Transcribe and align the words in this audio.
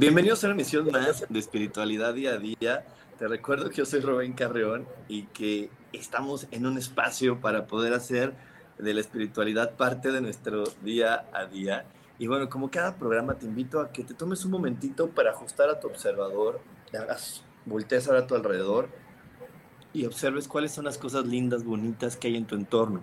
Bienvenidos 0.00 0.42
a 0.42 0.46
una 0.46 0.54
emisión 0.54 0.90
más 0.90 1.26
de 1.28 1.38
Espiritualidad 1.38 2.14
Día 2.14 2.30
a 2.30 2.38
Día. 2.38 2.86
Te 3.18 3.28
recuerdo 3.28 3.68
que 3.68 3.76
yo 3.76 3.84
soy 3.84 4.00
Rubén 4.00 4.32
Carreón 4.32 4.86
y 5.08 5.24
que 5.24 5.68
estamos 5.92 6.46
en 6.52 6.64
un 6.64 6.78
espacio 6.78 7.38
para 7.38 7.66
poder 7.66 7.92
hacer 7.92 8.32
de 8.78 8.94
la 8.94 9.00
espiritualidad 9.00 9.76
parte 9.76 10.10
de 10.10 10.22
nuestro 10.22 10.64
día 10.82 11.26
a 11.34 11.44
día. 11.44 11.84
Y 12.18 12.28
bueno, 12.28 12.48
como 12.48 12.70
cada 12.70 12.96
programa 12.96 13.34
te 13.34 13.44
invito 13.44 13.78
a 13.78 13.92
que 13.92 14.02
te 14.02 14.14
tomes 14.14 14.42
un 14.46 14.52
momentito 14.52 15.10
para 15.10 15.32
ajustar 15.32 15.68
a 15.68 15.78
tu 15.80 15.88
observador, 15.88 16.62
te 16.90 16.96
hagas, 16.96 17.44
voltees 17.66 18.08
ahora 18.08 18.20
a 18.20 18.26
tu 18.26 18.34
alrededor 18.34 18.88
y 19.92 20.06
observes 20.06 20.48
cuáles 20.48 20.72
son 20.72 20.86
las 20.86 20.96
cosas 20.96 21.26
lindas, 21.26 21.62
bonitas 21.62 22.16
que 22.16 22.28
hay 22.28 22.36
en 22.36 22.46
tu 22.46 22.54
entorno. 22.54 23.02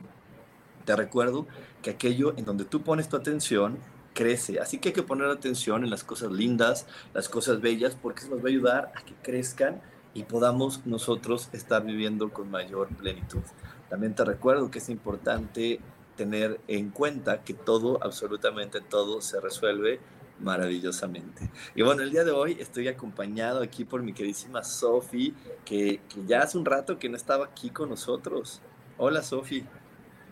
Te 0.83 0.95
recuerdo 0.95 1.45
que 1.83 1.91
aquello 1.91 2.33
en 2.37 2.45
donde 2.45 2.65
tú 2.65 2.81
pones 2.81 3.07
tu 3.07 3.17
atención 3.17 3.77
crece. 4.17 4.59
Así 4.59 4.79
que 4.79 4.89
hay 4.89 4.93
que 4.93 5.03
poner 5.03 5.29
atención 5.29 5.83
en 5.83 5.91
las 5.91 6.03
cosas 6.03 6.31
lindas, 6.31 6.87
las 7.13 7.29
cosas 7.29 7.61
bellas, 7.61 7.95
porque 7.95 8.21
eso 8.21 8.31
nos 8.31 8.39
va 8.39 8.45
a 8.45 8.49
ayudar 8.49 8.91
a 8.95 9.05
que 9.05 9.13
crezcan 9.21 9.79
y 10.15 10.23
podamos 10.23 10.87
nosotros 10.87 11.49
estar 11.53 11.85
viviendo 11.85 12.33
con 12.33 12.49
mayor 12.49 12.87
plenitud. 12.87 13.43
También 13.89 14.15
te 14.15 14.25
recuerdo 14.25 14.71
que 14.71 14.79
es 14.79 14.89
importante 14.89 15.79
tener 16.15 16.59
en 16.67 16.89
cuenta 16.89 17.43
que 17.43 17.53
todo, 17.53 18.03
absolutamente 18.03 18.81
todo, 18.81 19.21
se 19.21 19.39
resuelve 19.39 19.99
maravillosamente. 20.39 21.51
Y 21.75 21.83
bueno, 21.83 22.01
el 22.01 22.09
día 22.09 22.23
de 22.23 22.31
hoy 22.31 22.57
estoy 22.59 22.87
acompañado 22.87 23.61
aquí 23.61 23.85
por 23.85 24.01
mi 24.01 24.13
queridísima 24.13 24.63
Sofi, 24.63 25.35
que, 25.63 26.01
que, 26.09 26.25
ya 26.25 26.41
hace 26.41 26.57
un 26.57 26.65
rato 26.65 26.97
que 26.97 27.07
no 27.07 27.17
estaba 27.17 27.45
aquí 27.45 27.69
con 27.69 27.89
nosotros. 27.89 28.61
Hola 28.97 29.21
Sofi. 29.21 29.63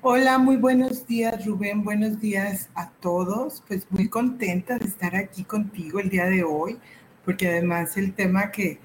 Hola, 0.08 0.38
muy 0.38 0.58
buenos 0.58 1.08
días 1.08 1.48
Rubén, 1.48 1.84
buenos 1.84 2.22
días 2.22 2.70
a 2.76 2.92
todos. 2.92 3.64
Pues 3.68 3.88
muy 3.90 4.08
contenta 4.08 4.78
de 4.78 4.86
estar 4.86 5.16
aquí 5.16 5.44
contigo 5.44 6.00
el 6.00 6.10
día 6.10 6.26
de 6.26 6.44
hoy, 6.44 6.78
porque 7.26 7.48
además 7.48 7.98
el 7.98 8.14
tema 8.14 8.52
que, 8.52 8.80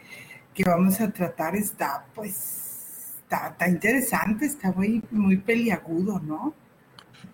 que 0.54 0.64
vamos 0.64 0.98
a 1.02 1.10
tratar 1.12 1.56
está 1.56 2.06
pues, 2.14 3.16
está, 3.18 3.48
está, 3.48 3.68
interesante, 3.68 4.46
está 4.46 4.72
muy, 4.72 5.02
muy 5.10 5.36
peliagudo, 5.36 6.20
¿no? 6.20 6.54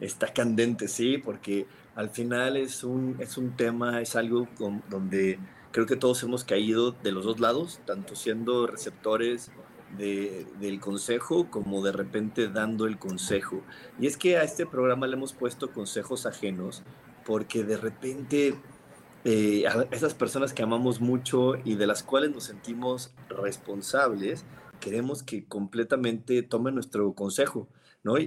Está 0.01 0.33
candente, 0.33 0.89
sí, 0.89 1.19
porque 1.19 1.69
al 1.95 2.11
final 2.11 2.57
es 2.57 2.83
un, 2.83 3.15
es 3.21 3.39
un 3.39 3.53
tema, 3.53 4.03
es 4.03 4.17
algo 4.17 4.49
con, 4.59 4.83
donde 4.91 5.39
creo 5.71 5.87
que 5.87 5.95
todos 5.95 6.21
hemos 6.25 6.43
caído 6.43 6.91
de 6.91 7.13
los 7.13 7.25
dos 7.25 7.39
lados, 7.39 7.81
tanto 7.87 8.17
siendo 8.17 8.67
receptores 8.67 9.53
del 9.97 10.81
consejo 10.81 11.51
como 11.51 11.83
de 11.83 11.93
repente 11.93 12.49
dando 12.49 12.87
el 12.87 12.99
consejo. 12.99 13.63
Y 13.99 14.07
es 14.07 14.17
que 14.17 14.37
a 14.37 14.43
este 14.43 14.67
programa 14.67 15.07
le 15.07 15.17
hemos 15.17 15.33
puesto 15.33 15.73
consejos 15.73 16.27
ajenos 16.27 16.83
porque 17.25 17.65
de 17.65 17.77
repente 17.77 18.55
eh, 19.25 19.67
a 19.67 19.89
esas 19.91 20.15
personas 20.15 20.53
que 20.53 20.63
amamos 20.63 21.01
mucho 21.01 21.55
y 21.65 21.75
de 21.75 21.89
las 21.89 22.05
cuales 22.05 22.31
nos 22.31 22.45
sentimos 22.45 23.13
responsables, 23.29 24.45
queremos 24.79 25.25
que 25.25 25.45
completamente 25.45 26.43
tomen 26.43 26.75
nuestro 26.75 27.13
consejo. 27.13 27.67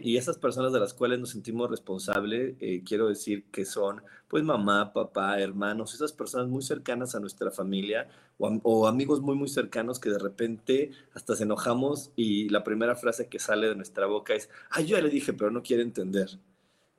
Y 0.03 0.17
esas 0.17 0.37
personas 0.37 0.73
de 0.73 0.79
las 0.79 0.93
cuales 0.93 1.19
nos 1.19 1.29
sentimos 1.29 1.69
responsables, 1.69 2.55
eh, 2.59 2.83
quiero 2.85 3.07
decir 3.07 3.45
que 3.45 3.63
son, 3.63 4.01
pues, 4.27 4.43
mamá, 4.43 4.91
papá, 4.91 5.39
hermanos, 5.39 5.93
esas 5.93 6.11
personas 6.11 6.49
muy 6.49 6.61
cercanas 6.61 7.15
a 7.15 7.19
nuestra 7.21 7.49
familia 7.49 8.09
o, 8.37 8.87
amigos 8.87 9.21
muy, 9.21 9.35
muy 9.35 9.47
cercanos 9.47 9.99
que 9.99 10.09
de 10.09 10.19
repente 10.19 10.91
hasta 11.13 11.35
se 11.35 11.43
enojamos 11.43 12.11
y 12.15 12.49
la 12.49 12.63
primera 12.63 12.95
frase 12.95 13.27
que 13.27 13.39
sale 13.39 13.67
de 13.67 13.75
nuestra 13.75 14.05
boca 14.05 14.33
es, 14.33 14.49
ay, 14.69 14.85
yo 14.85 14.97
ya 14.97 15.03
le 15.03 15.09
dije, 15.09 15.33
pero 15.33 15.51
no 15.51 15.63
quiere 15.63 15.83
entender. 15.83 16.39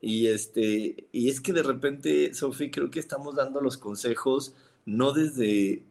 Y, 0.00 0.28
este, 0.28 1.08
y 1.12 1.28
es 1.28 1.41
que 1.41 1.52
de 1.52 1.62
repente, 1.62 2.32
Sofía, 2.34 2.70
creo 2.70 2.91
que 2.91 3.00
estamos 3.00 3.36
dando 3.36 3.60
los 3.60 3.76
consejos 3.76 4.54
no 4.86 5.12
desde, 5.12 5.82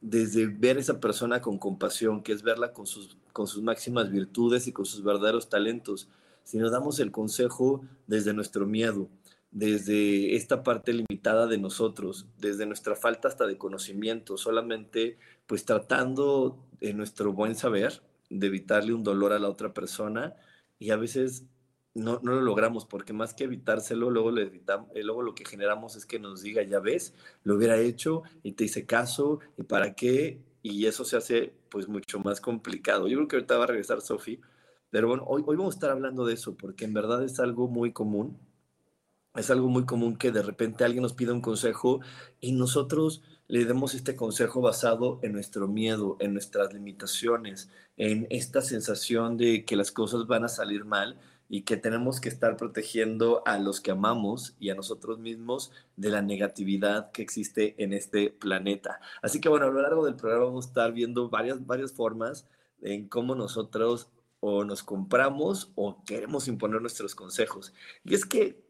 desde 0.00 0.46
ver 0.46 0.76
a 0.76 0.80
esa 0.80 1.00
persona 1.00 1.40
con 1.40 1.58
compasión, 1.58 2.22
que 2.22 2.32
es 2.32 2.42
verla 2.42 2.72
con 2.72 2.86
sus, 2.86 3.16
con 3.32 3.46
sus 3.48 3.62
máximas 3.62 4.10
virtudes 4.10 4.66
y 4.68 4.72
con 4.72 4.86
sus 4.86 5.02
verdaderos 5.02 5.48
talentos, 5.48 6.08
sino 6.44 6.70
damos 6.70 7.00
el 7.00 7.10
consejo 7.10 7.82
desde 8.06 8.32
nuestro 8.32 8.66
miedo, 8.66 9.08
desde 9.50 10.36
esta 10.36 10.62
parte 10.62 10.92
limitada 10.92 11.46
de 11.46 11.58
nosotros, 11.58 12.26
desde 12.38 12.66
nuestra 12.66 12.94
falta 12.94 13.28
hasta 13.28 13.46
de 13.46 13.58
conocimiento, 13.58 14.36
solamente 14.36 15.18
pues 15.46 15.64
tratando 15.64 16.58
en 16.80 16.96
nuestro 16.96 17.32
buen 17.32 17.54
saber 17.54 18.02
de 18.28 18.46
evitarle 18.46 18.94
un 18.94 19.02
dolor 19.02 19.32
a 19.32 19.38
la 19.38 19.48
otra 19.48 19.74
persona 19.74 20.34
y 20.78 20.90
a 20.90 20.96
veces 20.96 21.44
no, 21.94 22.20
no 22.22 22.34
lo 22.34 22.40
logramos 22.40 22.86
porque 22.86 23.12
más 23.12 23.34
que 23.34 23.44
evitárselo, 23.44 24.10
luego, 24.10 24.30
le 24.30 24.42
evitamos, 24.42 24.88
eh, 24.94 25.02
luego 25.02 25.22
lo 25.22 25.34
que 25.34 25.44
generamos 25.44 25.96
es 25.96 26.06
que 26.06 26.20
nos 26.20 26.42
diga, 26.42 26.62
ya 26.62 26.78
ves, 26.78 27.14
lo 27.42 27.56
hubiera 27.56 27.78
hecho 27.78 28.22
y 28.42 28.52
te 28.52 28.64
hice 28.64 28.86
caso 28.86 29.40
y 29.58 29.64
para 29.64 29.94
qué 29.94 30.40
y 30.62 30.86
eso 30.86 31.04
se 31.04 31.16
hace 31.16 31.52
pues 31.68 31.88
mucho 31.88 32.18
más 32.20 32.40
complicado. 32.40 33.08
Yo 33.08 33.16
creo 33.16 33.28
que 33.28 33.36
ahorita 33.36 33.58
va 33.58 33.64
a 33.64 33.68
regresar 33.68 34.00
Sofi 34.00 34.40
pero 34.90 35.08
bueno, 35.08 35.24
hoy, 35.26 35.42
hoy 35.46 35.56
vamos 35.56 35.74
a 35.74 35.76
estar 35.76 35.90
hablando 35.90 36.24
de 36.24 36.34
eso, 36.34 36.56
porque 36.56 36.84
en 36.84 36.92
verdad 36.92 37.22
es 37.24 37.40
algo 37.40 37.68
muy 37.68 37.92
común. 37.92 38.38
Es 39.36 39.48
algo 39.48 39.68
muy 39.68 39.86
común 39.86 40.16
que 40.16 40.32
de 40.32 40.42
repente 40.42 40.84
alguien 40.84 41.02
nos 41.02 41.12
pida 41.12 41.32
un 41.32 41.40
consejo 41.40 42.00
y 42.40 42.50
nosotros 42.50 43.22
le 43.46 43.64
demos 43.64 43.94
este 43.94 44.16
consejo 44.16 44.60
basado 44.60 45.20
en 45.22 45.32
nuestro 45.32 45.68
miedo, 45.68 46.16
en 46.18 46.32
nuestras 46.32 46.74
limitaciones, 46.74 47.70
en 47.96 48.26
esta 48.30 48.60
sensación 48.60 49.36
de 49.36 49.64
que 49.64 49.76
las 49.76 49.92
cosas 49.92 50.26
van 50.26 50.44
a 50.44 50.48
salir 50.48 50.84
mal 50.84 51.18
y 51.48 51.62
que 51.62 51.76
tenemos 51.76 52.20
que 52.20 52.28
estar 52.28 52.56
protegiendo 52.56 53.42
a 53.46 53.58
los 53.58 53.80
que 53.80 53.90
amamos 53.90 54.54
y 54.58 54.70
a 54.70 54.76
nosotros 54.76 55.18
mismos 55.18 55.72
de 55.96 56.10
la 56.10 56.22
negatividad 56.22 57.10
que 57.10 57.22
existe 57.22 57.74
en 57.82 57.92
este 57.92 58.30
planeta. 58.30 59.00
Así 59.20 59.40
que 59.40 59.48
bueno, 59.48 59.66
a 59.66 59.70
lo 59.70 59.82
largo 59.82 60.04
del 60.04 60.14
programa 60.14 60.46
vamos 60.46 60.66
a 60.66 60.68
estar 60.68 60.92
viendo 60.92 61.28
varias, 61.28 61.66
varias 61.66 61.92
formas 61.92 62.46
en 62.82 63.08
cómo 63.08 63.34
nosotros 63.34 64.10
o 64.40 64.64
nos 64.64 64.82
compramos 64.82 65.70
o 65.74 66.02
queremos 66.04 66.48
imponer 66.48 66.80
nuestros 66.80 67.14
consejos. 67.14 67.72
Y 68.04 68.14
es 68.14 68.24
que, 68.24 68.64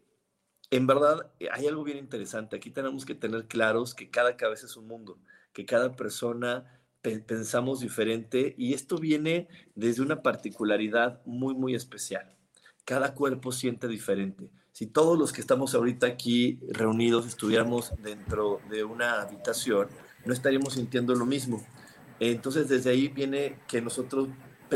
en 0.71 0.87
verdad, 0.87 1.33
hay 1.53 1.67
algo 1.67 1.85
bien 1.85 1.99
interesante. 1.99 2.57
Aquí 2.57 2.71
tenemos 2.71 3.07
que 3.07 3.15
tener 3.15 3.47
claros 3.47 3.95
que 3.95 4.11
cada 4.11 4.37
cabeza 4.37 4.67
es 4.67 4.77
un 4.77 4.89
mundo, 4.89 5.19
que 5.53 5.65
cada 5.65 5.97
persona 5.97 6.81
pensamos 7.03 7.81
diferente 7.81 8.55
y 8.59 8.75
esto 8.75 8.99
viene 8.99 9.49
desde 9.75 10.03
una 10.03 10.23
particularidad 10.23 11.23
muy, 11.25 11.55
muy 11.55 11.75
especial. 11.75 12.37
Cada 12.85 13.15
cuerpo 13.15 13.53
siente 13.53 13.89
diferente. 13.89 14.51
Si 14.73 14.87
todos 14.87 15.19
los 15.19 15.33
que 15.33 15.41
estamos 15.41 15.75
ahorita 15.75 16.07
aquí 16.07 16.61
reunidos 16.69 17.27
estuviéramos 17.27 17.93
dentro 18.03 18.61
de 18.69 18.85
una 18.85 19.23
habitación, 19.23 19.89
no 20.25 20.33
estaríamos 20.33 20.75
sintiendo 20.75 21.15
lo 21.15 21.27
mismo. 21.27 21.65
Entonces, 22.19 22.69
desde 22.69 22.91
ahí 22.91 23.09
viene 23.09 23.59
que 23.67 23.81
nosotros 23.81 24.29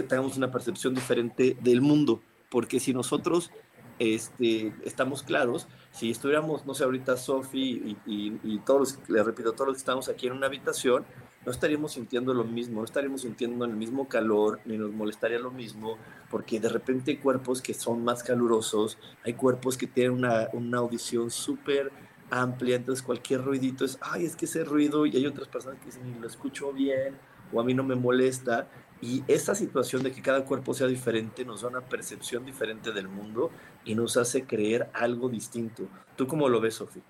tengamos 0.02 0.37
una 0.37 0.50
percepción 0.50 0.94
diferente 0.94 1.56
del 1.61 1.81
mundo, 1.81 2.23
porque 2.50 2.81
si 2.81 2.93
nosotros 2.93 3.50
este, 3.99 4.75
estamos 4.85 5.23
claros, 5.23 5.69
si 5.93 6.11
estuviéramos, 6.11 6.67
no 6.67 6.75
sé, 6.75 6.85
ahorita 6.85 7.17
Sofi 7.17 7.96
y, 8.06 8.38
y, 8.43 8.58
todos 8.61 8.81
los, 8.81 9.08
les 9.08 9.25
repito, 9.25 9.52
todos 9.52 9.73
que 9.73 9.79
estamos 9.79 10.08
aquí 10.08 10.26
en 10.26 10.32
una 10.32 10.46
habitación, 10.46 11.05
no 11.46 11.52
estaríamos 11.52 11.93
sintiendo 11.93 12.35
lo 12.35 12.44
mismo, 12.44 12.81
no 12.81 12.85
estaríamos 12.85 13.23
sintiendo 13.23 13.64
el 13.64 13.75
mismo 13.75 14.08
calor, 14.08 14.61
ni 14.64 14.79
nos 14.79 14.93
molestaría 14.93 15.38
lo 15.38 15.50
mismo, 15.50 15.96
porque 16.31 16.58
de 16.58 16.69
repente 16.69 17.12
hay 17.12 17.17
cuerpos 17.19 17.62
que 17.62 17.75
son 17.75 18.02
más 18.02 18.23
calurosos, 18.23 18.99
hay 19.25 19.35
cuerpos 19.35 19.76
que 19.76 19.87
tienen 19.87 20.12
una, 20.12 20.49
una 20.52 20.79
audición 20.79 21.31
súper 21.31 21.93
amplia, 22.31 22.76
entonces 22.76 23.05
cualquier 23.05 23.43
ruidito 23.43 23.85
es, 23.85 23.99
ay, 24.00 24.25
es 24.25 24.35
que 24.35 24.46
ese 24.46 24.64
ruido, 24.64 25.06
y 25.06 25.17
hay 25.17 25.26
otras 25.26 25.46
personas 25.49 25.79
que 25.79 25.87
dicen, 25.87 26.17
lo 26.20 26.26
escucho 26.26 26.73
bien, 26.73 27.17
o 27.52 27.61
a 27.61 27.64
mí 27.64 27.75
no 27.75 27.85
me 27.85 27.94
molesta, 27.94 28.69
Y 29.04 29.22
esta 29.28 29.54
situación 29.54 30.02
de 30.02 30.12
que 30.12 30.22
cada 30.22 30.46
cuerpo 30.46 30.72
sea 30.72 30.86
diferente 30.86 31.44
nos 31.44 31.60
da 31.60 31.68
una 31.68 31.82
percepción 31.82 32.46
diferente 32.46 32.90
del 32.90 33.06
mundo 33.06 33.50
y 33.84 33.94
nos 33.94 34.16
hace 34.16 34.44
creer 34.44 34.88
algo 34.94 35.28
distinto. 35.28 35.86
¿Tú 36.16 36.26
cómo 36.26 36.48
lo 36.48 36.58
ves, 36.58 36.76
Sofía? 36.76 37.02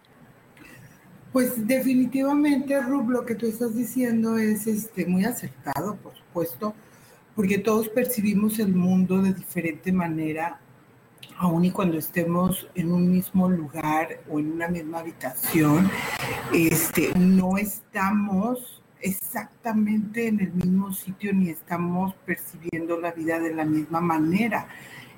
Pues 1.32 1.68
definitivamente, 1.68 2.80
Rub, 2.82 3.10
lo 3.10 3.24
que 3.24 3.36
tú 3.36 3.46
estás 3.46 3.76
diciendo 3.76 4.36
es 4.38 4.66
este, 4.66 5.06
muy 5.06 5.24
acertado, 5.24 5.94
por 5.94 6.16
supuesto, 6.16 6.74
porque 7.36 7.58
todos 7.58 7.88
percibimos 7.88 8.58
el 8.58 8.74
mundo 8.74 9.22
de 9.22 9.32
diferente 9.32 9.92
manera, 9.92 10.58
aun 11.36 11.64
y 11.64 11.70
cuando 11.70 11.96
estemos 11.96 12.66
en 12.74 12.90
un 12.90 13.08
mismo 13.08 13.48
lugar 13.48 14.20
o 14.28 14.40
en 14.40 14.50
una 14.50 14.66
misma 14.66 14.98
habitación, 14.98 15.88
este, 16.52 17.12
no 17.16 17.56
estamos 17.56 18.73
exactamente 19.04 20.28
en 20.28 20.40
el 20.40 20.52
mismo 20.52 20.92
sitio 20.92 21.32
ni 21.34 21.50
estamos 21.50 22.14
percibiendo 22.24 22.98
la 22.98 23.12
vida 23.12 23.38
de 23.38 23.54
la 23.54 23.64
misma 23.64 24.00
manera. 24.00 24.66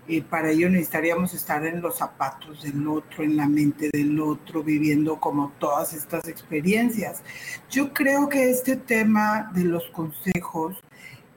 Eh, 0.09 0.23
para 0.23 0.51
ello 0.51 0.69
necesitaríamos 0.69 1.35
estar 1.35 1.65
en 1.65 1.81
los 1.81 1.99
zapatos 1.99 2.63
del 2.63 2.87
otro, 2.87 3.25
en 3.25 3.37
la 3.37 3.47
mente 3.49 3.91
del 3.93 4.21
otro, 4.21 4.63
viviendo 4.63 5.19
como 5.19 5.53
todas 5.59 5.93
estas 5.93 6.29
experiencias. 6.29 7.23
Yo 7.71 7.93
creo 7.93 8.29
que 8.29 8.51
este 8.51 8.77
tema 8.77 9.51
de 9.55 9.65
los 9.65 9.85
consejos 9.91 10.77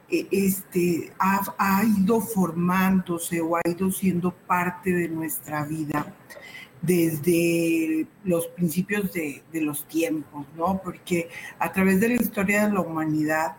eh, 0.09 0.27
este, 0.31 1.11
ha, 1.19 1.41
ha, 1.57 1.83
ido 1.83 2.19
formándose 2.19 3.41
o 3.41 3.57
ha 3.57 3.61
ido 3.67 3.91
siendo 3.91 4.31
parte 4.31 4.91
de 4.91 5.07
nuestra 5.07 5.65
vida 5.65 6.15
desde 6.81 8.07
los 8.23 8.47
principios 8.47 9.11
de, 9.13 9.43
de 9.51 9.61
los 9.61 9.85
tiempos, 9.87 10.45
¿no? 10.55 10.81
Porque 10.83 11.29
a 11.59 11.71
través 11.71 11.99
de 11.99 12.09
la 12.09 12.15
historia 12.15 12.67
de 12.67 12.73
la 12.73 12.81
humanidad, 12.81 13.55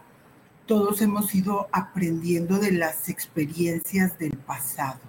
todos 0.66 1.02
hemos 1.02 1.34
ido 1.34 1.68
aprendiendo 1.72 2.58
de 2.58 2.72
las 2.72 3.08
experiencias 3.08 4.16
del 4.18 4.36
pasado, 4.36 5.00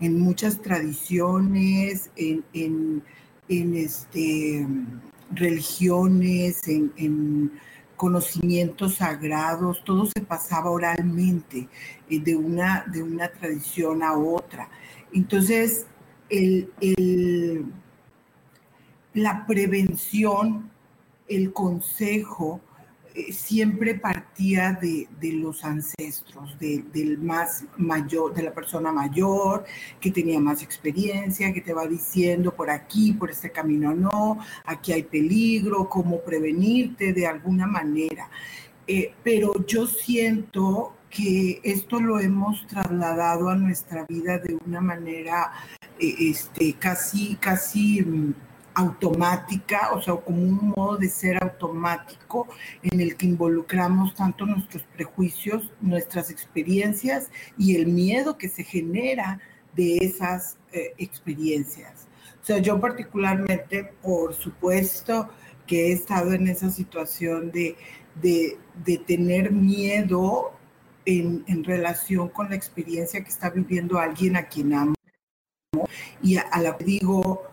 en 0.00 0.20
muchas 0.20 0.60
tradiciones, 0.60 2.10
en, 2.14 2.44
en, 2.52 3.74
este, 3.74 4.66
religiones, 5.30 6.68
en, 6.68 6.92
en, 6.96 7.52
conocimientos 7.96 8.96
sagrados, 8.96 9.82
todo 9.82 10.06
se 10.06 10.20
pasaba 10.20 10.70
oralmente 10.70 11.68
eh, 12.08 12.20
de, 12.20 12.36
una, 12.36 12.84
de 12.86 13.02
una 13.02 13.28
tradición 13.28 14.02
a 14.04 14.16
otra. 14.16 14.68
Entonces, 15.12 15.86
la 19.14 19.46
prevención, 19.46 20.70
el 21.28 21.52
consejo, 21.52 22.60
eh, 23.14 23.32
siempre 23.32 23.94
partía 23.94 24.78
de, 24.80 25.08
de 25.18 25.32
los 25.32 25.64
ancestros, 25.64 26.58
de, 26.58 26.84
del 26.92 27.18
más 27.18 27.64
mayor, 27.76 28.32
de 28.32 28.42
la 28.42 28.54
persona 28.54 28.92
mayor, 28.92 29.64
que 30.00 30.10
tenía 30.10 30.38
más 30.38 30.62
experiencia, 30.62 31.52
que 31.52 31.60
te 31.60 31.72
va 31.72 31.86
diciendo 31.86 32.54
por 32.54 32.70
aquí, 32.70 33.12
por 33.12 33.30
este 33.30 33.50
camino 33.50 33.92
no, 33.92 34.38
aquí 34.64 34.92
hay 34.92 35.02
peligro, 35.02 35.88
cómo 35.88 36.20
prevenirte 36.20 37.12
de 37.12 37.26
alguna 37.26 37.66
manera. 37.66 38.30
Eh, 38.86 39.14
pero 39.24 39.66
yo 39.66 39.86
siento 39.86 40.94
que 41.10 41.60
esto 41.62 42.00
lo 42.00 42.20
hemos 42.20 42.66
trasladado 42.66 43.48
a 43.48 43.56
nuestra 43.56 44.04
vida 44.06 44.38
de 44.38 44.58
una 44.66 44.80
manera 44.80 45.52
eh, 45.98 46.14
este, 46.18 46.74
casi, 46.74 47.36
casi 47.36 48.02
mm, 48.02 48.34
automática, 48.74 49.90
o 49.92 50.00
sea, 50.00 50.14
como 50.14 50.40
un 50.40 50.72
modo 50.76 50.96
de 50.96 51.08
ser 51.08 51.42
automático 51.42 52.46
en 52.82 53.00
el 53.00 53.16
que 53.16 53.26
involucramos 53.26 54.14
tanto 54.14 54.46
nuestros 54.46 54.84
prejuicios, 54.84 55.72
nuestras 55.80 56.30
experiencias 56.30 57.28
y 57.56 57.74
el 57.74 57.86
miedo 57.86 58.38
que 58.38 58.48
se 58.48 58.62
genera 58.62 59.40
de 59.74 59.96
esas 59.98 60.58
eh, 60.72 60.92
experiencias. 60.98 62.06
O 62.40 62.46
sea, 62.46 62.58
yo 62.58 62.80
particularmente, 62.80 63.92
por 64.00 64.34
supuesto, 64.34 65.28
que 65.66 65.88
he 65.88 65.92
estado 65.92 66.32
en 66.32 66.46
esa 66.46 66.70
situación 66.70 67.50
de, 67.50 67.76
de, 68.22 68.58
de 68.84 68.98
tener 68.98 69.50
miedo 69.50 70.57
en, 71.08 71.42
en, 71.46 71.64
relación 71.64 72.28
con 72.28 72.50
la 72.50 72.56
experiencia 72.56 73.22
que 73.22 73.30
está 73.30 73.48
viviendo 73.48 73.98
alguien 73.98 74.36
a 74.36 74.46
quien 74.46 74.74
amo. 74.74 74.94
Y 76.22 76.36
a, 76.36 76.42
a 76.42 76.60
la 76.60 76.76
que 76.76 76.84
digo, 76.84 77.44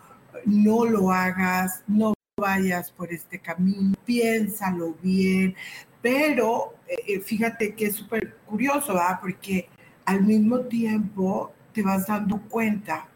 no 0.45 0.83
lo 0.83 1.09
hagas, 1.11 1.81
no 1.87 2.13
vayas 2.37 2.91
por 2.91 3.13
este 3.13 3.39
camino, 3.39 3.95
piénsalo 4.03 4.95
bien, 5.01 5.55
pero 6.01 6.73
eh, 6.85 7.21
fíjate 7.21 7.73
que 7.75 7.85
es 7.85 7.95
súper 7.95 8.35
curioso, 8.45 8.93
¿verdad? 8.93 9.19
Porque 9.21 9.69
al 10.03 10.23
mismo 10.23 10.59
tiempo 10.61 11.53
te 11.71 11.81
vas 11.81 12.07
dando 12.07 12.41
cuenta 12.49 13.07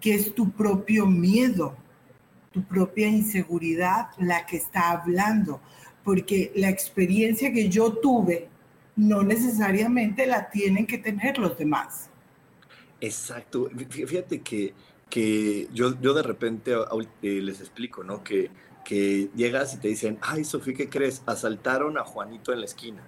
que 0.00 0.14
es 0.14 0.34
tu 0.34 0.50
propio 0.50 1.04
miedo, 1.06 1.76
tu 2.50 2.62
propia 2.64 3.08
inseguridad 3.08 4.08
la 4.16 4.46
que 4.46 4.56
está 4.56 4.90
hablando, 4.90 5.60
porque 6.02 6.50
la 6.56 6.70
experiencia 6.70 7.52
que 7.52 7.68
yo 7.68 7.92
tuve 7.92 8.49
no 9.00 9.22
necesariamente 9.22 10.26
la 10.26 10.50
tienen 10.50 10.86
que 10.86 10.98
tener 10.98 11.38
los 11.38 11.56
demás. 11.56 12.10
Exacto. 13.00 13.70
Fíjate 13.88 14.42
que, 14.42 14.74
que 15.08 15.68
yo, 15.72 15.98
yo 16.02 16.12
de 16.12 16.22
repente 16.22 16.74
eh, 17.22 17.40
les 17.40 17.60
explico, 17.60 18.04
¿no? 18.04 18.22
Que, 18.22 18.50
que 18.84 19.30
llegas 19.34 19.72
y 19.72 19.78
te 19.78 19.88
dicen, 19.88 20.18
ay, 20.20 20.44
Sofía, 20.44 20.74
¿qué 20.74 20.90
crees? 20.90 21.22
Asaltaron 21.24 21.96
a 21.96 22.04
Juanito 22.04 22.52
en 22.52 22.60
la 22.60 22.66
esquina. 22.66 23.02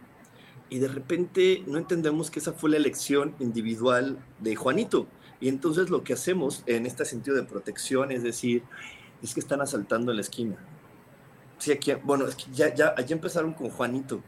Y 0.71 0.79
de 0.79 0.89
repente 0.89 1.63
no 1.67 1.77
entendemos 1.77 2.31
que 2.31 2.39
esa 2.39 2.55
fue 2.55 2.71
la 2.71 2.79
elección 2.79 3.35
individual 3.39 4.19
de 4.39 4.57
Juanito. 4.57 5.07
Y 5.41 5.49
entonces 5.49 5.91
lo 5.91 6.05
que 6.05 6.15
hacemos 6.15 6.63
en 6.65 6.87
este 6.87 7.05
sentido 7.05 7.37
de 7.37 7.43
protección 7.43 8.13
es 8.13 8.23
decir, 8.23 8.63
es 9.23 9.35
que 9.35 9.41
están 9.41 9.61
asaltando 9.61 10.11
en 10.11 10.17
la 10.17 10.23
esquina. 10.23 10.57
Sí, 11.59 11.71
aquí, 11.71 11.93
bueno, 12.03 12.25
ya, 12.55 12.75
ya, 12.75 12.97
ya 12.97 13.15
empezaron 13.15 13.53
con 13.53 13.69
Juanito. 13.69 14.23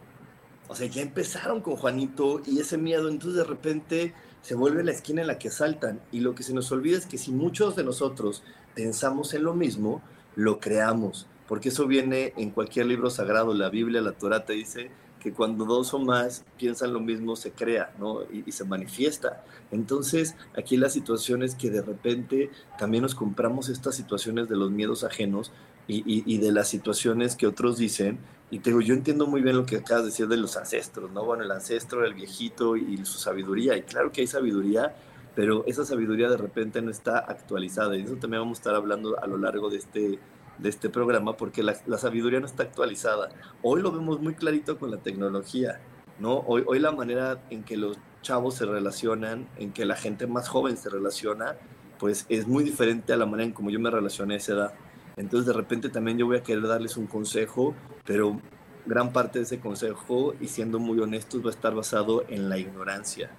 O 0.68 0.74
sea, 0.74 0.86
ya 0.86 1.02
empezaron 1.02 1.60
con 1.60 1.76
Juanito 1.76 2.40
y 2.46 2.58
ese 2.58 2.78
miedo, 2.78 3.08
entonces 3.08 3.38
de 3.38 3.44
repente 3.44 4.14
se 4.40 4.54
vuelve 4.54 4.84
la 4.84 4.92
esquina 4.92 5.20
en 5.20 5.26
la 5.26 5.38
que 5.38 5.50
saltan. 5.50 6.00
Y 6.10 6.20
lo 6.20 6.34
que 6.34 6.42
se 6.42 6.54
nos 6.54 6.72
olvida 6.72 6.98
es 6.98 7.06
que 7.06 7.18
si 7.18 7.32
muchos 7.32 7.76
de 7.76 7.84
nosotros 7.84 8.42
pensamos 8.74 9.34
en 9.34 9.44
lo 9.44 9.54
mismo, 9.54 10.02
lo 10.36 10.60
creamos. 10.60 11.26
Porque 11.46 11.68
eso 11.68 11.86
viene 11.86 12.32
en 12.36 12.50
cualquier 12.50 12.86
libro 12.86 13.10
sagrado, 13.10 13.52
la 13.52 13.68
Biblia, 13.68 14.00
la 14.00 14.12
Torah 14.12 14.44
te 14.44 14.54
dice 14.54 14.90
que 15.20 15.32
cuando 15.32 15.64
dos 15.64 15.94
o 15.94 15.98
más 15.98 16.44
piensan 16.58 16.92
lo 16.92 17.00
mismo 17.00 17.36
se 17.36 17.52
crea, 17.52 17.94
¿no? 17.98 18.22
Y, 18.30 18.50
se 18.52 18.64
manifiesta. 18.64 19.42
Entonces, 19.70 20.34
aquí 20.56 20.76
la 20.76 20.90
situación 20.90 21.42
es 21.42 21.54
que 21.54 21.70
de 21.70 21.80
repente 21.80 22.50
también 22.78 23.02
nos 23.02 23.14
compramos 23.14 23.70
estas 23.70 23.94
situaciones 23.94 24.48
de 24.48 24.56
los 24.56 24.70
miedos 24.70 25.04
ajenos 25.04 25.52
y 25.86 26.38
de 26.38 26.52
las 26.52 26.68
situaciones 26.68 27.36
que 27.36 27.46
otros 27.46 27.76
dicen 27.76 28.18
y 28.54 28.60
te 28.60 28.70
digo, 28.70 28.80
yo 28.80 28.94
entiendo 28.94 29.26
muy 29.26 29.42
bien 29.42 29.56
lo 29.56 29.66
que 29.66 29.78
acabas 29.78 30.04
de 30.04 30.10
decir 30.10 30.28
de 30.28 30.36
los 30.36 30.56
ancestros, 30.56 31.10
¿no? 31.10 31.24
Bueno, 31.24 31.42
el 31.42 31.50
ancestro, 31.50 32.04
el 32.04 32.14
viejito 32.14 32.76
y 32.76 33.04
su 33.04 33.18
sabiduría. 33.18 33.76
Y 33.76 33.82
claro 33.82 34.12
que 34.12 34.20
hay 34.20 34.28
sabiduría, 34.28 34.94
pero 35.34 35.64
esa 35.66 35.84
sabiduría 35.84 36.30
de 36.30 36.36
repente 36.36 36.80
no 36.80 36.92
está 36.92 37.18
actualizada. 37.18 37.96
Y 37.96 38.02
eso 38.02 38.14
también 38.14 38.42
vamos 38.42 38.58
a 38.58 38.60
estar 38.60 38.76
hablando 38.76 39.20
a 39.20 39.26
lo 39.26 39.38
largo 39.38 39.70
de 39.70 39.78
este, 39.78 40.20
de 40.58 40.68
este 40.68 40.88
programa, 40.88 41.36
porque 41.36 41.64
la, 41.64 41.74
la 41.86 41.98
sabiduría 41.98 42.38
no 42.38 42.46
está 42.46 42.62
actualizada. 42.62 43.30
Hoy 43.60 43.82
lo 43.82 43.90
vemos 43.90 44.20
muy 44.20 44.34
clarito 44.34 44.78
con 44.78 44.92
la 44.92 44.98
tecnología, 44.98 45.80
¿no? 46.20 46.34
Hoy, 46.46 46.62
hoy 46.64 46.78
la 46.78 46.92
manera 46.92 47.42
en 47.50 47.64
que 47.64 47.76
los 47.76 47.98
chavos 48.22 48.54
se 48.54 48.66
relacionan, 48.66 49.48
en 49.56 49.72
que 49.72 49.84
la 49.84 49.96
gente 49.96 50.28
más 50.28 50.48
joven 50.48 50.76
se 50.76 50.90
relaciona, 50.90 51.56
pues 51.98 52.24
es 52.28 52.46
muy 52.46 52.62
diferente 52.62 53.12
a 53.12 53.16
la 53.16 53.26
manera 53.26 53.48
en 53.48 53.52
como 53.52 53.70
yo 53.70 53.80
me 53.80 53.90
relacioné 53.90 54.34
a 54.34 54.36
esa 54.36 54.52
edad. 54.52 54.74
Entonces 55.16 55.46
de 55.46 55.52
repente 55.52 55.88
también 55.88 56.18
yo 56.18 56.26
voy 56.26 56.38
a 56.38 56.42
querer 56.42 56.66
darles 56.66 56.96
un 56.96 57.06
consejo, 57.06 57.74
pero 58.04 58.40
gran 58.86 59.12
parte 59.12 59.38
de 59.38 59.44
ese 59.44 59.60
consejo, 59.60 60.34
y 60.40 60.48
siendo 60.48 60.78
muy 60.78 60.98
honestos, 60.98 61.44
va 61.44 61.48
a 61.48 61.52
estar 61.52 61.74
basado 61.74 62.24
en 62.28 62.48
la 62.48 62.58
ignorancia, 62.58 63.30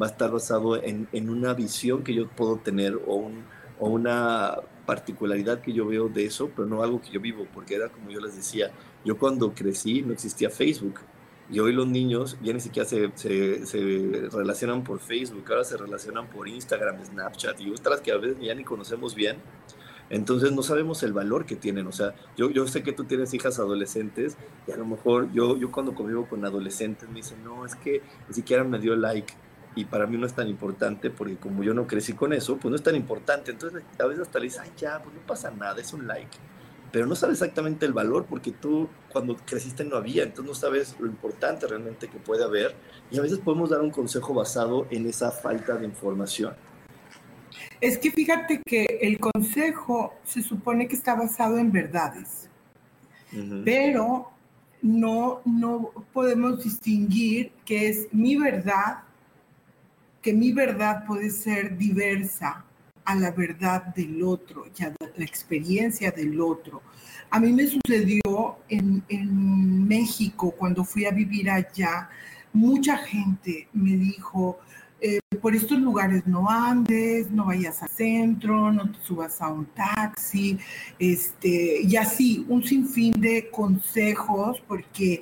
va 0.00 0.06
a 0.06 0.10
estar 0.10 0.30
basado 0.30 0.82
en, 0.82 1.08
en 1.12 1.28
una 1.28 1.54
visión 1.54 2.02
que 2.02 2.14
yo 2.14 2.28
puedo 2.28 2.56
tener 2.56 2.98
o, 3.06 3.16
un, 3.16 3.44
o 3.78 3.88
una 3.88 4.56
particularidad 4.86 5.60
que 5.60 5.72
yo 5.72 5.86
veo 5.86 6.08
de 6.08 6.26
eso, 6.26 6.50
pero 6.54 6.66
no 6.68 6.82
algo 6.82 7.00
que 7.00 7.10
yo 7.10 7.20
vivo, 7.20 7.46
porque 7.52 7.74
era 7.74 7.88
como 7.88 8.10
yo 8.10 8.20
les 8.20 8.36
decía, 8.36 8.70
yo 9.04 9.18
cuando 9.18 9.54
crecí 9.54 10.02
no 10.02 10.12
existía 10.12 10.50
Facebook. 10.50 11.00
Y 11.50 11.58
hoy 11.58 11.74
los 11.74 11.86
niños 11.86 12.38
ya 12.42 12.54
ni 12.54 12.60
siquiera 12.60 12.88
se, 12.88 13.10
se, 13.16 13.66
se, 13.66 14.28
relacionan 14.32 14.82
por 14.82 14.98
Facebook, 14.98 15.44
ahora 15.50 15.64
se 15.64 15.76
relacionan 15.76 16.26
por 16.28 16.48
Instagram, 16.48 17.04
Snapchat 17.04 17.60
y 17.60 17.70
otras 17.70 18.00
que 18.00 18.12
a 18.12 18.16
veces 18.16 18.38
ya 18.40 18.54
ni 18.54 18.64
conocemos 18.64 19.14
bien. 19.14 19.36
Entonces 20.10 20.52
no 20.52 20.62
sabemos 20.62 21.02
el 21.02 21.12
valor 21.12 21.46
que 21.46 21.56
tienen. 21.56 21.86
O 21.86 21.92
sea, 21.92 22.14
yo, 22.36 22.66
sé 22.66 22.82
que 22.82 22.92
tú 22.92 23.04
tienes 23.04 23.32
hijas 23.34 23.58
adolescentes 23.58 24.36
y 24.66 24.72
a 24.72 24.76
lo 24.76 24.84
mejor 24.84 25.32
yo, 25.32 25.56
yo 25.56 25.70
cuando 25.70 25.94
convivo 25.94 26.26
con 26.26 26.44
adolescentes 26.44 27.08
me 27.08 27.16
dicen, 27.16 27.42
no, 27.44 27.64
es 27.64 27.74
que 27.74 28.02
ni 28.28 28.34
siquiera 28.34 28.64
me 28.64 28.78
dio 28.78 28.96
like 28.96 29.34
y 29.76 29.86
para 29.86 30.06
mí 30.06 30.16
no 30.16 30.26
es 30.26 30.34
tan 30.34 30.48
importante 30.48 31.10
porque 31.10 31.36
como 31.36 31.62
yo 31.62 31.74
no 31.74 31.86
crecí 31.86 32.12
con 32.12 32.32
eso, 32.32 32.56
pues 32.56 32.70
no 32.70 32.76
es 32.76 32.82
tan 32.82 32.94
importante. 32.94 33.50
Entonces 33.50 33.82
a 33.98 34.06
veces 34.06 34.22
hasta 34.22 34.38
le 34.38 34.44
dices, 34.44 34.60
ay, 34.60 34.70
ya, 34.76 35.02
pues 35.02 35.14
no 35.14 35.20
pasa 35.22 35.50
nada, 35.50 35.80
es 35.80 35.92
un 35.92 36.06
like. 36.06 36.36
pero 36.92 37.06
no 37.06 37.16
sabes 37.16 37.40
exactamente 37.40 37.86
el 37.86 37.92
valor 37.92 38.26
porque 38.28 38.52
tú 38.52 38.88
cuando 39.12 39.36
creciste 39.36 39.84
no 39.84 39.96
había, 39.96 40.22
entonces 40.22 40.46
no 40.46 40.54
sabes 40.54 40.94
lo 41.00 41.06
importante 41.06 41.66
realmente 41.66 42.08
que 42.08 42.18
puede 42.18 42.44
haber 42.44 42.76
y 43.10 43.18
a 43.18 43.22
veces 43.22 43.38
podemos 43.38 43.70
dar 43.70 43.80
un 43.80 43.90
consejo 43.90 44.32
basado 44.32 44.86
en 44.90 45.06
esa 45.06 45.30
falta 45.32 45.76
de 45.76 45.86
información. 45.86 46.54
Es 47.84 47.98
que 47.98 48.10
fíjate 48.10 48.62
que 48.64 48.86
el 49.02 49.18
consejo 49.18 50.14
se 50.24 50.40
supone 50.40 50.88
que 50.88 50.96
está 50.96 51.14
basado 51.14 51.58
en 51.58 51.70
verdades, 51.70 52.48
pero 53.62 54.30
no, 54.80 55.42
no 55.44 55.90
podemos 56.14 56.64
distinguir 56.64 57.52
que 57.66 57.90
es 57.90 58.08
mi 58.10 58.36
verdad, 58.36 59.00
que 60.22 60.32
mi 60.32 60.50
verdad 60.50 61.04
puede 61.04 61.28
ser 61.28 61.76
diversa 61.76 62.64
a 63.04 63.14
la 63.16 63.32
verdad 63.32 63.94
del 63.94 64.22
otro 64.22 64.64
y 64.78 64.82
a 64.82 64.94
la 65.16 65.24
experiencia 65.26 66.10
del 66.10 66.40
otro. 66.40 66.80
A 67.28 67.38
mí 67.38 67.52
me 67.52 67.66
sucedió 67.66 68.60
en, 68.70 69.04
en 69.10 69.86
México 69.86 70.52
cuando 70.52 70.84
fui 70.84 71.04
a 71.04 71.10
vivir 71.10 71.50
allá, 71.50 72.08
mucha 72.54 72.96
gente 72.96 73.68
me 73.74 73.94
dijo, 73.98 74.58
eh, 75.06 75.20
por 75.42 75.54
estos 75.54 75.78
lugares 75.78 76.26
no 76.26 76.48
andes, 76.48 77.30
no 77.30 77.44
vayas 77.44 77.82
al 77.82 77.90
centro, 77.90 78.72
no 78.72 78.90
te 78.90 78.98
subas 79.02 79.42
a 79.42 79.48
un 79.48 79.66
taxi, 79.66 80.58
este, 80.98 81.82
y 81.82 81.94
así, 81.96 82.46
un 82.48 82.64
sinfín 82.64 83.12
de 83.20 83.50
consejos, 83.50 84.62
porque 84.66 85.20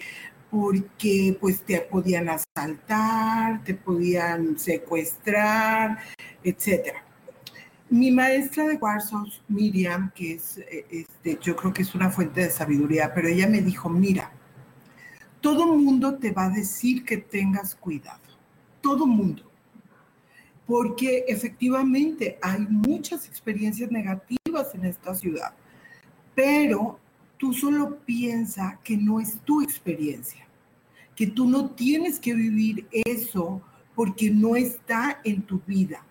porque 0.53 1.37
pues 1.41 1.63
te 1.63 1.81
podían 1.81 2.29
asaltar, 2.29 3.65
te 3.65 3.75
podían 3.75 4.57
secuestrar, 4.59 5.99
etcétera. 6.45 7.03
Mi 7.91 8.13
maestra 8.13 8.69
de 8.69 8.79
cuarzos, 8.79 9.43
Miriam, 9.49 10.13
que 10.15 10.35
es, 10.35 10.59
eh, 10.59 10.87
este, 10.91 11.39
yo 11.43 11.57
creo 11.57 11.73
que 11.73 11.83
es 11.83 11.95
una 11.95 12.11
fuente 12.11 12.43
de 12.43 12.51
sabiduría, 12.51 13.13
pero 13.15 13.29
ella 13.29 13.49
me 13.49 13.63
dijo, 13.63 13.89
mira, 13.89 14.31
todo 15.41 15.67
mundo 15.77 16.19
te 16.19 16.31
va 16.31 16.45
a 16.45 16.51
decir 16.51 17.05
que 17.05 17.17
tengas 17.17 17.75
cuidado, 17.75 18.21
todo 18.81 19.07
mundo, 19.07 19.52
porque 20.67 21.25
efectivamente 21.29 22.39
hay 22.41 22.61
muchas 22.69 23.27
experiencias 23.27 23.91
negativas 23.91 24.75
en 24.75 24.85
esta 24.85 25.15
ciudad, 25.15 25.55
pero 26.35 26.99
tú 27.37 27.53
solo 27.53 27.99
piensa 28.05 28.79
que 28.85 28.97
no 28.97 29.21
es 29.21 29.41
tu 29.41 29.63
experiencia, 29.63 30.47
que 31.17 31.27
tú 31.27 31.47
no 31.47 31.71
tienes 31.71 32.21
que 32.21 32.35
vivir 32.35 32.87
eso 32.91 33.61
porque 33.95 34.31
no 34.31 34.57
está 34.57 35.21
en 35.25 35.43
tu 35.43 35.61
vida. 35.67 36.05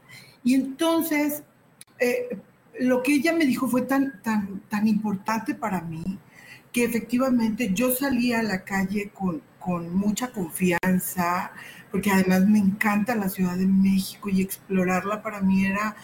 Y 0.44 0.56
entonces 0.56 1.44
eh, 2.00 2.38
lo 2.80 3.04
que 3.04 3.16
ella 3.16 3.34
me 3.34 3.46
dijo 3.46 3.68
fue 3.68 3.84
tan, 3.84 4.22
tan, 4.22 4.62
tan 4.70 4.88
importante 4.88 5.56
para 5.56 5.82
mí 5.82 6.20
que 6.72 6.84
efectivamente 6.84 7.72
yo 7.74 7.92
salí 7.92 8.34
a 8.34 8.44
la 8.44 8.64
calle 8.64 9.10
con, 9.14 9.42
con 9.60 9.94
mucha 9.96 10.32
confianza, 10.32 11.52
porque 11.92 12.12
además 12.12 12.48
me 12.48 12.60
encanta 12.60 13.16
la 13.16 13.30
Ciudad 13.30 13.56
de 13.56 13.68
México 13.68 14.30
y 14.30 14.42
explorarla 14.42 15.22
para 15.22 15.42
mí 15.42 15.66
era 15.66 15.96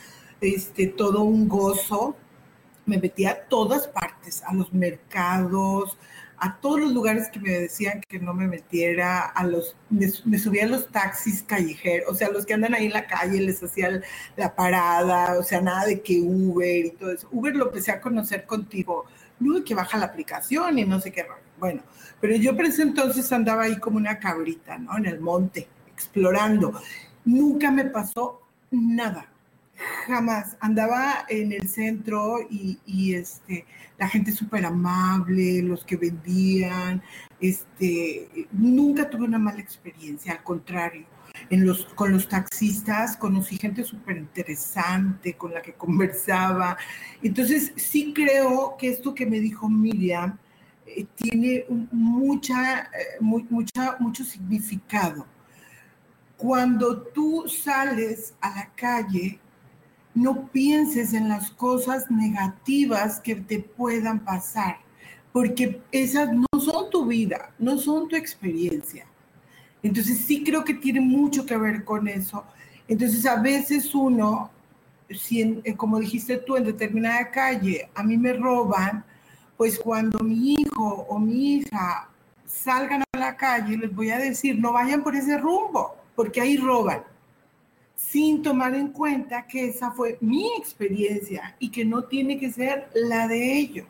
este, 0.41 0.87
todo 0.87 1.23
un 1.23 1.47
gozo. 1.47 2.15
Me 2.85 2.97
metía 2.97 3.31
a 3.31 3.35
todas 3.35 3.87
partes, 3.87 4.43
a 4.45 4.53
los 4.53 4.73
mercados, 4.73 5.97
a 6.39 6.57
todos 6.57 6.79
los 6.81 6.91
lugares 6.93 7.29
que 7.29 7.39
me 7.39 7.51
decían 7.51 8.01
que 8.07 8.19
no 8.19 8.33
me 8.33 8.47
metiera, 8.47 9.21
a 9.21 9.43
los, 9.45 9.75
me, 9.89 10.07
subía 10.37 10.65
a 10.65 10.67
los 10.67 10.87
taxis 10.89 11.43
callejeros, 11.43 12.09
o 12.09 12.15
sea, 12.15 12.29
los 12.29 12.45
que 12.45 12.53
andan 12.53 12.75
ahí 12.75 12.85
en 12.85 12.93
la 12.93 13.07
calle 13.07 13.41
les 13.41 13.61
hacía 13.63 14.01
la 14.35 14.55
parada, 14.55 15.37
o 15.39 15.43
sea, 15.43 15.61
nada 15.61 15.85
de 15.85 16.01
que 16.01 16.21
Uber 16.21 16.85
y 16.85 16.91
todo 16.91 17.11
eso. 17.11 17.27
Uber 17.31 17.55
lo 17.55 17.67
empecé 17.67 17.91
a 17.91 18.01
conocer 18.01 18.45
contigo, 18.45 19.05
luego 19.39 19.65
que 19.65 19.73
baja 19.75 19.97
la 19.97 20.05
aplicación 20.05 20.77
y 20.77 20.85
no 20.85 20.99
sé 20.99 21.11
qué. 21.11 21.25
Bueno, 21.59 21.81
pero 22.21 22.35
yo 22.35 22.55
por 22.55 22.65
ese 22.65 22.83
entonces 22.83 23.31
andaba 23.31 23.63
ahí 23.63 23.77
como 23.79 23.97
una 23.97 24.19
cabrita, 24.19 24.77
¿no? 24.77 24.95
En 24.97 25.07
el 25.07 25.19
monte, 25.19 25.67
explorando. 25.97 26.79
Nunca 27.25 27.71
me 27.71 27.85
pasó 27.85 28.39
nada 28.69 29.27
jamás. 30.05 30.57
Andaba 30.59 31.25
en 31.27 31.51
el 31.51 31.67
centro 31.67 32.37
y, 32.49 33.13
este, 33.15 33.65
la 33.97 34.07
gente 34.07 34.31
súper 34.31 34.65
amable, 34.65 35.63
los 35.63 35.83
que 35.83 35.97
vendían, 35.97 37.01
este, 37.39 38.47
nunca 38.51 39.09
tuve 39.09 39.25
una 39.25 39.39
mala 39.39 39.59
experiencia, 39.59 40.33
al 40.33 40.43
contrario. 40.43 41.05
En 41.49 41.65
los, 41.65 41.85
con 41.95 42.11
los 42.11 42.27
taxistas 42.27 43.15
conocí 43.15 43.57
gente 43.57 43.83
súper 43.83 44.17
interesante 44.17 45.33
con 45.33 45.53
la 45.53 45.61
que 45.61 45.73
conversaba. 45.73 46.77
Entonces, 47.21 47.73
sí 47.75 48.13
creo 48.13 48.75
que 48.77 48.89
esto 48.89 49.13
que 49.13 49.25
me 49.25 49.39
dijo 49.39 49.69
Miriam 49.69 50.37
eh, 50.87 51.05
tiene 51.15 51.65
mucha, 51.91 52.83
eh, 52.85 53.19
mucha, 53.21 53.97
mucho 53.99 54.23
significado. 54.23 55.27
Cuando 56.37 57.01
tú 57.01 57.45
sales 57.47 58.33
a 58.41 58.55
la 58.55 58.69
calle, 58.75 59.39
no 60.13 60.47
pienses 60.47 61.13
en 61.13 61.29
las 61.29 61.51
cosas 61.51 62.09
negativas 62.09 63.19
que 63.19 63.35
te 63.35 63.59
puedan 63.59 64.19
pasar, 64.23 64.77
porque 65.31 65.81
esas 65.91 66.29
no 66.31 66.59
son 66.59 66.89
tu 66.89 67.05
vida, 67.05 67.51
no 67.59 67.77
son 67.77 68.07
tu 68.07 68.15
experiencia. 68.15 69.05
Entonces 69.83 70.19
sí 70.19 70.43
creo 70.43 70.63
que 70.63 70.73
tiene 70.73 71.01
mucho 71.01 71.45
que 71.45 71.57
ver 71.57 71.83
con 71.83 72.07
eso. 72.07 72.43
Entonces 72.87 73.25
a 73.25 73.41
veces 73.41 73.93
uno, 73.93 74.49
si 75.09 75.61
eh, 75.63 75.75
como 75.75 75.99
dijiste 75.99 76.37
tú, 76.37 76.55
en 76.55 76.65
determinada 76.65 77.29
calle 77.29 77.89
a 77.93 78.03
mí 78.03 78.17
me 78.17 78.33
roban, 78.33 79.03
pues 79.57 79.77
cuando 79.79 80.19
mi 80.19 80.55
hijo 80.55 81.05
o 81.09 81.19
mi 81.19 81.55
hija 81.55 82.09
salgan 82.45 83.03
a 83.13 83.17
la 83.17 83.35
calle, 83.35 83.77
les 83.77 83.93
voy 83.93 84.11
a 84.11 84.17
decir, 84.17 84.57
no 84.59 84.73
vayan 84.73 85.03
por 85.03 85.15
ese 85.15 85.37
rumbo, 85.37 85.96
porque 86.17 86.41
ahí 86.41 86.57
roban 86.57 87.03
sin 87.95 88.41
tomar 88.41 88.73
en 88.73 88.87
cuenta 88.89 89.45
que 89.45 89.69
esa 89.69 89.91
fue 89.91 90.17
mi 90.19 90.49
experiencia 90.57 91.55
y 91.59 91.69
que 91.69 91.85
no 91.85 92.05
tiene 92.05 92.39
que 92.39 92.51
ser 92.51 92.89
la 92.95 93.27
de 93.27 93.53
ellos. 93.59 93.85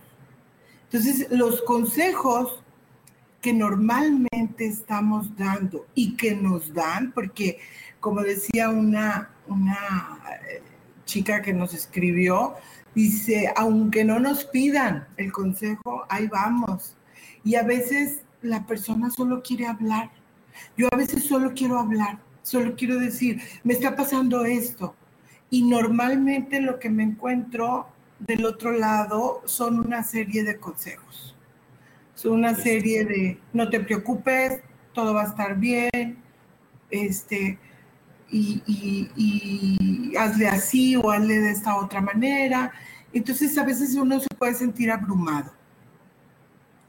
Entonces, 0.84 1.28
los 1.32 1.62
consejos 1.62 2.62
que 3.42 3.54
normalmente 3.54 4.68
estamos 4.68 5.34
dando 5.38 5.86
y 5.96 6.18
que 6.18 6.36
nos 6.36 6.74
dan, 6.74 7.14
porque 7.14 7.60
como 8.02 8.22
decía 8.22 8.70
una, 8.70 9.30
una 9.48 10.20
eh, 10.50 10.62
chica 11.06 11.42
que 11.42 11.54
nos 11.54 11.74
escribió, 11.74 12.56
dice, 12.94 13.54
aunque 13.56 14.04
no 14.04 14.20
nos 14.20 14.44
pidan 14.44 15.08
el 15.16 15.32
consejo, 15.32 16.06
ahí 16.10 16.28
vamos. 16.28 16.98
Y 17.46 17.56
a 17.56 17.64
veces 17.64 18.24
la 18.42 18.66
persona 18.66 19.10
solo 19.12 19.42
quiere 19.42 19.66
hablar. 19.66 20.12
Yo 20.78 20.88
a 20.92 20.98
veces 20.98 21.24
solo 21.24 21.54
quiero 21.54 21.80
hablar 21.80 22.20
Solo 22.48 22.78
quiero 22.78 22.98
decir, 22.98 23.42
me 23.66 23.74
está 23.74 23.94
pasando 23.98 24.46
esto. 24.46 24.96
Y 25.50 25.64
normalmente 25.64 26.62
lo 26.62 26.80
que 26.80 26.90
me 26.90 27.04
encuentro 27.04 27.88
del 28.20 28.46
otro 28.46 28.72
lado 28.72 29.42
son 29.44 29.80
una 29.82 30.02
serie 30.02 30.46
de 30.46 30.58
consejos. 30.58 31.36
Son 32.16 32.32
una 32.32 32.56
serie 32.56 33.04
de, 33.04 33.38
no 33.52 33.70
te 33.70 33.82
preocupes, 33.82 34.62
todo 34.94 35.14
va 35.14 35.24
a 35.24 35.28
estar 35.28 35.58
bien, 35.58 36.20
este, 36.90 37.60
y, 38.32 38.64
y, 38.66 40.16
hazle 40.16 40.48
así 40.48 40.96
o 40.96 41.12
hazle 41.12 41.40
de 41.40 41.52
esta 41.52 41.76
otra 41.76 42.00
manera. 42.00 42.72
Entonces 43.12 43.58
a 43.58 43.66
veces 43.66 43.94
uno 43.96 44.22
se 44.22 44.30
puede 44.38 44.54
sentir 44.54 44.90
abrumado. 44.90 45.52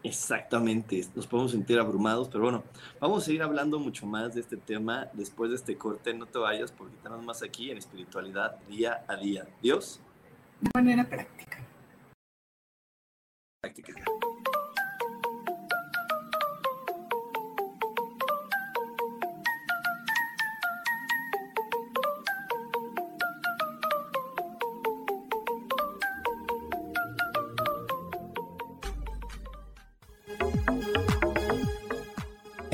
Exactamente, 0.08 1.06
nos 1.14 1.26
podemos 1.26 1.52
sentir 1.52 1.78
abrumados, 1.78 2.28
pero 2.28 2.44
bueno, 2.44 2.64
vamos 2.98 3.22
a 3.22 3.26
seguir 3.26 3.42
hablando 3.42 3.78
mucho 3.78 4.06
más 4.06 4.34
de 4.34 4.40
este 4.40 4.56
tema 4.56 5.06
después 5.12 5.50
de 5.50 5.56
este 5.56 5.76
corte. 5.76 6.14
No 6.14 6.24
te 6.24 6.38
vayas 6.38 6.72
porque 6.72 6.96
estamos 6.96 7.22
más 7.22 7.42
aquí 7.42 7.70
en 7.70 7.76
espiritualidad 7.76 8.58
día 8.68 9.04
a 9.06 9.16
día. 9.16 9.46
Dios. 9.60 10.00
De 10.62 10.70
manera 10.74 11.04
práctica. 11.04 11.58
Práctica. 13.60 14.02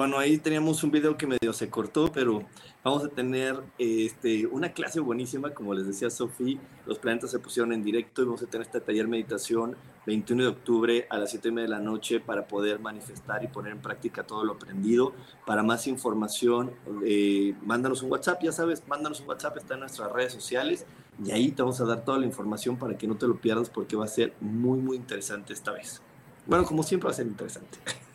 Bueno, 0.00 0.18
ahí 0.18 0.38
teníamos 0.38 0.82
un 0.82 0.90
video 0.90 1.14
que 1.18 1.26
medio 1.26 1.52
se 1.52 1.68
cortó, 1.68 2.10
pero 2.10 2.42
vamos 2.82 3.04
a 3.04 3.08
tener 3.08 3.60
este, 3.76 4.46
una 4.46 4.72
clase 4.72 4.98
buenísima, 4.98 5.52
como 5.52 5.74
les 5.74 5.86
decía 5.86 6.08
Sofía, 6.08 6.58
los 6.86 6.98
planetas 6.98 7.30
se 7.30 7.38
pusieron 7.38 7.74
en 7.74 7.82
directo 7.82 8.22
y 8.22 8.24
vamos 8.24 8.42
a 8.42 8.46
tener 8.46 8.66
este 8.66 8.80
taller 8.80 9.08
meditación 9.08 9.76
21 10.06 10.44
de 10.44 10.48
octubre 10.48 11.06
a 11.10 11.18
las 11.18 11.32
7 11.32 11.48
y 11.48 11.52
media 11.52 11.64
de 11.64 11.70
la 11.72 11.80
noche 11.80 12.18
para 12.18 12.48
poder 12.48 12.80
manifestar 12.80 13.44
y 13.44 13.48
poner 13.48 13.72
en 13.72 13.82
práctica 13.82 14.26
todo 14.26 14.42
lo 14.42 14.54
aprendido. 14.54 15.12
Para 15.44 15.62
más 15.62 15.86
información, 15.86 16.72
eh, 17.04 17.54
mándanos 17.60 18.02
un 18.02 18.10
WhatsApp, 18.10 18.42
ya 18.42 18.52
sabes, 18.52 18.82
mándanos 18.88 19.20
un 19.20 19.28
WhatsApp, 19.28 19.58
está 19.58 19.74
en 19.74 19.80
nuestras 19.80 20.10
redes 20.12 20.32
sociales 20.32 20.86
y 21.22 21.30
ahí 21.30 21.50
te 21.50 21.60
vamos 21.60 21.78
a 21.78 21.84
dar 21.84 22.06
toda 22.06 22.18
la 22.18 22.24
información 22.24 22.78
para 22.78 22.96
que 22.96 23.06
no 23.06 23.18
te 23.18 23.26
lo 23.26 23.36
pierdas 23.36 23.68
porque 23.68 23.96
va 23.96 24.06
a 24.06 24.08
ser 24.08 24.32
muy, 24.40 24.78
muy 24.78 24.96
interesante 24.96 25.52
esta 25.52 25.72
vez. 25.72 26.00
Bueno, 26.46 26.64
como 26.64 26.82
siempre 26.84 27.08
va 27.08 27.10
a 27.10 27.16
ser 27.16 27.26
interesante. 27.26 27.78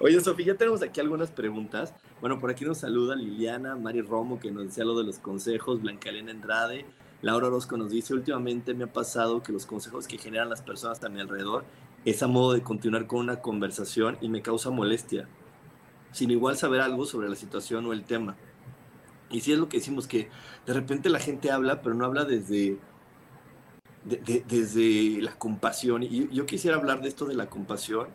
Oye, 0.00 0.20
Sofía, 0.20 0.46
ya 0.46 0.54
tenemos 0.56 0.82
aquí 0.82 1.00
algunas 1.00 1.30
preguntas. 1.30 1.94
Bueno, 2.20 2.38
por 2.38 2.50
aquí 2.50 2.64
nos 2.64 2.78
saluda 2.78 3.16
Liliana, 3.16 3.76
Mari 3.76 4.02
Romo, 4.02 4.40
que 4.40 4.50
nos 4.50 4.64
decía 4.64 4.84
lo 4.84 4.96
de 4.96 5.04
los 5.04 5.18
consejos, 5.18 5.80
Blanca 5.82 6.10
Elena 6.10 6.32
Andrade, 6.32 6.86
Laura 7.22 7.46
Orozco 7.46 7.76
nos 7.76 7.90
dice, 7.90 8.14
últimamente 8.14 8.74
me 8.74 8.84
ha 8.84 8.92
pasado 8.92 9.42
que 9.42 9.52
los 9.52 9.64
consejos 9.64 10.08
que 10.08 10.18
generan 10.18 10.50
las 10.50 10.60
personas 10.60 11.02
a 11.04 11.08
mi 11.08 11.20
alrededor 11.20 11.64
es 12.04 12.22
a 12.22 12.26
modo 12.26 12.52
de 12.52 12.62
continuar 12.62 13.06
con 13.06 13.20
una 13.20 13.40
conversación 13.40 14.18
y 14.20 14.28
me 14.28 14.42
causa 14.42 14.70
molestia, 14.70 15.28
sin 16.10 16.32
igual 16.32 16.56
saber 16.56 16.80
algo 16.80 17.06
sobre 17.06 17.28
la 17.28 17.36
situación 17.36 17.86
o 17.86 17.92
el 17.92 18.02
tema. 18.02 18.36
Y 19.30 19.40
sí 19.40 19.52
es 19.52 19.58
lo 19.58 19.68
que 19.68 19.78
decimos, 19.78 20.08
que 20.08 20.28
de 20.66 20.74
repente 20.74 21.08
la 21.08 21.20
gente 21.20 21.52
habla, 21.52 21.80
pero 21.80 21.94
no 21.94 22.04
habla 22.04 22.24
desde, 22.24 22.78
desde 24.04 25.22
la 25.22 25.38
compasión. 25.38 26.02
Y 26.02 26.28
yo 26.28 26.44
quisiera 26.44 26.76
hablar 26.76 27.00
de 27.00 27.08
esto 27.08 27.24
de 27.24 27.34
la 27.34 27.48
compasión 27.48 28.08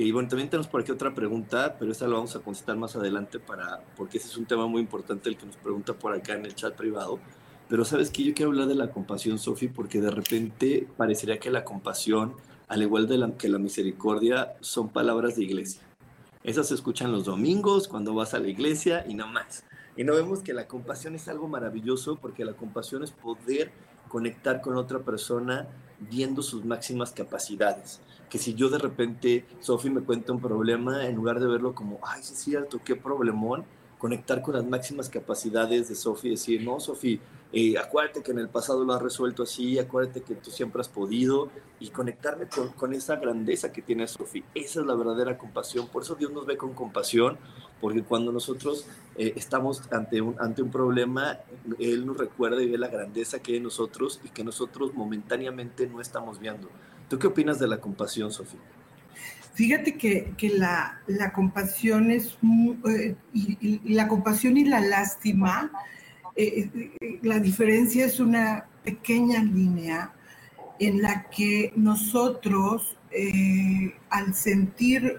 y 0.00 0.12
bueno, 0.12 0.28
también 0.28 0.48
tenemos 0.48 0.68
por 0.68 0.80
aquí 0.80 0.92
otra 0.92 1.12
pregunta, 1.12 1.74
pero 1.76 1.90
esa 1.90 2.06
la 2.06 2.14
vamos 2.14 2.36
a 2.36 2.38
contestar 2.38 2.76
más 2.76 2.94
adelante 2.94 3.40
para, 3.40 3.82
porque 3.96 4.18
ese 4.18 4.28
es 4.28 4.36
un 4.36 4.46
tema 4.46 4.68
muy 4.68 4.80
importante 4.80 5.28
el 5.28 5.36
que 5.36 5.44
nos 5.44 5.56
pregunta 5.56 5.92
por 5.92 6.14
acá 6.14 6.34
en 6.34 6.46
el 6.46 6.54
chat 6.54 6.76
privado. 6.76 7.18
Pero 7.68 7.84
sabes 7.84 8.10
que 8.10 8.22
yo 8.22 8.32
quiero 8.32 8.52
hablar 8.52 8.68
de 8.68 8.76
la 8.76 8.92
compasión, 8.92 9.40
Sofi, 9.40 9.66
porque 9.66 10.00
de 10.00 10.12
repente 10.12 10.86
parecería 10.96 11.40
que 11.40 11.50
la 11.50 11.64
compasión, 11.64 12.34
al 12.68 12.82
igual 12.82 13.08
de 13.08 13.18
la, 13.18 13.32
que 13.32 13.48
la 13.48 13.58
misericordia, 13.58 14.54
son 14.60 14.88
palabras 14.88 15.34
de 15.34 15.42
iglesia. 15.42 15.82
Esas 16.44 16.68
se 16.68 16.74
escuchan 16.74 17.10
los 17.10 17.24
domingos 17.24 17.88
cuando 17.88 18.14
vas 18.14 18.34
a 18.34 18.38
la 18.38 18.46
iglesia 18.46 19.04
y 19.08 19.14
no 19.14 19.26
más. 19.26 19.64
Y 19.96 20.04
no 20.04 20.14
vemos 20.14 20.44
que 20.44 20.54
la 20.54 20.68
compasión 20.68 21.16
es 21.16 21.26
algo 21.26 21.48
maravilloso 21.48 22.14
porque 22.22 22.44
la 22.44 22.52
compasión 22.52 23.02
es 23.02 23.10
poder 23.10 23.72
conectar 24.06 24.60
con 24.60 24.76
otra 24.76 25.00
persona 25.00 25.66
viendo 26.00 26.42
sus 26.42 26.64
máximas 26.64 27.12
capacidades. 27.12 28.00
Que 28.28 28.38
si 28.38 28.54
yo 28.54 28.68
de 28.68 28.78
repente, 28.78 29.46
Sofi 29.60 29.90
me 29.90 30.02
cuenta 30.02 30.32
un 30.32 30.40
problema, 30.40 31.06
en 31.06 31.16
lugar 31.16 31.40
de 31.40 31.46
verlo 31.46 31.74
como, 31.74 31.98
ay, 32.02 32.20
es 32.20 32.26
cierto, 32.26 32.80
qué 32.84 32.94
problemón, 32.94 33.64
conectar 33.98 34.40
con 34.42 34.54
las 34.54 34.64
máximas 34.64 35.08
capacidades 35.08 35.88
de 35.88 35.94
Sofi 35.94 36.30
decir, 36.30 36.62
no, 36.62 36.78
Sofi, 36.80 37.20
eh, 37.52 37.76
acuérdate 37.78 38.22
que 38.22 38.30
en 38.30 38.38
el 38.38 38.48
pasado 38.48 38.84
lo 38.84 38.92
has 38.92 39.02
resuelto 39.02 39.42
así, 39.42 39.78
acuérdate 39.78 40.22
que 40.22 40.34
tú 40.34 40.50
siempre 40.50 40.80
has 40.80 40.88
podido 40.88 41.50
y 41.80 41.88
conectarme 41.88 42.46
con, 42.46 42.68
con 42.72 42.94
esa 42.94 43.16
grandeza 43.16 43.72
que 43.72 43.82
tiene 43.82 44.06
Sofi. 44.06 44.44
Esa 44.54 44.80
es 44.80 44.86
la 44.86 44.94
verdadera 44.94 45.36
compasión. 45.36 45.88
Por 45.88 46.02
eso 46.02 46.14
Dios 46.14 46.32
nos 46.32 46.46
ve 46.46 46.56
con 46.56 46.74
compasión, 46.74 47.38
porque 47.80 48.02
cuando 48.02 48.30
nosotros 48.30 48.86
eh, 49.16 49.32
estamos 49.36 49.82
ante 49.90 50.20
un, 50.20 50.36
ante 50.38 50.62
un 50.62 50.70
problema, 50.70 51.40
Él 51.78 52.06
nos 52.06 52.18
recuerda 52.18 52.62
y 52.62 52.70
ve 52.70 52.78
la 52.78 52.88
grandeza 52.88 53.40
que 53.40 53.52
hay 53.52 53.56
en 53.58 53.64
nosotros 53.64 54.20
y 54.24 54.28
que 54.28 54.44
nosotros 54.44 54.94
momentáneamente 54.94 55.88
no 55.88 56.00
estamos 56.00 56.38
viendo. 56.38 56.68
¿Tú 57.08 57.18
qué 57.18 57.26
opinas 57.26 57.58
de 57.58 57.66
la 57.66 57.80
compasión, 57.80 58.30
Sofía? 58.30 58.60
Fíjate 59.58 59.96
que, 59.96 60.50
la, 60.50 61.32
compasión 61.34 62.12
es 62.12 62.38
eh, 62.88 63.16
y, 63.34 63.92
la 63.92 64.06
compasión 64.06 64.56
y 64.56 64.64
la 64.64 64.78
lástima, 64.78 65.72
eh, 66.36 66.70
eh, 67.00 67.18
la 67.22 67.40
diferencia 67.40 68.06
es 68.06 68.20
una 68.20 68.66
pequeña 68.84 69.42
línea 69.42 70.12
en 70.78 71.02
la 71.02 71.24
que 71.24 71.72
nosotros, 71.74 72.96
al 74.10 74.32
sentir 74.32 75.18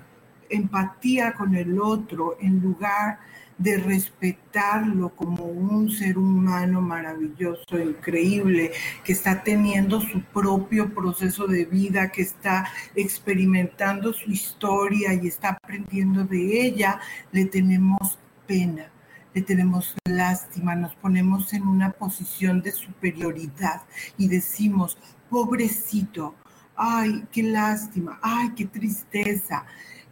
empatía 0.50 1.34
con 1.34 1.54
el 1.56 1.78
otro, 1.78 2.38
en 2.40 2.62
lugar 2.62 3.20
de 3.60 3.78
respetarlo 3.78 5.10
como 5.16 5.44
un 5.44 5.92
ser 5.92 6.18
humano 6.18 6.82
maravilloso, 6.82 7.78
increíble, 7.78 8.72
que 9.04 9.12
está 9.12 9.44
teniendo 9.44 10.00
su 10.02 10.22
propio 10.24 10.94
proceso 10.94 11.46
de 11.46 11.66
vida, 11.66 12.10
que 12.10 12.22
está 12.22 12.68
experimentando 12.96 14.14
su 14.14 14.32
historia 14.32 15.14
y 15.14 15.28
está 15.28 15.50
aprendiendo 15.50 16.24
de 16.24 16.66
ella, 16.66 17.00
le 17.34 17.46
tenemos 17.46 18.18
pena, 18.48 18.90
le 19.34 19.42
tenemos 19.42 19.94
lástima, 20.06 20.74
nos 20.76 20.96
ponemos 20.96 21.54
en 21.54 21.68
una 21.68 21.92
posición 21.92 22.62
de 22.62 22.72
superioridad 22.72 23.82
y 24.18 24.30
decimos, 24.30 24.98
pobrecito, 25.30 26.34
ay, 26.78 27.26
qué 27.32 27.44
lástima, 27.44 28.20
ay, 28.22 28.54
qué 28.56 28.66
tristeza. 28.66 29.66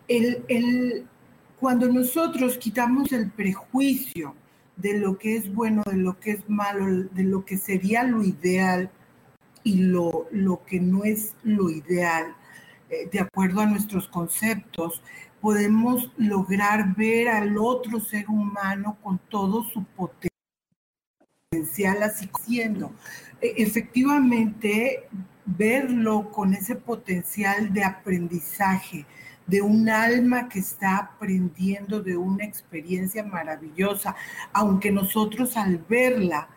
El, 0.09 0.43
el, 0.49 1.07
cuando 1.59 1.87
nosotros 1.87 2.57
quitamos 2.57 3.11
el 3.11 3.31
prejuicio 3.31 4.35
de 4.75 4.99
lo 4.99 5.17
que 5.17 5.37
es 5.37 5.53
bueno, 5.53 5.83
de 5.89 5.97
lo 5.97 6.19
que 6.19 6.31
es 6.31 6.49
malo, 6.49 6.85
de 7.11 7.23
lo 7.23 7.43
que 7.45 7.57
sería 7.57 8.03
lo 8.03 8.23
ideal 8.23 8.91
y 9.63 9.77
lo, 9.77 10.27
lo 10.31 10.63
que 10.65 10.79
no 10.79 11.03
es 11.03 11.33
lo 11.43 11.69
ideal, 11.69 12.35
eh, 12.89 13.09
de 13.11 13.19
acuerdo 13.19 13.61
a 13.61 13.65
nuestros 13.65 14.07
conceptos, 14.07 15.01
podemos 15.41 16.11
lograr 16.17 16.95
ver 16.95 17.29
al 17.29 17.57
otro 17.57 17.99
ser 17.99 18.29
humano 18.29 18.97
con 19.01 19.19
todo 19.29 19.63
su 19.63 19.83
potencial 19.83 20.31
así 22.03 22.29
siendo. 22.45 22.91
E, 23.41 23.55
efectivamente, 23.57 25.07
verlo 25.45 26.31
con 26.31 26.53
ese 26.53 26.75
potencial 26.75 27.73
de 27.73 27.83
aprendizaje, 27.83 29.05
de 29.47 29.61
un 29.61 29.89
alma 29.89 30.49
que 30.49 30.59
está 30.59 30.97
aprendiendo 30.97 32.01
de 32.01 32.17
una 32.17 32.43
experiencia 32.43 33.23
maravillosa, 33.23 34.15
aunque 34.53 34.91
nosotros 34.91 35.55
al 35.55 35.77
verla, 35.77 36.49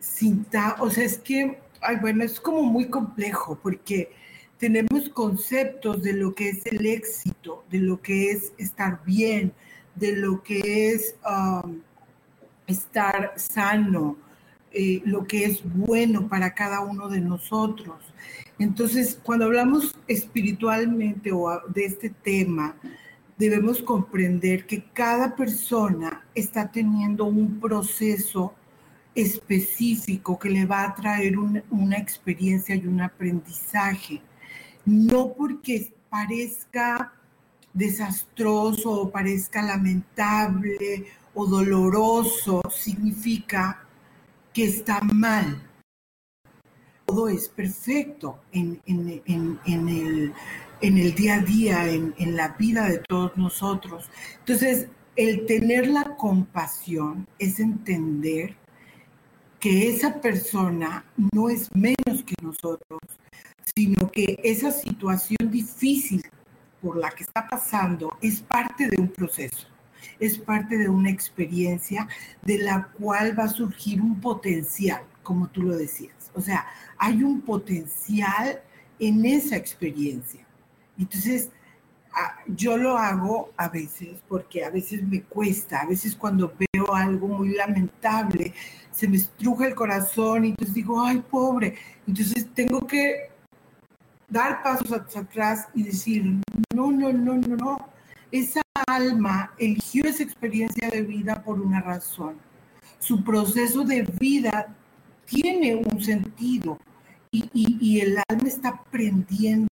sinta, 0.00 0.76
o 0.80 0.90
sea, 0.90 1.04
es 1.04 1.18
que, 1.18 1.58
ay, 1.80 1.96
bueno, 2.00 2.24
es 2.24 2.40
como 2.40 2.62
muy 2.62 2.88
complejo 2.88 3.58
porque 3.62 4.12
tenemos 4.58 5.08
conceptos 5.10 6.02
de 6.02 6.14
lo 6.14 6.34
que 6.34 6.50
es 6.50 6.66
el 6.66 6.86
éxito, 6.86 7.64
de 7.70 7.78
lo 7.78 8.00
que 8.00 8.30
es 8.30 8.52
estar 8.58 9.02
bien, 9.04 9.52
de 9.94 10.16
lo 10.16 10.42
que 10.42 10.92
es 10.92 11.14
um, 11.24 11.80
estar 12.66 13.32
sano, 13.36 14.16
eh, 14.72 15.02
lo 15.04 15.26
que 15.26 15.44
es 15.44 15.60
bueno 15.64 16.28
para 16.28 16.54
cada 16.54 16.80
uno 16.80 17.08
de 17.08 17.20
nosotros. 17.20 17.96
Entonces, 18.58 19.18
cuando 19.22 19.44
hablamos 19.44 19.94
espiritualmente 20.06 21.30
o 21.32 21.60
de 21.68 21.84
este 21.84 22.10
tema, 22.10 22.76
debemos 23.36 23.82
comprender 23.82 24.66
que 24.66 24.84
cada 24.92 25.36
persona 25.36 26.24
está 26.34 26.70
teniendo 26.70 27.26
un 27.26 27.60
proceso 27.60 28.54
específico 29.14 30.38
que 30.38 30.50
le 30.50 30.66
va 30.66 30.84
a 30.84 30.94
traer 30.94 31.38
una, 31.38 31.96
experiencia 31.96 32.74
y 32.74 32.86
un 32.86 33.00
aprendizaje. 33.00 34.22
no 34.84 35.32
porque 35.34 35.92
parezca 36.08 37.12
desastroso 37.72 38.90
o 38.90 39.10
parezca 39.10 39.60
lamentable 39.60 41.06
o 41.34 41.46
doloroso, 41.46 42.62
significa 42.70 43.84
que 44.52 44.64
está 44.64 45.00
mal. 45.02 45.65
Todo 47.16 47.30
es 47.30 47.48
perfecto 47.48 48.40
en, 48.52 48.78
el, 48.86 50.34
el 50.82 51.14
día 51.14 51.36
a 51.36 51.40
día, 51.40 51.88
en 51.88 52.36
la 52.36 52.48
vida 52.58 52.90
de 52.90 52.98
todos 52.98 53.34
nosotros. 53.38 54.10
Entonces, 54.40 54.88
el 55.16 55.46
tener 55.46 55.86
la 55.86 56.14
compasión 56.18 57.26
es 57.38 57.58
entender 57.58 58.54
que 59.58 59.88
esa 59.88 60.20
persona 60.20 61.06
no 61.32 61.48
es 61.48 61.74
menos 61.74 62.22
que 62.22 62.34
nosotros, 62.42 63.00
sino 63.74 64.12
que 64.12 64.38
esa 64.44 64.70
situación 64.70 65.50
difícil 65.50 66.22
por 66.82 66.98
la 66.98 67.08
que 67.12 67.24
está 67.24 67.48
pasando 67.48 68.14
es 68.20 68.42
parte 68.42 68.90
de 68.90 69.00
un 69.00 69.08
proceso, 69.08 69.66
es 70.20 70.36
parte 70.36 70.76
de 70.76 70.90
una 70.90 71.08
experiencia 71.08 72.08
de 72.42 72.58
la 72.58 72.88
cual 72.98 73.38
va 73.38 73.44
a 73.44 73.48
surgir 73.48 74.02
un 74.02 74.20
potencial, 74.20 75.00
como 75.22 75.48
tú 75.48 75.62
lo 75.62 75.78
decías. 75.78 76.15
O 76.36 76.40
sea, 76.40 76.66
hay 76.98 77.22
un 77.22 77.40
potencial 77.40 78.60
en 78.98 79.24
esa 79.24 79.56
experiencia. 79.56 80.46
Entonces, 80.98 81.50
yo 82.46 82.76
lo 82.76 82.96
hago 82.96 83.50
a 83.56 83.68
veces 83.68 84.22
porque 84.28 84.64
a 84.64 84.70
veces 84.70 85.02
me 85.02 85.22
cuesta, 85.22 85.80
a 85.80 85.86
veces 85.86 86.14
cuando 86.14 86.52
veo 86.72 86.94
algo 86.94 87.28
muy 87.28 87.50
lamentable, 87.50 88.54
se 88.90 89.08
me 89.08 89.16
estruja 89.16 89.66
el 89.66 89.74
corazón 89.74 90.44
y 90.44 90.48
entonces 90.50 90.74
digo, 90.74 91.02
ay, 91.02 91.22
pobre. 91.30 91.74
Entonces 92.06 92.46
tengo 92.54 92.86
que 92.86 93.30
dar 94.28 94.62
pasos 94.62 94.92
atrás 94.92 95.68
y 95.74 95.82
decir, 95.82 96.24
no, 96.74 96.90
no, 96.90 97.12
no, 97.12 97.34
no, 97.34 97.56
no. 97.56 97.88
Esa 98.30 98.62
alma 98.86 99.52
eligió 99.58 100.04
esa 100.04 100.22
experiencia 100.22 100.88
de 100.88 101.02
vida 101.02 101.42
por 101.42 101.60
una 101.60 101.80
razón. 101.80 102.36
Su 102.98 103.22
proceso 103.22 103.84
de 103.84 104.02
vida 104.18 104.74
tiene 105.26 105.76
un 105.76 106.02
sentido 106.02 106.78
y, 107.30 107.48
y 107.52 108.00
el 108.00 108.18
alma 108.28 108.48
está 108.48 108.68
aprendiendo 108.70 109.68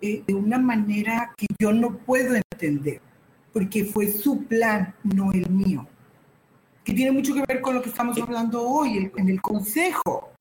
de 0.00 0.34
una 0.34 0.58
manera 0.58 1.32
que 1.36 1.46
yo 1.58 1.72
no 1.72 1.96
puedo 1.98 2.34
entender, 2.34 3.00
porque 3.52 3.84
fue 3.84 4.08
su 4.08 4.44
plan, 4.44 4.94
no 5.02 5.32
el 5.32 5.48
mío. 5.50 5.86
Que 6.84 6.92
tiene 6.92 7.12
mucho 7.12 7.32
que 7.32 7.44
ver 7.48 7.62
con 7.62 7.74
lo 7.74 7.82
que 7.82 7.88
estamos 7.88 8.20
hablando 8.20 8.62
hoy, 8.68 9.10
en 9.16 9.28
el 9.28 9.40
consejo. 9.40 10.33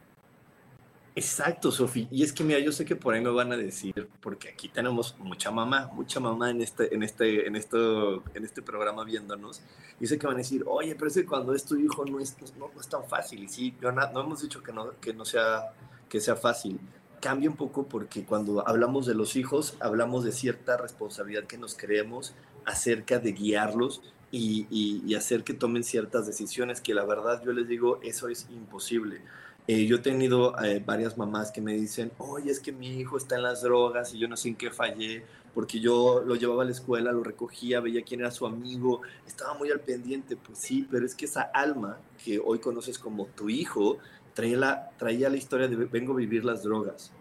Exacto, 1.16 1.72
Sofi. 1.72 2.08
Y 2.10 2.24
es 2.24 2.34
que 2.34 2.44
mira, 2.44 2.60
yo 2.60 2.72
sé 2.72 2.86
que 2.86 2.96
por 2.96 3.14
ahí 3.14 3.22
me 3.22 3.30
van 3.30 3.52
a 3.52 3.58
decir, 3.58 4.10
porque 4.20 4.50
aquí 4.50 4.68
tenemos 4.68 5.16
mucha 5.20 5.52
mamá, 5.52 5.92
mucha 5.94 6.20
mamá 6.20 6.50
en 6.50 6.62
este, 6.62 6.94
en 6.94 7.04
este, 7.04 7.48
en 7.48 7.56
esto, 7.56 8.24
en 8.34 8.44
este 8.44 8.62
programa 8.62 9.04
viéndonos. 9.04 9.62
Y 10.00 10.08
sé 10.08 10.18
que 10.18 10.26
van 10.26 10.36
a 10.36 10.40
decir, 10.40 10.64
oye, 10.66 10.96
pero 10.96 11.08
es 11.08 11.14
que 11.14 11.26
cuando 11.26 11.54
es 11.54 11.66
tu 11.66 11.76
hijo 11.76 12.04
no 12.06 12.20
es, 12.20 12.36
no, 12.58 12.72
es 12.80 12.88
tan 12.88 13.04
fácil. 13.08 13.44
Y 13.44 13.50
sí, 13.50 13.76
no, 13.80 13.92
no 13.92 14.22
hemos 14.22 14.42
dicho 14.42 14.64
que 14.64 14.74
no, 14.74 15.00
que 15.00 15.14
no 15.14 15.24
sea, 15.24 15.74
que 16.10 16.20
sea 16.20 16.36
fácil 16.36 16.80
cambia 17.24 17.50
un 17.50 17.56
poco 17.56 17.88
porque 17.88 18.26
cuando 18.26 18.68
hablamos 18.68 19.06
de 19.06 19.16
los 19.16 19.38
hijos, 19.38 19.78
hablamos 19.80 20.26
de 20.26 20.34
cierta 20.34 20.76
responsabilidad 20.76 21.46
que 21.46 21.58
nos 21.58 21.74
creemos 21.74 22.36
acerca 22.66 23.18
de 23.18 23.32
guiarlos 23.32 24.02
y, 24.30 25.16
hacer 25.16 25.46
que 25.46 25.54
tomen 25.54 25.86
ciertas 25.86 26.26
decisiones 26.26 26.82
que 26.82 26.94
la 26.94 27.06
verdad 27.06 27.42
yo 27.46 27.54
les 27.54 27.68
digo, 27.68 28.00
eso 28.04 28.28
es 28.28 28.48
imposible. 28.50 29.22
Eh, 29.66 29.86
yo 29.86 29.96
he 29.96 30.00
tenido 30.00 30.62
eh, 30.62 30.84
varias 30.86 31.18
mamás 31.18 31.52
que 31.52 31.62
me 31.62 31.74
dicen, 31.74 32.12
oye, 32.18 32.52
es 32.52 32.60
que 32.60 32.74
mi 32.74 33.00
hijo 33.00 33.18
está 33.18 33.36
en 33.36 33.44
las 33.44 33.62
drogas 33.62 34.14
y 34.14 34.20
yo 34.20 34.28
no 34.28 34.36
sé 34.36 34.50
en 34.50 34.56
qué 34.56 34.72
fallé, 34.72 35.24
porque 35.54 35.80
yo 35.80 36.22
lo 36.26 36.36
llevaba 36.36 36.64
a 36.64 36.66
la 36.66 36.72
escuela, 36.72 37.14
lo 37.14 37.24
recogía, 37.24 37.80
veía 37.80 38.04
quién 38.04 38.20
era 38.20 38.32
su 38.32 38.46
amigo, 38.46 39.02
estaba 39.26 39.54
muy 39.54 39.72
al 39.72 39.80
pendiente. 39.80 40.36
Pues 40.36 40.58
sí, 40.58 40.86
pero 40.92 41.06
es 41.06 41.16
que 41.16 41.26
esa 41.26 41.44
alma 41.44 41.98
que 42.24 42.42
hoy 42.44 42.60
conoces 42.60 43.00
como 43.00 43.28
tu 43.28 43.50
hijo, 43.50 44.00
traía 44.34 44.58
la, 44.58 44.90
traía 44.98 45.30
la 45.30 45.38
historia 45.38 45.70
de 45.70 45.76
vengo 45.78 46.14
a 46.14 46.18
vivir 46.18 46.44
las 46.44 46.64
drogas, 46.64 47.12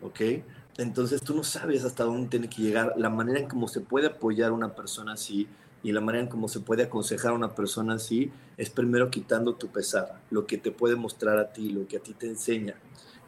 ¿ok? 0.00 0.20
Entonces 0.78 1.22
tú 1.22 1.34
no 1.34 1.44
sabes 1.44 1.84
hasta 1.84 2.04
dónde 2.04 2.28
tiene 2.28 2.48
que 2.48 2.62
llegar, 2.62 2.94
la 2.96 3.10
manera 3.10 3.40
en 3.40 3.48
cómo 3.48 3.68
se 3.68 3.80
puede 3.80 4.06
apoyar 4.06 4.50
a 4.50 4.54
una 4.54 4.74
persona 4.74 5.12
así 5.12 5.46
y 5.84 5.92
la 5.92 6.00
manera 6.00 6.24
en 6.24 6.30
cómo 6.30 6.48
se 6.48 6.60
puede 6.60 6.84
aconsejar 6.84 7.32
a 7.32 7.34
una 7.34 7.54
persona 7.54 7.94
así 7.94 8.32
es 8.56 8.70
primero 8.70 9.10
quitando 9.10 9.54
tu 9.54 9.68
pesar, 9.68 10.22
lo 10.30 10.46
que 10.46 10.56
te 10.56 10.72
puede 10.72 10.96
mostrar 10.96 11.38
a 11.38 11.52
ti, 11.52 11.68
lo 11.68 11.86
que 11.86 11.98
a 11.98 12.00
ti 12.00 12.14
te 12.14 12.26
enseña. 12.26 12.74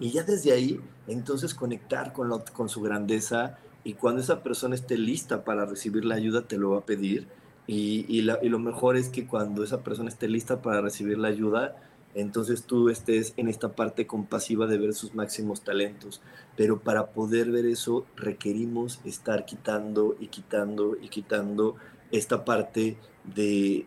Y 0.00 0.10
ya 0.10 0.24
desde 0.24 0.52
ahí, 0.52 0.80
entonces 1.06 1.54
conectar 1.54 2.14
con, 2.14 2.42
con 2.54 2.68
su 2.70 2.80
grandeza 2.80 3.58
y 3.84 3.92
cuando 3.92 4.22
esa 4.22 4.42
persona 4.42 4.74
esté 4.74 4.96
lista 4.96 5.44
para 5.44 5.66
recibir 5.66 6.06
la 6.06 6.16
ayuda, 6.16 6.48
te 6.48 6.56
lo 6.56 6.70
va 6.70 6.78
a 6.78 6.86
pedir. 6.86 7.28
Y, 7.66 8.06
y 8.08 8.22
lo 8.22 8.58
mejor 8.58 8.96
es 8.96 9.10
que 9.10 9.26
cuando 9.26 9.62
esa 9.62 9.82
persona 9.82 10.08
esté 10.08 10.26
lista 10.26 10.62
para 10.62 10.80
recibir 10.80 11.18
la 11.18 11.28
ayuda, 11.28 11.76
entonces 12.14 12.62
tú 12.62 12.88
estés 12.88 13.34
en 13.36 13.48
esta 13.48 13.76
parte 13.76 14.06
compasiva 14.06 14.66
de 14.66 14.78
ver 14.78 14.94
sus 14.94 15.14
máximos 15.14 15.60
talentos. 15.60 16.22
Pero 16.56 16.80
para 16.80 17.08
poder 17.08 17.50
ver 17.50 17.66
eso 17.66 18.06
requerimos 18.16 19.00
estar 19.04 19.44
quitando 19.44 20.16
y 20.18 20.28
quitando 20.28 20.96
y 21.00 21.10
quitando 21.10 21.76
esta 22.10 22.44
parte 22.44 22.96
de, 23.24 23.86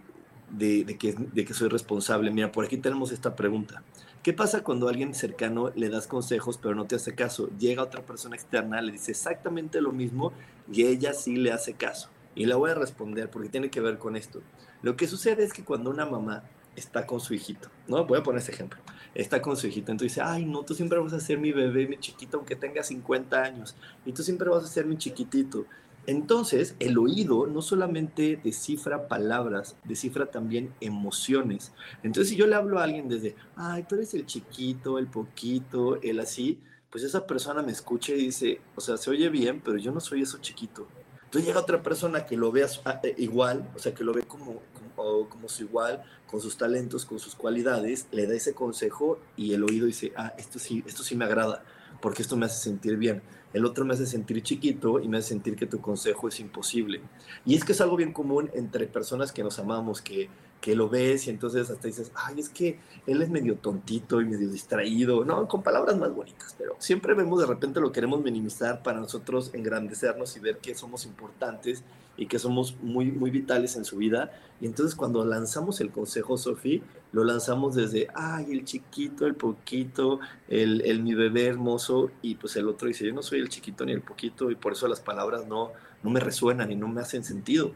de, 0.52 0.98
que, 0.98 1.14
de 1.14 1.46
que 1.46 1.54
soy 1.54 1.70
responsable. 1.70 2.32
Mira, 2.32 2.52
por 2.52 2.66
aquí 2.66 2.78
tenemos 2.78 3.12
esta 3.12 3.36
pregunta. 3.36 3.84
¿Qué 4.24 4.34
pasa 4.34 4.64
cuando 4.64 4.88
a 4.88 4.92
alguien 4.92 5.14
cercano 5.14 5.72
le 5.76 5.90
das 5.90 6.06
consejos 6.06 6.58
pero 6.58 6.76
no 6.76 6.86
te 6.86 6.96
hace 6.96 7.16
caso? 7.16 7.50
Llega 7.58 7.84
otra 7.84 8.06
persona 8.06 8.36
externa, 8.36 8.82
le 8.82 8.92
dice 8.92 9.12
exactamente 9.12 9.80
lo 9.80 9.94
mismo 9.94 10.34
y 10.72 10.86
ella 10.86 11.14
sí 11.14 11.38
le 11.38 11.54
hace 11.54 11.74
caso. 11.74 12.10
Y 12.36 12.46
la 12.46 12.58
voy 12.58 12.72
a 12.72 12.76
responder 12.76 13.30
porque 13.30 13.50
tiene 13.50 13.70
que 13.70 13.80
ver 13.80 13.98
con 13.98 14.16
esto. 14.16 14.42
Lo 14.82 14.98
que 14.98 15.08
sucede 15.08 15.44
es 15.44 15.54
que 15.54 15.64
cuando 15.64 15.90
una 15.90 16.06
mamá 16.06 16.44
está 16.76 17.06
con 17.06 17.20
su 17.20 17.34
hijito, 17.34 17.70
¿no? 17.88 18.06
Voy 18.06 18.20
a 18.20 18.24
poner 18.24 18.42
ese 18.42 18.52
ejemplo. 18.52 18.80
Está 19.16 19.42
con 19.42 19.58
su 19.58 19.68
hijito, 19.68 19.92
entonces 19.92 20.16
dice, 20.16 20.22
ay, 20.22 20.46
no, 20.46 20.64
tú 20.64 20.74
siempre 20.74 21.00
vas 21.00 21.14
a 21.14 21.20
ser 21.20 21.40
mi 21.40 21.52
bebé, 21.52 21.88
mi 21.88 21.98
chiquito, 21.98 22.38
aunque 22.38 22.56
tenga 22.56 22.84
50 22.84 23.42
años, 23.42 23.76
y 24.06 24.12
tú 24.14 24.22
siempre 24.22 24.50
vas 24.50 24.64
a 24.64 24.68
ser 24.68 24.86
mi 24.86 24.98
chiquitito. 24.98 25.66
Entonces, 26.08 26.76
el 26.80 26.98
oído 26.98 27.46
no 27.48 27.62
solamente 27.62 28.40
descifra 28.44 29.08
palabras, 29.08 29.76
descifra 29.84 30.28
también 30.28 30.74
emociones. 30.82 31.72
Entonces, 32.04 32.30
si 32.30 32.36
yo 32.36 32.48
le 32.48 32.56
hablo 32.56 32.80
a 32.80 32.84
alguien 32.84 33.08
desde, 33.08 33.36
ay, 33.56 33.84
tú 33.88 33.96
eres 33.96 34.14
el 34.14 34.26
chiquito, 34.26 34.98
el 34.98 35.08
poquito, 35.08 36.02
el 36.02 36.20
así, 36.20 36.60
pues 36.90 37.04
esa 37.04 37.28
persona 37.28 37.62
me 37.62 37.72
escucha 37.72 38.14
y 38.14 38.18
dice, 38.18 38.62
o 38.76 38.82
sea, 38.82 38.98
se 38.98 39.10
oye 39.10 39.30
bien, 39.30 39.62
pero 39.64 39.78
yo 39.78 39.92
no 39.92 40.00
soy 40.00 40.24
eso 40.24 40.40
chiquito. 40.40 40.88
Entonces 41.26 41.48
llega 41.48 41.60
otra 41.60 41.84
persona 41.84 42.26
que 42.26 42.36
lo 42.36 42.52
vea 42.52 42.68
eh, 43.04 43.14
igual, 43.20 43.70
o 43.76 43.80
sea, 43.80 43.94
que 43.94 44.04
lo 44.04 44.14
ve 44.14 44.24
como, 44.24 44.64
como, 44.96 45.30
como 45.30 45.48
su 45.48 45.64
igual, 45.64 46.04
con 46.26 46.42
sus 46.42 46.58
talentos, 46.58 47.06
con 47.06 47.20
sus 47.20 47.36
cualidades, 47.36 48.08
le 48.12 48.26
da 48.26 48.34
ese 48.34 48.56
consejo 48.56 49.20
y 49.36 49.54
el 49.54 49.64
oído 49.64 49.86
dice, 49.86 50.12
ah, 50.16 50.34
esto 50.40 50.58
sí, 50.58 50.84
esto 50.88 51.04
sí 51.04 51.16
me 51.16 51.26
agrada, 51.26 51.64
porque 52.02 52.24
esto 52.24 52.36
me 52.36 52.48
hace 52.48 52.60
sentir 52.62 52.98
bien. 52.98 53.22
El 53.54 53.66
otro 53.66 53.86
me 53.86 53.94
hace 53.94 54.06
sentir 54.06 54.44
chiquito 54.44 55.00
y 55.00 55.08
me 55.08 55.18
hace 55.18 55.30
sentir 55.30 55.56
que 55.56 55.66
tu 55.66 55.82
consejo 55.82 56.28
es 56.28 56.40
imposible. 56.40 57.02
Y 57.46 57.56
es 57.56 57.64
que 57.64 57.72
es 57.72 57.82
algo 57.82 57.96
bien 57.96 58.14
común 58.14 58.50
entre 58.54 58.86
personas 58.86 59.32
que 59.32 59.44
nos 59.44 59.58
amamos, 59.60 60.02
que 60.02 60.30
que 60.62 60.76
lo 60.76 60.90
ves 60.90 61.28
y 61.28 61.30
entonces 61.30 61.70
hasta 61.70 61.88
dices, 61.88 62.12
ay, 62.16 62.40
es 62.40 62.50
que 62.50 62.80
él 63.08 63.22
es 63.22 63.30
medio 63.30 63.56
tontito 63.56 64.22
y 64.22 64.26
medio 64.26 64.50
distraído, 64.50 65.24
no, 65.24 65.48
con 65.48 65.64
palabras 65.64 65.98
más 65.98 66.14
bonitas, 66.14 66.56
pero 66.58 66.76
siempre 66.80 67.14
vemos 67.14 67.40
de 67.40 67.46
repente 67.46 67.80
lo 67.80 67.92
queremos 67.92 68.22
minimizar 68.22 68.84
para 68.84 69.00
nosotros 69.00 69.52
engrandecernos 69.54 70.36
y 70.36 70.40
ver 70.40 70.58
que 70.58 70.76
somos 70.76 71.06
importantes 71.06 71.84
y 72.18 72.26
que 72.26 72.38
somos 72.38 72.76
muy, 72.82 73.12
muy 73.12 73.32
vitales 73.32 73.78
en 73.78 73.86
su 73.86 73.96
vida. 73.96 74.32
Y 74.60 74.66
entonces 74.66 74.94
cuando 74.94 75.24
lanzamos 75.24 75.80
el 75.80 75.90
consejo, 75.90 76.38
Sofía, 76.38 76.82
lo 77.14 77.24
lanzamos 77.24 77.76
desde, 77.76 78.08
ay, 78.14 78.52
el 78.52 78.66
chiquito, 78.66 79.26
el 79.26 79.36
poquito, 79.36 80.20
el, 80.50 80.82
el 80.82 81.02
mi 81.02 81.14
bebé 81.14 81.46
hermoso, 81.46 82.12
y 82.22 82.36
pues 82.36 82.58
el 82.58 82.68
otro 82.68 82.90
dice, 82.90 83.06
yo 83.08 83.14
no 83.14 83.24
soy 83.24 83.40
el 83.40 83.48
chiquito 83.48 83.86
ni 83.86 83.94
el 83.94 84.02
poquito 84.02 84.52
y 84.52 84.56
por 84.56 84.74
eso 84.74 84.90
las 84.90 85.00
palabras 85.00 85.48
no, 85.48 85.72
no 86.04 86.10
me 86.10 86.20
resuenan 86.20 86.70
y 86.72 86.76
no 86.76 86.90
me 86.90 87.00
hacen 87.00 87.24
sentido. 87.24 87.74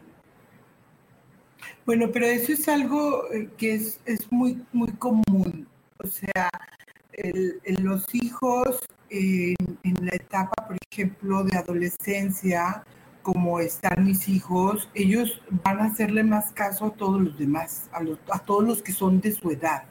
Bueno, 1.86 2.10
pero 2.12 2.26
eso 2.26 2.52
es 2.52 2.66
algo 2.68 3.30
eh, 3.32 3.50
que 3.58 3.74
es, 3.74 4.00
muy, 4.30 4.64
muy 4.72 4.92
común. 4.92 5.68
O 5.98 6.06
sea, 6.06 6.48
los 7.82 8.14
hijos 8.14 8.80
en, 9.10 9.56
la 10.00 10.14
etapa, 10.14 10.66
por 10.66 10.76
ejemplo, 10.90 11.44
de 11.44 11.56
adolescencia, 11.58 12.84
como 13.22 13.60
están 13.60 14.04
mis 14.04 14.28
hijos, 14.28 14.88
ellos 14.94 15.42
van 15.62 15.80
a 15.80 15.84
hacerle 15.84 16.24
más 16.24 16.52
caso 16.52 16.86
a 16.86 16.90
todos 16.90 17.20
los 17.20 17.38
demás, 17.38 17.88
a, 17.92 18.00
a 18.34 18.38
todos 18.40 18.64
los 18.64 18.82
que 18.82 18.92
son 18.92 19.20
de 19.20 19.32
su 19.32 19.50
edad. 19.50 19.84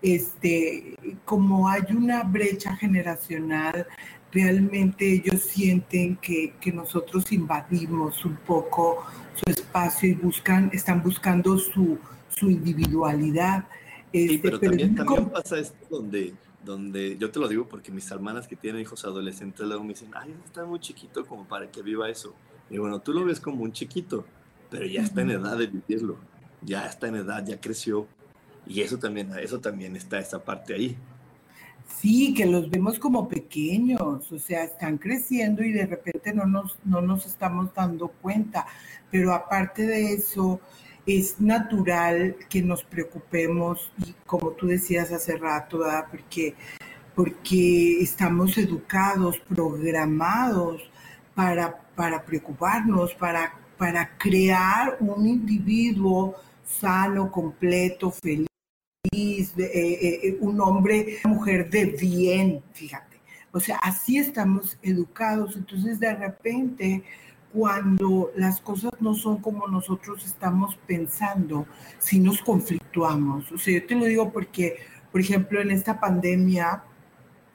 Este, 0.00 0.94
como 1.24 1.68
hay 1.68 1.82
una 1.90 2.22
brecha 2.22 2.76
generacional, 2.76 3.86
realmente 4.32 5.10
ellos 5.10 5.40
sienten 5.40 6.16
que, 6.16 6.54
que 6.60 6.72
nosotros 6.72 7.30
invadimos 7.32 8.24
un 8.24 8.36
poco 8.36 9.04
su 9.34 9.50
espacio 9.50 10.10
y 10.10 10.14
buscan, 10.14 10.70
están 10.72 11.02
buscando 11.02 11.58
su, 11.58 11.98
su 12.28 12.50
individualidad. 12.50 13.66
sí, 14.12 14.34
este, 14.34 14.38
pero, 14.38 14.60
también, 14.60 14.94
también 14.94 15.30
pasa 15.30 15.58
esto 15.58 15.86
donde, 15.90 16.34
donde, 16.64 17.16
yo 17.18 17.30
te 17.30 17.40
lo 17.40 17.48
digo 17.48 17.66
porque 17.66 17.90
mis 17.90 18.10
hermanas 18.10 18.46
que 18.46 18.56
tienen 18.56 18.82
hijos 18.82 19.04
adolescentes 19.04 19.66
luego 19.66 19.82
me 19.82 19.90
dicen, 19.90 20.10
ay, 20.14 20.34
está 20.44 20.64
muy 20.64 20.80
chiquito 20.80 21.24
como 21.26 21.46
para 21.46 21.70
que 21.70 21.82
viva 21.82 22.08
eso. 22.08 22.34
Y 22.70 22.78
bueno, 22.78 23.00
tú 23.00 23.12
lo 23.12 23.24
ves 23.24 23.40
como 23.40 23.62
un 23.62 23.72
chiquito, 23.72 24.26
pero 24.70 24.84
ya 24.86 25.02
está 25.02 25.22
en 25.22 25.30
edad 25.30 25.56
de 25.56 25.66
vivirlo, 25.66 26.18
ya 26.62 26.86
está 26.86 27.08
en 27.08 27.16
edad, 27.16 27.44
ya 27.46 27.60
creció. 27.60 28.06
Y 28.66 28.82
eso 28.82 28.98
también, 28.98 29.32
eso 29.38 29.60
también 29.60 29.96
está 29.96 30.18
esa 30.18 30.44
parte 30.44 30.74
ahí. 30.74 30.98
Sí, 31.88 32.32
que 32.34 32.46
los 32.46 32.70
vemos 32.70 32.98
como 32.98 33.28
pequeños, 33.28 34.30
o 34.30 34.38
sea, 34.38 34.62
están 34.64 34.98
creciendo 34.98 35.64
y 35.64 35.72
de 35.72 35.86
repente 35.86 36.32
no 36.32 36.46
nos, 36.46 36.78
no 36.84 37.00
nos 37.00 37.26
estamos 37.26 37.74
dando 37.74 38.08
cuenta. 38.08 38.66
Pero 39.10 39.34
aparte 39.34 39.86
de 39.86 40.12
eso, 40.12 40.60
es 41.06 41.40
natural 41.40 42.36
que 42.48 42.62
nos 42.62 42.84
preocupemos, 42.84 43.90
y 44.06 44.14
como 44.26 44.50
tú 44.50 44.66
decías 44.66 45.10
hace 45.10 45.36
rato, 45.36 45.80
porque, 46.10 46.54
porque 47.14 48.00
estamos 48.02 48.58
educados, 48.58 49.40
programados 49.48 50.82
para, 51.34 51.80
para 51.96 52.24
preocuparnos, 52.24 53.14
para, 53.14 53.54
para 53.78 54.18
crear 54.18 54.98
un 55.00 55.26
individuo 55.26 56.34
sano, 56.64 57.32
completo, 57.32 58.10
feliz 58.10 58.47
eh, 59.12 59.52
eh, 59.56 60.20
eh, 60.22 60.36
un 60.40 60.60
hombre, 60.60 61.18
una 61.24 61.34
mujer 61.34 61.70
de 61.70 61.86
bien, 61.86 62.62
fíjate. 62.72 63.20
O 63.52 63.60
sea, 63.60 63.76
así 63.76 64.18
estamos 64.18 64.78
educados. 64.82 65.56
Entonces, 65.56 65.98
de 65.98 66.14
repente, 66.14 67.02
cuando 67.52 68.30
las 68.36 68.60
cosas 68.60 68.92
no 69.00 69.14
son 69.14 69.40
como 69.40 69.66
nosotros 69.66 70.24
estamos 70.24 70.76
pensando, 70.86 71.66
si 71.98 72.20
nos 72.20 72.42
conflictuamos. 72.42 73.50
O 73.52 73.58
sea, 73.58 73.80
yo 73.80 73.86
te 73.86 73.94
lo 73.94 74.04
digo 74.04 74.32
porque, 74.32 74.76
por 75.10 75.20
ejemplo, 75.20 75.60
en 75.60 75.70
esta 75.70 75.98
pandemia, 75.98 76.84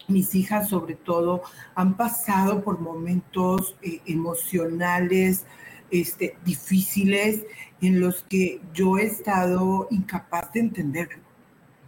mis 0.07 0.35
hijas 0.35 0.67
sobre 0.69 0.95
todo 0.95 1.43
han 1.75 1.95
pasado 1.95 2.61
por 2.63 2.79
momentos 2.79 3.77
emocionales 4.05 5.45
este, 5.91 6.35
difíciles 6.43 7.45
en 7.79 8.01
los 8.01 8.23
que 8.23 8.59
yo 8.73 8.97
he 8.97 9.05
estado 9.05 9.87
incapaz 9.91 10.51
de 10.51 10.61
entenderlo. 10.61 11.22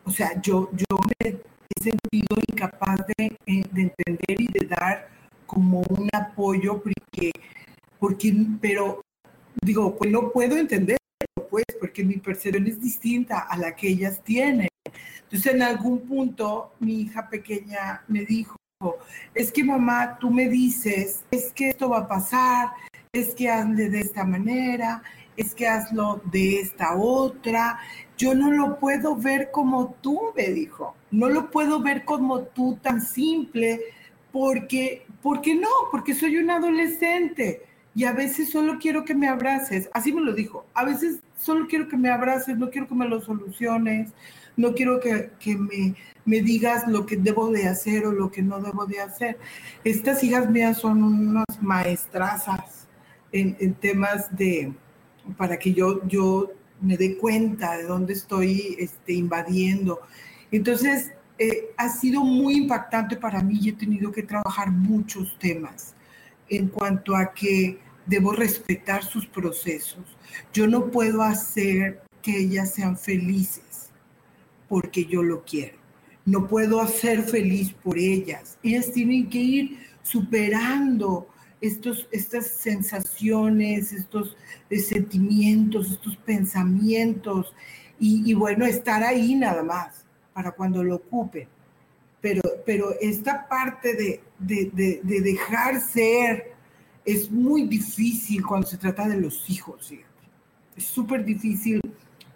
O 0.05 0.11
sea, 0.11 0.39
yo, 0.41 0.69
yo 0.71 0.97
me 1.19 1.29
he 1.29 1.81
sentido 1.81 2.37
incapaz 2.51 2.99
de, 3.17 3.25
eh, 3.25 3.63
entender 3.75 4.39
y 4.39 4.47
de 4.47 4.67
dar 4.67 5.09
como 5.45 5.81
un 5.81 6.07
apoyo 6.13 6.81
porque, 6.81 7.31
porque, 7.99 8.33
pero 8.61 9.01
digo, 9.61 9.95
pues 9.97 10.11
no 10.11 10.31
puedo 10.31 10.57
entenderlo, 10.57 10.99
pues, 11.49 11.65
porque 11.79 12.03
mi 12.03 12.17
percepción 12.17 12.67
es 12.67 12.79
distinta 12.79 13.39
a 13.39 13.57
la 13.57 13.75
que 13.75 13.87
ellas 13.89 14.21
tienen. 14.23 14.67
Entonces, 15.23 15.53
en 15.53 15.63
algún 15.63 15.99
punto, 16.01 16.73
mi 16.79 17.01
hija 17.01 17.27
pequeña 17.27 18.03
me 18.07 18.25
dijo, 18.25 18.57
es 19.33 19.51
que 19.51 19.63
mamá, 19.63 20.17
tú 20.19 20.29
me 20.29 20.47
dices, 20.47 21.23
es 21.31 21.51
que 21.53 21.69
esto 21.69 21.89
va 21.89 21.99
a 21.99 22.07
pasar, 22.07 22.69
es 23.11 23.33
que 23.33 23.49
hazle 23.49 23.89
de 23.89 24.01
esta 24.01 24.23
manera, 24.23 25.01
es 25.35 25.55
que 25.55 25.67
hazlo 25.67 26.21
de 26.31 26.59
esta 26.59 26.95
otra, 26.95 27.79
yo 28.17 28.33
no 28.33 28.51
lo 28.51 28.79
puedo 28.79 29.15
ver 29.15 29.51
como 29.51 29.95
tú, 30.01 30.19
me 30.35 30.49
dijo. 30.49 30.95
No 31.11 31.29
lo 31.29 31.51
puedo 31.51 31.81
ver 31.81 32.05
como 32.05 32.41
tú 32.41 32.77
tan 32.81 33.01
simple, 33.01 33.81
porque, 34.31 35.05
porque 35.21 35.55
no, 35.55 35.69
porque 35.91 36.13
soy 36.13 36.37
un 36.37 36.49
adolescente 36.49 37.63
y 37.93 38.03
a 38.03 38.11
veces 38.11 38.49
solo 38.49 38.77
quiero 38.79 39.05
que 39.05 39.15
me 39.15 39.27
abraces. 39.27 39.89
Así 39.93 40.11
me 40.11 40.21
lo 40.21 40.33
dijo. 40.33 40.65
A 40.73 40.83
veces 40.83 41.21
solo 41.39 41.67
quiero 41.67 41.87
que 41.87 41.97
me 41.97 42.09
abraces, 42.09 42.57
no 42.57 42.69
quiero 42.69 42.87
que 42.87 42.95
me 42.95 43.07
lo 43.07 43.21
soluciones, 43.21 44.11
no 44.57 44.73
quiero 44.73 44.99
que, 44.99 45.31
me, 45.57 45.95
me, 46.25 46.41
digas 46.41 46.87
lo 46.87 47.05
que 47.05 47.17
debo 47.17 47.51
de 47.51 47.67
hacer 47.67 48.05
o 48.05 48.11
lo 48.11 48.31
que 48.31 48.41
no 48.41 48.59
debo 48.59 48.85
de 48.85 48.99
hacer. 48.99 49.37
Estas 49.83 50.23
hijas 50.23 50.49
mías 50.49 50.77
son 50.77 51.03
unas 51.03 51.45
maestrazas 51.61 52.87
en, 53.31 53.55
en 53.59 53.73
temas 53.73 54.35
de, 54.35 54.73
para 55.37 55.57
que 55.57 55.73
yo, 55.73 56.05
yo 56.07 56.51
me 56.85 56.97
dé 56.97 57.17
cuenta 57.17 57.77
de 57.77 57.83
dónde 57.83 58.13
estoy 58.13 58.75
este, 58.79 59.13
invadiendo. 59.13 60.01
Entonces, 60.51 61.11
eh, 61.37 61.73
ha 61.75 61.89
sido 61.89 62.23
muy 62.23 62.55
impactante 62.55 63.17
para 63.17 63.41
mí 63.41 63.59
y 63.61 63.69
he 63.69 63.73
tenido 63.73 64.11
que 64.11 64.23
trabajar 64.23 64.71
muchos 64.71 65.37
temas 65.39 65.93
en 66.47 66.67
cuanto 66.67 67.15
a 67.15 67.33
que 67.33 67.79
debo 68.05 68.31
respetar 68.31 69.03
sus 69.03 69.25
procesos. 69.25 70.03
Yo 70.53 70.67
no 70.67 70.91
puedo 70.91 71.21
hacer 71.23 72.03
que 72.21 72.37
ellas 72.37 72.73
sean 72.73 72.97
felices 72.97 73.89
porque 74.69 75.05
yo 75.05 75.23
lo 75.23 75.43
quiero. 75.43 75.77
No 76.25 76.47
puedo 76.47 76.81
hacer 76.81 77.23
feliz 77.23 77.71
por 77.71 77.97
ellas. 77.97 78.57
Ellas 78.63 78.91
tienen 78.91 79.29
que 79.29 79.39
ir 79.39 79.79
superando 80.01 81.27
estos, 81.67 82.07
estas 82.11 82.47
sensaciones, 82.47 83.91
estos 83.91 84.35
eh, 84.69 84.79
sentimientos, 84.79 85.91
estos 85.91 86.15
pensamientos, 86.17 87.53
y, 87.97 88.33
bueno, 88.33 88.65
estar 88.65 89.03
ahí 89.03 89.35
nada 89.35 89.63
más 89.63 90.05
para 90.33 90.51
cuando 90.51 90.83
lo 90.83 90.95
ocupen. 90.95 91.47
Pero, 92.19 92.41
pero 92.65 92.93
esta 92.99 93.47
parte 93.47 93.93
de, 93.95 94.21
de, 94.37 94.99
de, 95.01 95.21
dejar 95.21 95.79
ser 95.79 96.51
es 97.05 97.31
muy 97.31 97.67
difícil 97.67 98.45
cuando 98.45 98.67
se 98.67 98.77
trata 98.77 99.07
de 99.07 99.21
los 99.21 99.49
hijos, 99.49 99.93
Es 100.75 100.83
súper 100.83 101.23
difícil. 101.23 101.79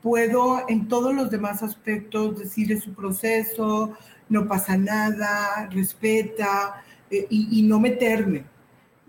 Puedo 0.01 0.63
en 0.69 0.87
todos 0.87 1.13
los 1.13 1.29
demás 1.29 1.61
aspectos 1.61 2.39
decirle 2.39 2.79
su 2.79 2.93
proceso, 2.93 3.97
no 4.29 4.47
pasa 4.47 4.77
nada, 4.77 5.67
respeta 5.71 6.85
eh, 7.11 7.27
y 7.29 7.63
no 7.63 7.81
meterme 7.81 8.45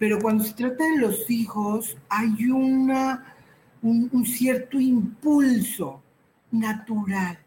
pero 0.00 0.18
cuando 0.18 0.42
se 0.42 0.54
trata 0.54 0.82
de 0.82 0.98
los 0.98 1.30
hijos 1.30 1.94
hay 2.08 2.46
una, 2.46 3.36
un, 3.82 4.24
cierto 4.24 4.80
impulso 4.80 6.02
natural 6.50 7.38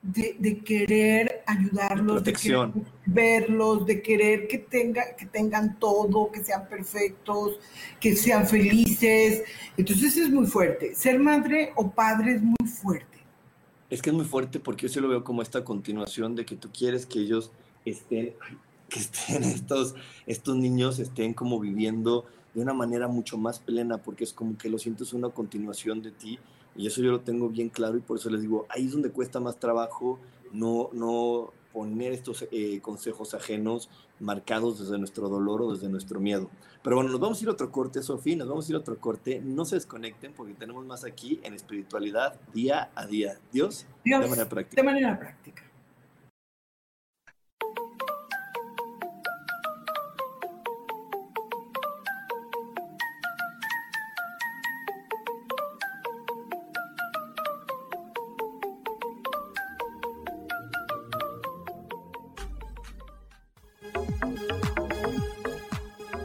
de, 0.00 0.62
querer 0.64 1.42
ayudarlos, 1.48 2.22
de 2.22 2.32
querer 2.32 2.70
verlos, 3.06 3.86
de 3.86 4.00
querer 4.00 4.46
que, 4.46 4.58
tenga, 4.58 5.16
que 5.16 5.26
tengan 5.26 5.80
todo, 5.80 6.30
que 6.30 6.44
sean 6.44 6.68
perfectos, 6.68 7.58
que 7.98 8.14
sean 8.14 8.46
felices. 8.46 9.42
Entonces 9.76 10.16
es 10.16 10.30
muy 10.30 10.46
fuerte. 10.46 10.94
Ser 10.94 11.18
madre 11.18 11.72
o 11.74 11.90
padre 11.90 12.36
es 12.36 12.42
muy 12.42 12.68
fuerte. 12.68 13.18
Es 13.90 14.00
que 14.00 14.10
es 14.10 14.14
muy 14.14 14.26
fuerte 14.26 14.60
porque 14.60 14.86
yo 14.86 14.88
sí 14.90 15.00
lo 15.00 15.08
veo 15.08 15.24
como 15.24 15.42
esta 15.42 15.64
continuación 15.64 16.36
de 16.36 16.46
que 16.46 16.54
tú 16.54 16.70
quieres 16.72 17.04
que 17.04 17.18
ellos 17.18 17.50
estén 17.84 18.34
que 18.90 18.98
estén 19.00 19.44
estos, 19.44 19.94
estos 20.26 20.56
niños 20.56 20.98
estén 20.98 21.32
como 21.32 21.58
viviendo 21.58 22.26
de 22.54 22.60
una 22.60 22.74
manera 22.74 23.08
mucho 23.08 23.38
más 23.38 23.60
plena, 23.60 23.98
porque 23.98 24.24
es 24.24 24.32
como 24.32 24.58
que 24.58 24.68
lo 24.68 24.78
sientes 24.78 25.12
una 25.12 25.30
continuación 25.30 26.02
de 26.02 26.10
ti, 26.10 26.38
y 26.76 26.86
eso 26.86 27.00
yo 27.00 27.12
lo 27.12 27.20
tengo 27.20 27.48
bien 27.48 27.68
claro, 27.68 27.96
y 27.96 28.00
por 28.00 28.18
eso 28.18 28.28
les 28.28 28.42
digo, 28.42 28.66
ahí 28.68 28.86
es 28.86 28.92
donde 28.92 29.10
cuesta 29.10 29.40
más 29.40 29.58
trabajo 29.58 30.18
no, 30.52 30.90
no 30.92 31.52
poner 31.72 32.12
estos 32.12 32.46
eh, 32.50 32.80
consejos 32.80 33.34
ajenos 33.34 33.88
marcados 34.18 34.80
desde 34.80 34.98
nuestro 34.98 35.28
dolor 35.28 35.62
o 35.62 35.72
desde 35.72 35.88
nuestro 35.88 36.20
miedo. 36.20 36.50
Pero 36.82 36.96
bueno, 36.96 37.10
nos 37.10 37.20
vamos 37.20 37.40
a 37.40 37.42
ir 37.44 37.48
a 37.48 37.52
otro 37.52 37.70
corte, 37.70 38.02
Sofía, 38.02 38.36
nos 38.36 38.48
vamos 38.48 38.66
a 38.66 38.72
ir 38.72 38.76
a 38.76 38.78
otro 38.80 38.98
corte. 38.98 39.40
No 39.40 39.64
se 39.64 39.76
desconecten 39.76 40.32
porque 40.32 40.54
tenemos 40.54 40.84
más 40.84 41.04
aquí 41.04 41.40
en 41.42 41.54
espiritualidad 41.54 42.40
día 42.52 42.90
a 42.94 43.06
día. 43.06 43.38
Dios, 43.52 43.86
Dios 44.04 44.20
de 44.22 44.28
manera 44.28 44.48
práctica. 44.48 44.82
De 44.82 44.86
manera 44.86 45.18
práctica. 45.18 45.69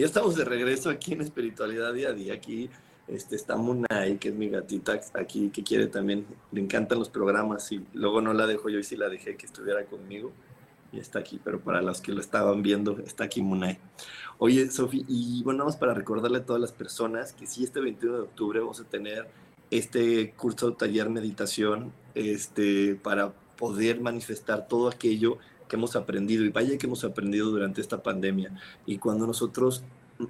Ya 0.00 0.06
estamos 0.06 0.34
de 0.34 0.46
regreso 0.46 0.88
aquí 0.88 1.12
en 1.12 1.20
Espiritualidad 1.20 1.92
Día 1.92 2.08
a 2.08 2.12
Día. 2.14 2.32
Aquí 2.32 2.70
este, 3.06 3.36
está 3.36 3.56
Munay, 3.56 4.16
que 4.16 4.30
es 4.30 4.34
mi 4.34 4.48
gatita 4.48 4.98
aquí, 5.12 5.50
que 5.50 5.62
quiere 5.62 5.88
también, 5.88 6.24
le 6.52 6.62
encantan 6.62 6.98
los 6.98 7.10
programas 7.10 7.70
y 7.70 7.84
luego 7.92 8.22
no 8.22 8.32
la 8.32 8.46
dejo 8.46 8.70
yo 8.70 8.78
y 8.78 8.82
sí 8.82 8.96
la 8.96 9.10
dejé 9.10 9.36
que 9.36 9.44
estuviera 9.44 9.84
conmigo 9.84 10.32
y 10.90 11.00
está 11.00 11.18
aquí, 11.18 11.38
pero 11.44 11.60
para 11.60 11.82
los 11.82 12.00
que 12.00 12.12
lo 12.12 12.22
estaban 12.22 12.62
viendo, 12.62 12.98
está 13.00 13.24
aquí 13.24 13.42
Munay. 13.42 13.76
Oye, 14.38 14.70
Sofi, 14.70 15.04
y 15.06 15.42
bueno, 15.42 15.64
vamos 15.64 15.76
para 15.76 15.92
recordarle 15.92 16.38
a 16.38 16.46
todas 16.46 16.62
las 16.62 16.72
personas 16.72 17.34
que 17.34 17.46
sí, 17.46 17.64
este 17.64 17.80
21 17.80 18.16
de 18.16 18.22
octubre 18.22 18.60
vamos 18.60 18.80
a 18.80 18.84
tener 18.84 19.28
este 19.70 20.32
curso 20.32 20.72
taller 20.72 21.10
meditación 21.10 21.92
este, 22.14 22.94
para 22.94 23.34
poder 23.58 24.00
manifestar 24.00 24.66
todo 24.66 24.88
aquello 24.88 25.36
que 25.70 25.76
hemos 25.76 25.96
aprendido, 25.96 26.44
y 26.44 26.50
vaya 26.50 26.76
que 26.76 26.86
hemos 26.86 27.04
aprendido 27.04 27.48
durante 27.48 27.80
esta 27.80 28.02
pandemia. 28.02 28.52
Y 28.84 28.98
cuando 28.98 29.26
nosotros 29.26 29.84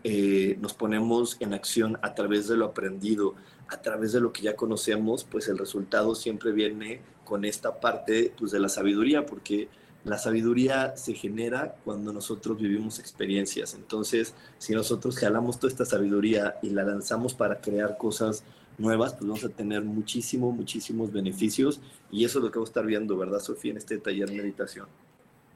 eh, 0.04 0.56
nos 0.60 0.74
ponemos 0.74 1.36
en 1.40 1.54
acción 1.54 1.98
a 2.02 2.14
través 2.14 2.46
de 2.46 2.56
lo 2.56 2.66
aprendido, 2.66 3.34
a 3.68 3.80
través 3.80 4.12
de 4.12 4.20
lo 4.20 4.32
que 4.32 4.42
ya 4.42 4.54
conocemos, 4.54 5.24
pues 5.24 5.48
el 5.48 5.58
resultado 5.58 6.14
siempre 6.14 6.52
viene 6.52 7.00
con 7.24 7.44
esta 7.44 7.80
parte 7.80 8.32
pues, 8.38 8.52
de 8.52 8.60
la 8.60 8.68
sabiduría, 8.68 9.26
porque 9.26 9.68
la 10.04 10.18
sabiduría 10.18 10.96
se 10.96 11.14
genera 11.14 11.76
cuando 11.84 12.12
nosotros 12.12 12.58
vivimos 12.58 12.98
experiencias. 12.98 13.74
Entonces, 13.74 14.34
si 14.58 14.74
nosotros 14.74 15.16
jalamos 15.18 15.58
toda 15.58 15.70
esta 15.70 15.84
sabiduría 15.84 16.56
y 16.62 16.70
la 16.70 16.84
lanzamos 16.84 17.34
para 17.34 17.60
crear 17.60 17.96
cosas 17.96 18.44
nuevas, 18.78 19.14
pues 19.14 19.28
vamos 19.28 19.44
a 19.44 19.48
tener 19.48 19.84
muchísimo, 19.84 20.52
muchísimos 20.52 21.12
beneficios. 21.12 21.80
Y 22.10 22.24
eso 22.24 22.38
es 22.38 22.44
lo 22.44 22.50
que 22.50 22.58
vamos 22.58 22.70
a 22.70 22.72
estar 22.72 22.86
viendo, 22.86 23.16
¿verdad, 23.16 23.40
Sofía, 23.40 23.72
en 23.72 23.78
este 23.78 23.98
taller 23.98 24.30
de 24.30 24.36
meditación? 24.36 24.86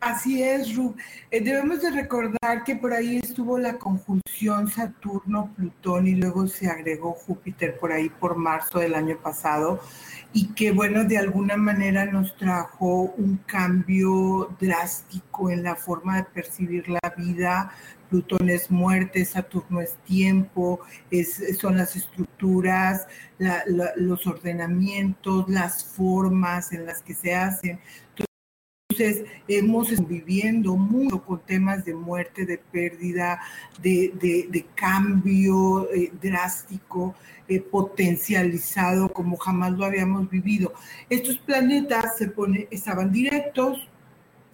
Así 0.04 0.42
es, 0.42 0.76
Ru. 0.76 0.94
Eh, 1.30 1.40
debemos 1.42 1.80
de 1.80 1.90
recordar 1.90 2.62
que 2.62 2.76
por 2.76 2.92
ahí 2.92 3.16
estuvo 3.22 3.58
la 3.58 3.78
conjunción 3.78 4.70
Saturno-Plutón 4.70 6.06
y 6.06 6.16
luego 6.16 6.46
se 6.46 6.68
agregó 6.68 7.12
Júpiter 7.14 7.78
por 7.78 7.90
ahí 7.90 8.10
por 8.10 8.36
marzo 8.36 8.80
del 8.80 8.96
año 8.96 9.16
pasado 9.16 9.80
y 10.34 10.48
que 10.48 10.72
bueno, 10.72 11.04
de 11.04 11.16
alguna 11.16 11.56
manera 11.56 12.04
nos 12.04 12.36
trajo 12.36 13.14
un 13.16 13.38
cambio 13.46 14.54
drástico 14.60 15.48
en 15.48 15.62
la 15.62 15.74
forma 15.74 16.16
de 16.16 16.24
percibir 16.24 16.86
la 16.86 17.14
vida. 17.16 17.70
Plutón 18.10 18.50
es 18.50 18.70
muerte, 18.70 19.24
Saturno 19.24 19.80
es 19.80 19.94
tiempo, 20.04 20.80
es, 21.10 21.58
son 21.58 21.78
las 21.78 21.96
estructuras, 21.96 23.06
los 23.96 24.26
ordenamientos, 24.26 25.48
las 25.48 25.82
formas 25.82 26.74
en 26.74 26.84
las 26.84 27.00
que 27.00 27.14
se 27.14 27.34
hacen. 27.34 27.80
Hemos 29.00 29.90
estado 29.90 30.08
viviendo 30.08 30.76
mucho 30.76 31.22
con 31.22 31.40
temas 31.40 31.84
de 31.84 31.94
muerte, 31.94 32.46
de 32.46 32.58
pérdida, 32.58 33.40
de, 33.82 34.66
cambio 34.74 35.90
eh, 35.92 36.12
drástico, 36.20 37.14
eh, 37.48 37.60
potencializado 37.60 39.08
como 39.08 39.36
jamás 39.36 39.72
lo 39.72 39.84
habíamos 39.84 40.28
vivido. 40.30 40.72
Estos 41.08 41.38
planetas 41.38 42.16
se 42.18 42.28
pone, 42.28 42.68
estaban 42.70 43.12
directos, 43.12 43.86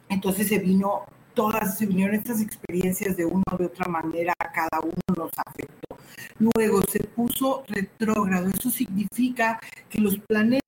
entonces 0.09 0.49
se 0.49 0.59
vino 0.59 1.05
todas, 1.35 1.79
se 1.79 1.87
vinieron 1.87 2.15
estas 2.17 2.41
experiencias 2.41 3.17
de 3.17 3.25
una 3.25 3.45
o 3.53 3.57
de 3.57 3.67
otra 3.67 3.89
manera, 3.89 4.35
a 4.39 4.53
cada 4.53 4.81
uno 4.83 5.17
nos 5.17 5.31
afectó. 5.47 5.97
Luego 6.39 6.83
se 6.83 7.01
puso 7.01 7.65
retrógrado, 7.69 8.49
eso 8.49 8.71
significa 8.71 9.61
que 9.89 10.01
los 10.01 10.19
planetas 10.19 10.61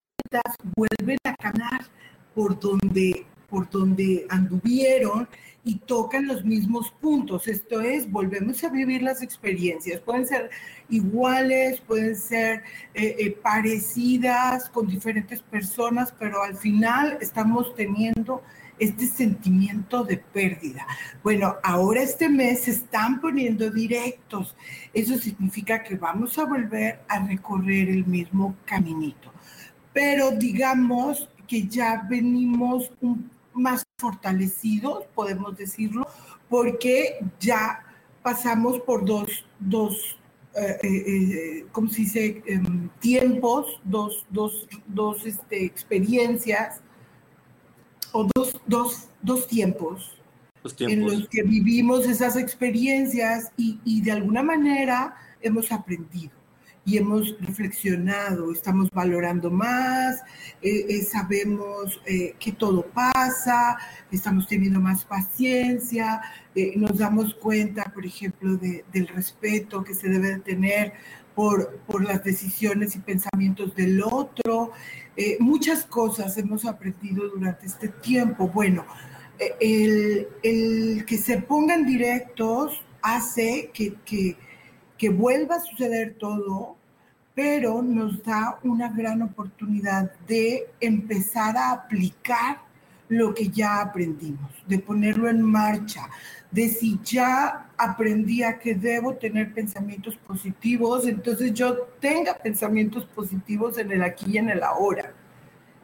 vuelven 0.76 1.18
a 1.24 1.34
caminar 1.34 1.86
por 2.34 2.58
donde 2.58 3.26
por 3.52 3.68
donde 3.68 4.24
anduvieron 4.30 5.28
y 5.62 5.76
tocan 5.76 6.26
los 6.26 6.42
mismos 6.42 6.90
puntos. 7.02 7.46
Esto 7.48 7.82
es, 7.82 8.10
volvemos 8.10 8.64
a 8.64 8.70
vivir 8.70 9.02
las 9.02 9.20
experiencias. 9.20 10.00
Pueden 10.00 10.26
ser 10.26 10.50
iguales, 10.88 11.82
pueden 11.82 12.16
ser 12.16 12.62
eh, 12.94 13.14
eh, 13.18 13.30
parecidas 13.42 14.70
con 14.70 14.88
diferentes 14.88 15.42
personas, 15.42 16.14
pero 16.18 16.42
al 16.42 16.56
final 16.56 17.18
estamos 17.20 17.74
teniendo 17.74 18.42
este 18.78 19.06
sentimiento 19.06 20.02
de 20.02 20.16
pérdida. 20.16 20.86
Bueno, 21.22 21.56
ahora 21.62 22.02
este 22.02 22.30
mes 22.30 22.62
se 22.62 22.70
están 22.70 23.20
poniendo 23.20 23.70
directos. 23.70 24.56
Eso 24.94 25.18
significa 25.18 25.82
que 25.82 25.96
vamos 25.96 26.38
a 26.38 26.46
volver 26.46 27.00
a 27.06 27.18
recorrer 27.26 27.90
el 27.90 28.06
mismo 28.06 28.56
caminito. 28.64 29.30
Pero 29.92 30.30
digamos 30.30 31.28
que 31.46 31.68
ya 31.68 32.06
venimos 32.08 32.90
un 33.02 33.30
más 33.54 33.86
fortalecidos, 33.98 35.04
podemos 35.14 35.56
decirlo, 35.56 36.06
porque 36.48 37.18
ya 37.40 37.84
pasamos 38.22 38.80
por 38.80 39.04
dos, 39.04 39.44
dos 39.58 40.18
eh, 40.54 40.78
eh, 40.82 40.88
eh 40.88 41.66
¿cómo 41.72 41.88
se 41.88 42.02
dice? 42.02 42.42
Em, 42.46 42.88
tiempos, 43.00 43.80
dos, 43.84 44.26
dos, 44.30 44.68
dos 44.86 45.24
este, 45.24 45.64
experiencias 45.64 46.80
o 48.12 48.28
dos, 48.34 48.60
dos, 48.66 49.08
dos 49.22 49.46
tiempos, 49.46 50.12
en 50.78 51.04
los 51.06 51.28
que 51.28 51.42
vivimos 51.42 52.06
esas 52.06 52.36
experiencias 52.36 53.50
y, 53.56 53.80
y 53.84 54.02
de 54.02 54.12
alguna 54.12 54.42
manera 54.42 55.16
hemos 55.40 55.72
aprendido 55.72 56.41
y 56.84 56.98
hemos 56.98 57.36
reflexionado, 57.40 58.50
estamos 58.52 58.90
valorando 58.90 59.50
más, 59.50 60.20
eh, 60.60 60.86
eh, 60.88 61.02
sabemos 61.02 62.00
eh, 62.06 62.34
que 62.40 62.52
todo 62.52 62.84
pasa, 62.86 63.76
estamos 64.10 64.48
teniendo 64.48 64.80
más 64.80 65.04
paciencia, 65.04 66.20
nos 66.76 66.98
damos 66.98 67.34
cuenta, 67.34 67.84
por 67.94 68.04
ejemplo, 68.04 68.56
del 68.56 69.08
respeto 69.08 69.82
que 69.82 69.94
se 69.94 70.08
debe 70.08 70.38
tener 70.40 70.92
por, 71.34 71.78
por, 71.86 72.04
las 72.04 72.22
decisiones 72.22 72.94
y 72.94 72.98
pensamientos 72.98 73.74
del 73.74 74.02
otro. 74.02 74.72
muchas 75.38 75.86
cosas 75.86 76.36
hemos 76.36 76.66
aprendido 76.66 77.26
durante 77.30 77.64
este 77.64 77.88
tiempo. 77.88 78.48
Bueno, 78.48 78.84
el, 79.60 80.28
el, 80.42 81.06
que 81.06 81.16
se 81.16 81.38
pongan 81.38 81.86
directos 81.86 82.82
hace 83.00 83.70
que, 83.72 83.94
que 84.04 84.36
que 85.02 85.08
vuelva 85.08 85.56
a 85.56 85.60
suceder 85.60 86.14
todo, 86.16 86.76
pero 87.34 87.82
nos 87.82 88.22
da 88.22 88.58
una 88.62 88.88
gran 88.90 89.22
oportunidad 89.22 90.12
de 90.26 90.70
empezar 90.80 91.56
a 91.56 91.72
aplicar 91.72 92.58
lo 93.08 93.34
que 93.34 93.48
ya 93.48 93.80
aprendimos, 93.80 94.50
de 94.66 94.78
ponerlo 94.78 95.28
en 95.28 95.42
marcha, 95.42 96.08
de 96.50 96.68
si 96.68 96.98
ya 97.02 97.68
aprendí 97.76 98.42
a 98.42 98.58
que 98.58 98.74
debo 98.74 99.14
tener 99.14 99.52
pensamientos 99.52 100.16
positivos, 100.16 101.06
entonces 101.06 101.52
yo 101.52 101.76
tenga 102.00 102.34
pensamientos 102.34 103.04
positivos 103.06 103.78
en 103.78 103.92
el 103.92 104.02
aquí 104.02 104.32
y 104.32 104.38
en 104.38 104.50
el 104.50 104.62
ahora. 104.62 105.12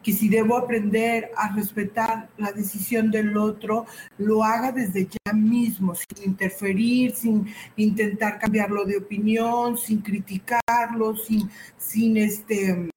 Que 0.03 0.13
si 0.13 0.29
debo 0.29 0.57
aprender 0.57 1.31
a 1.35 1.53
respetar 1.53 2.29
la 2.37 2.51
decisión 2.51 3.11
del 3.11 3.35
otro, 3.37 3.85
lo 4.17 4.43
haga 4.43 4.71
desde 4.71 5.07
ya 5.07 5.33
mismo, 5.33 5.93
sin 5.95 6.29
interferir, 6.31 7.15
sin 7.15 7.47
intentar 7.75 8.39
cambiarlo 8.39 8.85
de 8.85 8.97
opinión, 8.97 9.77
sin 9.77 10.01
criticarlo, 10.01 11.15
sin, 11.15 11.49
sin 11.77 12.17
este, 12.17 12.89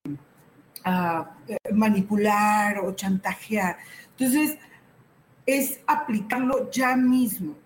ah, 0.85 1.31
manipular 1.73 2.79
o 2.79 2.93
chantajear. 2.93 3.77
Entonces, 4.11 4.59
es 5.45 5.81
aplicarlo 5.87 6.71
ya 6.71 6.97
mismo 6.97 7.57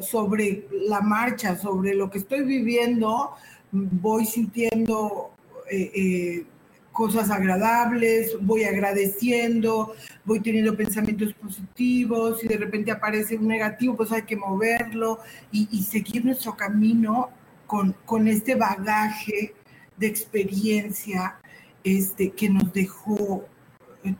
sobre 0.00 0.66
la 0.88 1.02
marcha, 1.02 1.56
sobre 1.56 1.94
lo 1.94 2.10
que 2.10 2.18
estoy 2.18 2.44
viviendo, 2.44 3.32
voy 3.72 4.24
sintiendo... 4.24 5.32
Eh, 5.70 5.90
eh, 5.94 6.46
cosas 6.92 7.30
agradables, 7.30 8.36
voy 8.40 8.64
agradeciendo, 8.64 9.94
voy 10.24 10.40
teniendo 10.40 10.76
pensamientos 10.76 11.32
positivos 11.34 12.42
y 12.44 12.48
de 12.48 12.56
repente 12.56 12.90
aparece 12.90 13.36
un 13.36 13.48
negativo, 13.48 13.96
pues 13.96 14.12
hay 14.12 14.22
que 14.22 14.36
moverlo 14.36 15.20
y, 15.52 15.82
seguir 15.82 16.24
nuestro 16.24 16.56
camino 16.56 17.30
con, 17.66 17.94
con, 18.04 18.28
este 18.28 18.54
bagaje 18.54 19.54
de 19.96 20.06
experiencia 20.06 21.36
este, 21.84 22.30
que 22.30 22.48
nos 22.48 22.72
dejó 22.72 23.44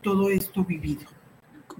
todo 0.01 0.29
esto 0.29 0.63
vivido 0.63 1.20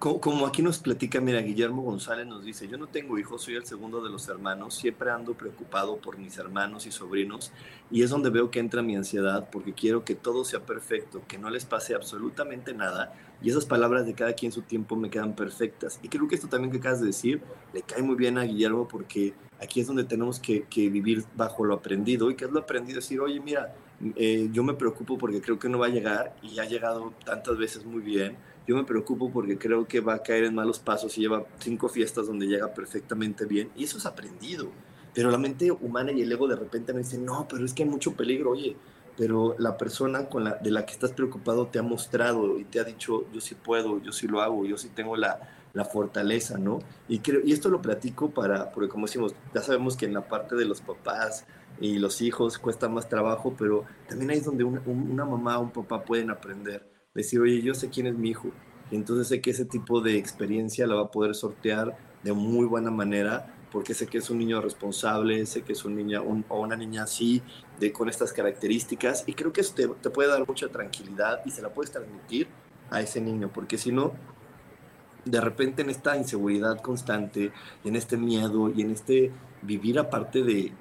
como, 0.02 0.47
aquí 0.47 0.64
nos 0.64 0.80
platica, 0.80 1.22
mira, 1.22 1.41
Guillermo 1.41 1.84
González 1.84 2.26
nos 2.26 2.43
dice, 2.43 2.68
yo 2.68 2.80
no 2.80 2.88
tengo 2.88 3.20
hijos, 3.20 3.43
soy 3.43 3.54
el 3.54 3.68
segundo 3.68 4.02
de 4.02 4.10
los 4.10 4.28
hermanos, 4.30 4.74
siempre 4.74 5.12
ando 5.12 5.36
preocupado 5.36 5.97
por 5.97 6.18
mis 6.18 6.39
hermanos 6.39 6.88
y 6.88 6.91
sobrinos 6.91 7.52
y 7.91 8.02
es 8.02 8.10
donde 8.10 8.32
veo 8.32 8.49
que 8.49 8.58
entra 8.58 8.82
mi 8.82 8.95
ansiedad 8.95 9.47
porque 9.52 9.74
quiero 9.74 10.04
que 10.04 10.16
todo 10.16 10.43
sea 10.43 10.66
perfecto, 10.66 11.22
que 11.28 11.38
no 11.38 11.52
les 11.52 11.66
pase 11.66 11.93
absolutamente 11.93 12.74
nada 12.74 13.14
y 13.43 13.52
esas 13.52 13.68
palabras 13.68 14.08
de 14.08 14.16
cada 14.16 14.34
quien 14.34 14.52
su 14.52 14.64
tiempo 14.64 14.95
me 14.95 15.12
quedan 15.12 15.36
perfectas. 15.36 15.99
Y 16.02 16.10
creo 16.10 16.28
que 16.28 16.34
esto 16.34 16.47
también 16.47 16.72
que 16.72 16.80
acabas 16.80 17.02
de 17.02 17.08
decir 17.08 17.39
le 17.72 17.84
cae 17.84 18.02
muy 18.02 18.16
bien 18.16 18.39
a 18.39 18.43
Guillermo 18.43 18.88
porque 18.88 19.36
aquí 19.62 19.82
es 19.82 19.88
donde 19.88 20.04
tenemos 20.04 20.39
que, 20.39 20.66
vivir 20.76 21.26
bajo 21.36 21.64
lo 21.64 21.76
aprendido 21.76 22.32
y 22.32 22.36
que 22.36 22.45
es 22.45 22.52
lo 22.52 22.62
aprendido, 22.62 22.95
decir, 22.95 23.20
oye, 23.20 23.39
mira, 23.39 23.76
eh, 24.16 24.49
yo 24.52 24.64
me 24.64 24.74
preocupo 24.74 25.20
porque 25.20 25.41
creo 25.41 25.60
que 25.60 25.70
no 25.70 25.78
va 25.78 25.86
a 25.86 25.89
llegar 25.89 26.36
y 26.41 26.58
ha 26.58 26.66
llegado 26.66 27.14
tantas 27.24 27.56
veces 27.56 27.86
muy 27.86 28.02
bien 28.02 28.36
yo 28.72 28.78
me 28.78 28.86
preocupo 28.86 29.30
porque 29.30 29.57
creo 29.57 29.86
que 29.86 29.99
va 29.99 30.13
a 30.13 30.24
caer 30.24 30.45
en 30.45 30.55
malos 30.55 30.80
pasos 30.80 31.17
y 31.17 31.22
lleva 31.22 31.43
cinco 31.59 31.89
fiestas 31.89 32.28
donde 32.28 32.47
llega 32.47 32.74
perfectamente 32.74 33.45
bien. 33.45 33.69
Y 33.76 33.84
eso 33.84 33.97
es 33.97 34.05
aprendido. 34.05 34.72
Pero 35.13 35.30
la 35.30 35.38
mente 35.38 35.69
humana 35.72 36.13
y 36.13 36.22
el 36.22 36.32
ego 36.32 36.47
de 36.47 36.55
repente 36.55 36.93
me 36.93 36.99
dicen, 36.99 37.26
no, 37.26 37.45
pero 37.49 37.65
es 37.65 37.74
que 37.74 37.84
hay 37.84 37.89
mucho 37.89 38.13
peligro. 38.13 38.51
Oye, 38.51 38.78
pero 39.17 39.55
la 39.59 39.76
persona 39.76 40.30
con 40.30 40.45
la, 40.45 40.55
de 40.55 40.72
la 40.72 40.86
que 40.86 40.93
estás 40.93 41.11
preocupado 41.11 41.67
te 41.67 41.80
ha 41.80 41.82
mostrado 41.82 42.57
y 42.57 42.63
te 42.63 42.80
ha 42.80 42.86
dicho, 42.86 43.30
yo 43.34 43.41
sí 43.41 43.55
puedo, 43.55 44.01
yo 44.01 44.13
sí 44.13 44.26
lo 44.26 44.41
hago, 44.41 44.63
yo 44.63 44.78
sí 44.78 44.88
tengo 44.88 45.17
la, 45.17 45.41
la 45.74 45.84
fortaleza, 45.84 46.57
¿no? 46.57 46.80
Y, 47.09 47.19
creo, 47.19 47.41
y 47.43 47.51
esto 47.51 47.67
lo 47.67 47.82
platico 47.82 48.30
para, 48.30 48.72
porque 48.72 48.88
como 48.88 49.07
decimos, 49.07 49.36
ya 49.53 49.61
sabemos 49.61 49.97
que 49.97 50.05
en 50.05 50.13
la 50.13 50.30
parte 50.30 50.55
de 50.55 50.63
los 50.63 50.80
papás 50.80 51.45
y 51.82 51.99
los 51.99 52.22
hijos 52.22 52.57
cuesta 52.57 52.88
más 52.88 53.09
trabajo, 53.09 53.53
pero 53.57 53.84
también 54.07 54.32
ahí 54.32 54.38
es 54.38 54.45
donde 54.45 54.63
una, 54.63 54.82
una 54.86 55.26
mamá 55.26 55.59
o 55.59 55.63
un 55.63 55.72
papá 55.72 56.05
pueden 56.05 56.30
aprender 56.30 56.89
decir, 57.14 57.39
oye, 57.39 57.62
yo 57.62 57.74
sé 57.74 57.89
quién 57.89 58.07
es 58.07 58.16
mi 58.16 58.30
hijo, 58.30 58.49
y 58.89 58.95
entonces 58.95 59.28
sé 59.28 59.41
que 59.41 59.51
ese 59.51 59.66
tipo 59.66 60.01
de 60.01 60.18
experiencia 60.18 60.88
la 60.88 60.95
va 60.95 61.01
a 61.03 61.12
poder 61.12 61.36
sortear 61.36 61.97
de 62.24 62.34
muy 62.34 62.66
buena 62.66 62.91
manera, 62.91 63.55
porque 63.72 63.93
sé 63.93 64.07
que 64.07 64.18
es 64.18 64.30
un 64.30 64.38
niño 64.38 64.62
responsable, 64.62 65.45
sé 65.45 65.62
que 65.62 65.74
es 65.74 65.86
un 65.86 65.95
niño 65.95 66.24
o 66.49 66.59
una 66.59 66.76
niña 66.76 67.03
así, 67.03 67.41
de, 67.80 67.91
con 67.93 68.09
estas 68.09 68.34
características, 68.34 69.24
y 69.28 69.34
creo 69.34 69.53
que 69.53 69.62
eso 69.62 69.74
te, 69.74 69.88
te 69.88 70.09
puede 70.09 70.30
dar 70.30 70.45
mucha 70.45 70.68
tranquilidad 70.70 71.41
y 71.45 71.51
se 71.51 71.62
la 71.62 71.70
puedes 71.70 71.91
transmitir 71.91 72.47
a 72.89 73.01
ese 73.01 73.22
niño, 73.22 73.49
porque 73.53 73.78
si 73.78 73.91
no, 73.91 74.14
de 75.26 75.39
repente 75.39 75.82
en 75.82 75.89
esta 75.89 76.18
inseguridad 76.18 76.82
constante, 76.82 77.51
en 77.84 77.95
este 77.95 78.18
miedo 78.18 78.70
y 78.70 78.82
en 78.82 78.91
este 78.91 79.32
vivir 79.62 79.99
aparte 79.99 80.43
de, 80.43 80.74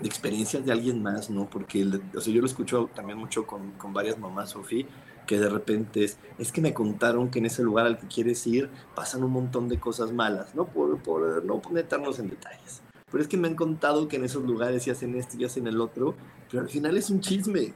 de 0.00 0.06
experiencias 0.06 0.64
de 0.64 0.72
alguien 0.72 1.02
más, 1.02 1.30
¿no? 1.30 1.48
Porque 1.48 1.86
o 2.14 2.20
sea, 2.20 2.32
yo 2.32 2.40
lo 2.40 2.46
escucho 2.46 2.90
también 2.94 3.18
mucho 3.18 3.46
con, 3.46 3.72
con 3.72 3.92
varias 3.92 4.18
mamás, 4.18 4.50
Sofía, 4.50 4.86
que 5.30 5.38
de 5.38 5.48
repente 5.48 6.02
es, 6.02 6.18
es 6.40 6.50
que 6.50 6.60
me 6.60 6.74
contaron 6.74 7.30
que 7.30 7.38
en 7.38 7.46
ese 7.46 7.62
lugar 7.62 7.86
al 7.86 8.00
que 8.00 8.08
quieres 8.08 8.44
ir 8.48 8.68
pasan 8.96 9.22
un 9.22 9.30
montón 9.30 9.68
de 9.68 9.78
cosas 9.78 10.10
malas, 10.10 10.56
no 10.56 10.66
por, 10.66 11.00
por 11.04 11.44
no 11.44 11.62
meternos 11.70 12.18
en 12.18 12.30
detalles. 12.30 12.82
Pero 13.08 13.22
es 13.22 13.28
que 13.28 13.36
me 13.36 13.46
han 13.46 13.54
contado 13.54 14.08
que 14.08 14.16
en 14.16 14.24
esos 14.24 14.42
lugares 14.42 14.82
se 14.82 14.90
hacen 14.90 15.14
esto 15.14 15.36
y 15.38 15.44
hacen 15.44 15.68
el 15.68 15.80
otro, 15.80 16.16
pero 16.50 16.64
al 16.64 16.68
final 16.68 16.96
es 16.96 17.10
un 17.10 17.20
chisme. 17.20 17.74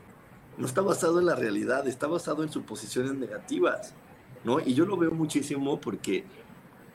No 0.58 0.66
está 0.66 0.80
basado 0.80 1.20
en 1.20 1.26
la 1.26 1.36
realidad, 1.36 1.86
está 1.86 2.08
basado 2.08 2.42
en 2.42 2.50
suposiciones 2.50 3.14
negativas, 3.14 3.94
¿no? 4.42 4.58
Y 4.58 4.74
yo 4.74 4.84
lo 4.84 4.96
veo 4.96 5.12
muchísimo 5.12 5.80
porque 5.80 6.24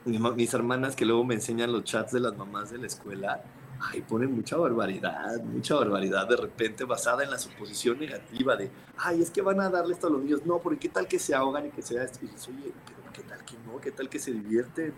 mis 0.04 0.52
hermanas 0.52 0.94
que 0.94 1.06
luego 1.06 1.24
me 1.24 1.36
enseñan 1.36 1.72
los 1.72 1.84
chats 1.84 2.12
de 2.12 2.20
las 2.20 2.36
mamás 2.36 2.70
de 2.70 2.76
la 2.76 2.86
escuela, 2.86 3.42
ay, 3.80 4.02
ponen 4.02 4.32
mucha 4.32 4.56
barbaridad, 4.56 5.42
mucha 5.42 5.74
barbaridad 5.74 6.28
de 6.28 6.36
repente 6.36 6.84
basada 6.84 7.24
en 7.24 7.30
la 7.30 7.38
suposición 7.38 7.98
negativa 7.98 8.56
de, 8.56 8.70
ay, 8.98 9.22
es 9.22 9.30
que 9.30 9.42
van 9.42 9.60
a 9.60 9.70
darle 9.70 9.94
esto 9.94 10.06
a 10.06 10.10
los 10.10 10.22
niños. 10.22 10.44
No, 10.44 10.58
porque 10.58 10.78
qué 10.78 10.88
tal 10.88 11.06
que 11.06 11.18
se 11.18 11.34
ahogan 11.34 11.66
y 11.66 11.70
que 11.70 11.82
sea 11.82 12.04
esto. 12.04 12.18
Y 12.22 12.28
dices, 12.28 12.48
oye, 12.48 12.72
pero 12.86 13.12
qué 13.12 13.22
tal 13.22 13.44
que 13.44 13.54
no, 13.66 13.80
qué 13.80 13.90
tal 13.90 14.08
que 14.08 14.18
se 14.18 14.32
divierten. 14.32 14.92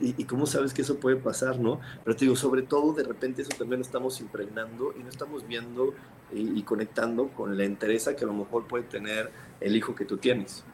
¿Y, 0.00 0.24
cómo 0.24 0.46
sabes 0.46 0.74
que 0.74 0.82
eso 0.82 0.98
puede 0.98 1.16
pasar, 1.16 1.60
no? 1.60 1.80
Pero 2.04 2.16
te 2.16 2.24
digo, 2.24 2.34
sobre 2.34 2.62
todo, 2.62 2.92
de 2.92 3.04
repente 3.04 3.42
eso 3.42 3.52
también 3.56 3.78
lo 3.78 3.86
estamos 3.86 4.20
impregnando 4.20 4.92
y 4.98 5.02
no 5.02 5.08
estamos 5.08 5.46
viendo 5.46 5.94
y, 6.32 6.58
y 6.58 6.62
conectando 6.64 7.28
con 7.28 7.56
la 7.56 7.64
interés 7.64 8.10
que 8.18 8.24
a 8.24 8.26
lo 8.26 8.34
mejor 8.34 8.66
puede 8.66 8.84
tener 8.84 9.30
el 9.60 9.76
hijo 9.76 9.94
que 9.94 10.04
tú 10.04 10.16
tienes. 10.16 10.64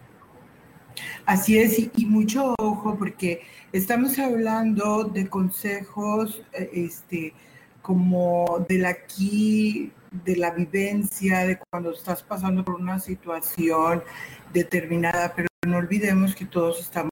Así 1.25 1.59
es, 1.59 1.79
y, 1.79 2.07
mucho 2.07 2.55
ojo 2.59 2.97
porque 2.99 3.43
estamos 3.73 4.19
hablando 4.19 5.05
de 5.05 5.29
consejos 5.29 6.43
eh, 6.53 6.71
este, 6.73 7.35
como 7.83 8.65
del 8.69 8.87
aquí, 8.87 9.93
de 10.25 10.37
la 10.37 10.51
vivencia, 10.51 11.41
de 11.41 11.59
cuando 11.71 11.93
estás 11.93 12.23
pasando 12.23 12.65
por 12.65 12.77
una 12.77 12.99
situación 12.99 14.03
determinada, 14.53 15.33
pero 15.35 15.49
no 15.67 15.79
olvidemos 15.79 16.35
que 16.35 16.47
todos 16.47 16.81
estamos 16.81 17.11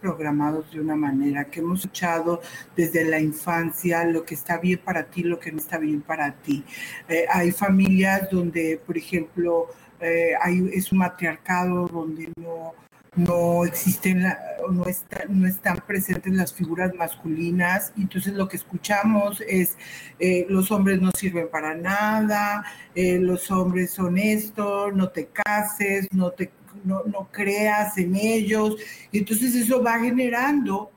programados 0.00 0.72
de 0.72 0.80
una 0.80 0.96
manera, 0.96 1.44
que 1.44 1.60
hemos 1.60 1.80
escuchado 1.80 2.40
desde 2.76 3.04
la 3.04 3.20
infancia 3.20 4.04
lo 4.04 4.24
que 4.24 4.34
está 4.34 4.58
bien 4.58 4.80
para 4.84 5.04
ti, 5.04 5.22
lo 5.22 5.38
que 5.38 5.52
no 5.52 5.58
está 5.58 5.78
bien 5.78 6.02
para 6.02 6.32
ti. 6.32 6.64
Eh, 7.08 7.26
hay 7.30 7.52
familias 7.52 8.28
donde, 8.30 8.80
por 8.84 8.96
ejemplo, 8.98 9.68
eh, 10.00 10.32
hay, 10.40 10.68
es 10.72 10.90
un 10.92 10.98
matriarcado 10.98 11.86
donde 11.88 12.32
no 12.36 12.74
no 13.18 13.64
existen, 13.64 14.22
no, 14.22 14.84
no 15.28 15.46
están 15.46 15.82
presentes 15.86 16.32
las 16.32 16.54
figuras 16.54 16.94
masculinas, 16.94 17.92
y 17.96 18.02
entonces 18.02 18.34
lo 18.34 18.48
que 18.48 18.56
escuchamos 18.56 19.42
es 19.46 19.76
eh, 20.20 20.46
los 20.48 20.70
hombres 20.70 21.00
no 21.00 21.10
sirven 21.10 21.48
para 21.50 21.74
nada, 21.74 22.64
eh, 22.94 23.18
los 23.18 23.50
hombres 23.50 23.90
son 23.90 24.18
esto, 24.18 24.92
no 24.92 25.08
te 25.08 25.26
cases, 25.26 26.06
no, 26.12 26.30
te, 26.30 26.52
no, 26.84 27.02
no 27.04 27.28
creas 27.32 27.98
en 27.98 28.14
ellos, 28.14 28.76
y 29.10 29.18
entonces 29.18 29.54
eso 29.54 29.82
va 29.82 29.98
generando 29.98 30.92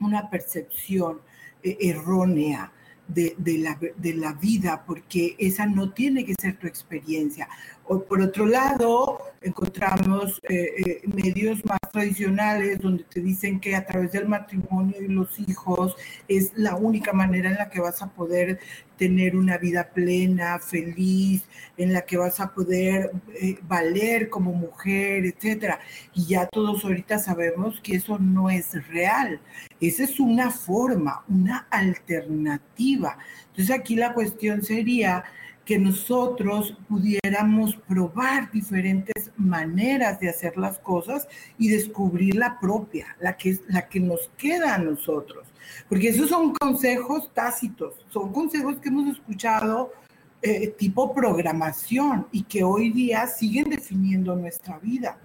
una 0.00 0.28
percepción 0.28 1.20
eh, 1.62 1.78
errónea 1.80 2.72
de, 3.08 3.36
la, 3.38 3.78
de, 3.96 4.14
la, 4.14 4.32
vida, 4.32 4.82
porque 4.84 5.36
esa 5.38 5.64
no 5.66 5.92
tiene 5.92 6.24
que 6.24 6.34
ser 6.40 6.56
tu 6.56 6.66
experiencia. 6.66 7.48
O 7.88 8.02
por 8.02 8.20
otro 8.20 8.46
lado, 8.46 9.20
encontramos 9.40 10.40
eh, 10.48 10.72
eh, 10.84 11.02
medios 11.06 11.64
más 11.64 11.78
tradicionales 11.92 12.80
donde 12.80 13.04
te 13.04 13.20
dicen 13.20 13.60
que 13.60 13.76
a 13.76 13.86
través 13.86 14.10
del 14.10 14.26
matrimonio 14.26 14.96
y 15.00 15.06
los 15.06 15.38
hijos 15.38 15.94
es 16.26 16.50
la 16.56 16.74
única 16.74 17.12
manera 17.12 17.48
en 17.50 17.56
la 17.56 17.70
que 17.70 17.80
vas 17.80 18.02
a 18.02 18.08
poder 18.08 18.58
tener 18.96 19.36
una 19.36 19.56
vida 19.58 19.90
plena, 19.94 20.58
feliz, 20.58 21.44
en 21.76 21.92
la 21.92 22.02
que 22.02 22.16
vas 22.16 22.40
a 22.40 22.52
poder 22.52 23.12
eh, 23.40 23.58
valer 23.62 24.30
como 24.30 24.52
mujer, 24.52 25.24
etcétera. 25.24 25.78
Y 26.12 26.26
ya 26.26 26.46
todos 26.46 26.84
ahorita 26.84 27.20
sabemos 27.20 27.80
que 27.80 27.96
eso 27.96 28.18
no 28.18 28.50
es 28.50 28.72
real. 28.88 29.40
Esa 29.80 30.02
es 30.02 30.18
una 30.18 30.50
forma, 30.50 31.24
una 31.28 31.68
alternativa. 31.70 33.18
Entonces 33.48 33.70
aquí 33.70 33.94
la 33.94 34.12
cuestión 34.12 34.62
sería 34.62 35.24
que 35.66 35.78
nosotros 35.80 36.74
pudiéramos 36.88 37.74
probar 37.88 38.52
diferentes 38.52 39.32
maneras 39.36 40.20
de 40.20 40.28
hacer 40.28 40.56
las 40.56 40.78
cosas 40.78 41.26
y 41.58 41.68
descubrir 41.68 42.36
la 42.36 42.60
propia, 42.60 43.16
la 43.20 43.36
que, 43.36 43.58
la 43.68 43.88
que 43.88 43.98
nos 43.98 44.30
queda 44.38 44.76
a 44.76 44.78
nosotros. 44.78 45.48
Porque 45.88 46.10
esos 46.10 46.28
son 46.28 46.54
consejos 46.54 47.34
tácitos, 47.34 47.94
son 48.10 48.32
consejos 48.32 48.76
que 48.76 48.90
hemos 48.90 49.12
escuchado 49.12 49.92
eh, 50.40 50.68
tipo 50.68 51.12
programación 51.12 52.28
y 52.30 52.44
que 52.44 52.62
hoy 52.62 52.90
día 52.92 53.26
siguen 53.26 53.68
definiendo 53.68 54.36
nuestra 54.36 54.78
vida. 54.78 55.18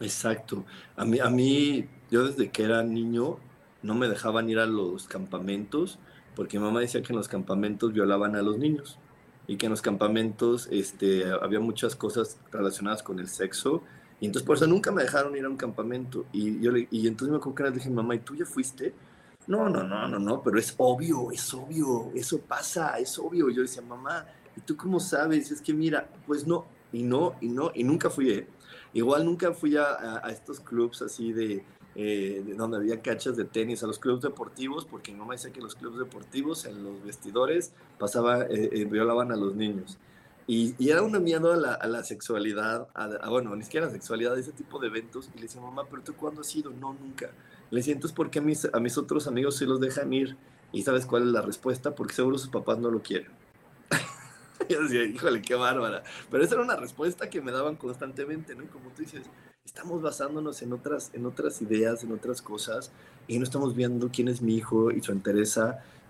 Exacto. 0.00 0.64
A 0.96 1.04
mí, 1.04 1.20
a 1.20 1.28
mí, 1.28 1.86
yo 2.10 2.26
desde 2.26 2.48
que 2.48 2.64
era 2.64 2.82
niño, 2.82 3.36
no 3.82 3.94
me 3.94 4.08
dejaban 4.08 4.48
ir 4.48 4.60
a 4.60 4.66
los 4.66 5.06
campamentos 5.06 5.98
porque 6.34 6.58
mi 6.58 6.64
mamá 6.64 6.80
decía 6.80 7.02
que 7.02 7.12
en 7.12 7.16
los 7.16 7.28
campamentos 7.28 7.92
violaban 7.92 8.36
a 8.36 8.42
los 8.42 8.58
niños. 8.58 8.98
y 9.46 9.56
que 9.58 9.66
en 9.66 9.70
los 9.70 9.82
campamentos 9.82 10.68
este, 10.70 11.30
había 11.30 11.60
muchas 11.60 11.94
cosas 11.94 12.38
relacionadas 12.50 13.02
con 13.02 13.18
el 13.18 13.28
sexo. 13.28 13.82
Y 14.18 14.26
entonces 14.26 14.46
por 14.46 14.56
eso 14.56 14.66
nunca 14.66 14.90
me 14.90 15.02
dejaron 15.02 15.36
ir 15.36 15.44
a 15.44 15.50
un 15.50 15.58
campamento. 15.58 16.24
Y, 16.32 16.60
yo 16.60 16.72
le, 16.72 16.88
y 16.90 17.06
entonces 17.06 17.30
me 17.30 17.36
acuerdo 17.36 17.54
que 17.56 17.62
le 17.64 17.70
dije, 17.72 17.90
mamá, 17.90 18.14
¿y 18.14 18.20
tú 18.20 18.34
ya 18.34 18.46
fuiste? 18.46 18.94
No, 19.46 19.68
no, 19.68 19.82
no, 19.82 20.08
no, 20.08 20.18
no, 20.18 20.42
pero 20.42 20.58
es 20.58 20.74
obvio, 20.78 21.30
es 21.30 21.52
obvio, 21.52 22.10
eso 22.14 22.38
pasa, 22.40 22.98
es 22.98 23.18
obvio. 23.18 23.50
Y 23.50 23.56
yo 23.56 23.62
decía, 23.62 23.82
mamá, 23.82 24.24
¿y 24.56 24.62
tú 24.62 24.76
cómo 24.76 24.98
sabes? 24.98 25.50
Es 25.50 25.60
que 25.60 25.74
mira, 25.74 26.08
pues 26.26 26.46
no, 26.46 26.64
y 26.90 27.02
no, 27.02 27.34
y 27.42 27.48
no, 27.48 27.70
y 27.74 27.84
nunca 27.84 28.08
fui, 28.08 28.30
¿eh? 28.30 28.46
Igual 28.94 29.24
nunca 29.26 29.52
fui 29.52 29.76
a, 29.76 30.20
a, 30.24 30.30
estos 30.30 30.60
clubs 30.60 31.02
así 31.02 31.32
de, 31.32 31.64
eh, 31.96 32.44
donde 32.56 32.78
había 32.78 33.00
cachas 33.00 33.36
de 33.36 33.44
tenis, 33.44 33.82
a 33.84 33.86
los 33.86 33.98
clubes 33.98 34.22
deportivos, 34.22 34.84
porque 34.84 35.12
no 35.12 35.24
me 35.24 35.36
decía 35.36 35.52
que 35.52 35.60
los 35.60 35.74
clubes 35.76 35.98
deportivos 36.00 36.64
en 36.64 36.82
los 36.82 37.04
vestidores 37.04 37.72
pasaba, 37.98 38.42
eh, 38.42 38.70
eh, 38.72 38.84
violaban 38.84 39.30
a 39.30 39.36
los 39.36 39.54
niños. 39.54 39.98
Y, 40.46 40.74
y, 40.78 40.90
era 40.90 41.02
una 41.02 41.20
miedo 41.20 41.52
a 41.52 41.56
la, 41.56 41.74
a 41.74 41.86
la 41.86 42.04
sexualidad, 42.04 42.88
a, 42.94 43.28
bueno, 43.30 43.54
ni 43.56 43.62
siquiera 43.62 43.86
a 43.86 43.88
la 43.88 43.94
sexualidad, 43.94 44.38
ese 44.38 44.52
tipo 44.52 44.78
de 44.78 44.88
eventos. 44.88 45.30
Y 45.32 45.36
le 45.36 45.42
decía, 45.44 45.60
mamá, 45.60 45.84
¿pero 45.88 46.02
tú 46.02 46.14
cuándo 46.14 46.42
has 46.42 46.54
ido? 46.54 46.70
No, 46.70 46.92
nunca. 46.92 47.30
Le 47.70 47.78
decía, 47.78 47.94
entonces, 47.94 48.14
¿por 48.14 48.30
qué 48.30 48.40
a 48.40 48.42
mis, 48.42 48.66
a 48.66 48.78
mis 48.80 48.98
otros 48.98 49.26
amigos 49.26 49.56
sí 49.56 49.64
los 49.64 49.80
dejan 49.80 50.12
ir? 50.12 50.36
Y 50.72 50.82
¿sabes 50.82 51.06
cuál 51.06 51.22
es 51.22 51.28
la 51.28 51.40
respuesta? 51.40 51.94
Porque 51.94 52.14
seguro 52.14 52.36
sus 52.36 52.50
papás 52.50 52.78
no 52.78 52.90
lo 52.90 53.00
quieren. 53.00 53.30
Yo 54.68 54.82
decía, 54.82 55.04
híjole, 55.04 55.40
qué 55.40 55.54
bárbara. 55.54 56.02
Pero 56.30 56.44
esa 56.44 56.56
era 56.56 56.64
una 56.64 56.76
respuesta 56.76 57.30
que 57.30 57.40
me 57.40 57.52
daban 57.52 57.76
constantemente, 57.76 58.54
¿no? 58.54 58.66
Como 58.66 58.90
tú 58.90 59.02
dices, 59.02 59.22
estamos 59.64 60.02
basándonos 60.02 60.62
en 60.62 60.72
otras, 60.72 61.10
en 61.14 61.26
otras 61.26 61.60
ideas, 61.62 62.04
en 62.04 62.12
otras 62.12 62.42
cosas, 62.42 62.92
y 63.26 63.38
no 63.38 63.44
estamos 63.44 63.74
viendo 63.74 64.10
quién 64.12 64.28
es 64.28 64.40
mi 64.40 64.54
hijo 64.54 64.90
y 64.90 65.00
su 65.00 65.12
interés. 65.12 65.58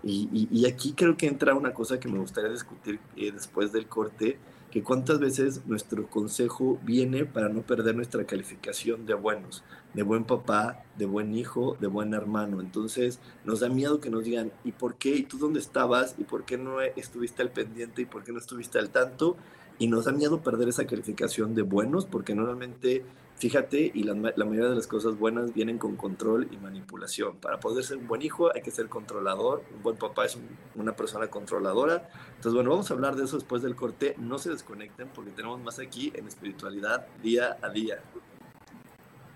Y, 0.03 0.47
y, 0.51 0.65
aquí 0.67 0.93
creo 0.93 1.17
que 1.17 1.25
entra 1.25 1.55
una 1.55 1.73
cosa 1.73 1.99
que 1.99 2.07
me 2.07 2.19
gustaría 2.19 2.51
discutir 2.51 2.99
eh, 3.15 3.31
después 3.31 3.71
del 3.71 3.87
corte, 3.87 4.37
que 4.69 4.83
cuántas 4.83 5.19
veces 5.19 5.65
nuestro 5.65 6.07
consejo 6.07 6.77
viene 6.83 7.25
para 7.25 7.49
no 7.49 7.61
perder 7.61 7.95
nuestra 7.95 8.25
calificación 8.25 9.05
de 9.05 9.13
buenos, 9.13 9.63
de 9.93 10.03
buen 10.03 10.25
papá, 10.25 10.83
de 10.97 11.05
buen 11.05 11.33
hijo, 11.33 11.75
de 11.79 11.87
buen 11.87 12.13
hermano. 12.13 12.61
Entonces 12.61 13.19
nos 13.45 13.61
da 13.61 13.69
miedo 13.69 13.99
que 13.99 14.09
nos 14.09 14.25
digan, 14.25 14.51
¿y 14.63 14.73
por 14.73 14.95
qué? 14.95 15.15
¿Y 15.15 15.23
tú 15.23 15.37
dónde 15.37 15.59
estabas? 15.59 16.15
¿Y 16.19 16.25
por 16.25 16.43
qué 16.43 16.57
no 16.57 16.81
estuviste 16.81 17.41
al 17.41 17.51
pendiente? 17.51 18.01
¿Y 18.03 18.05
por 18.05 18.23
qué 18.23 18.31
no 18.31 18.37
estuviste 18.37 18.77
al 18.77 18.89
tanto? 18.89 19.37
Y 19.79 19.87
nos 19.87 20.05
da 20.05 20.11
miedo 20.11 20.41
perder 20.41 20.69
esa 20.69 20.85
calificación 20.85 21.55
de 21.55 21.61
buenos 21.61 22.05
porque 22.05 22.35
normalmente 22.35 23.05
Fíjate, 23.37 23.91
y 23.93 24.03
la, 24.03 24.15
mayoría 24.15 24.69
de 24.69 24.75
las 24.75 24.87
cosas 24.87 25.17
buenas 25.17 25.53
vienen 25.53 25.77
con 25.77 25.97
control 25.97 26.47
y 26.51 26.57
manipulación. 26.57 27.35
Para 27.37 27.59
poder 27.59 27.83
ser 27.83 27.97
un 27.97 28.07
buen 28.07 28.21
hijo 28.21 28.49
hay 28.55 28.61
que 28.61 28.71
ser 28.71 28.87
controlador. 28.87 29.61
Un 29.75 29.83
buen 29.83 29.97
papá 29.97 30.25
es 30.25 30.37
una 30.75 30.95
persona 30.95 31.27
controladora. 31.27 32.09
Entonces, 32.29 32.53
bueno, 32.53 32.69
vamos 32.69 32.89
a 32.89 32.93
hablar 32.93 33.17
de 33.17 33.25
eso 33.25 33.35
después 33.35 33.61
del 33.61 33.75
corte. 33.75 34.15
No 34.17 34.39
se 34.39 34.51
desconecten 34.51 35.09
porque 35.13 35.31
tenemos 35.31 35.59
más 35.59 35.79
aquí 35.79 36.13
en 36.15 36.27
espiritualidad 36.27 37.07
día 37.21 37.57
a 37.61 37.69
día. 37.69 37.99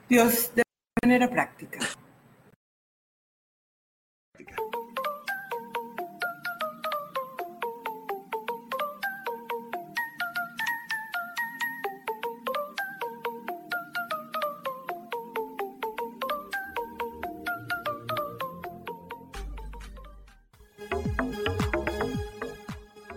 Dios, 0.07 0.51
de 0.55 0.63
manera 1.03 1.29
práctica. 1.29 1.79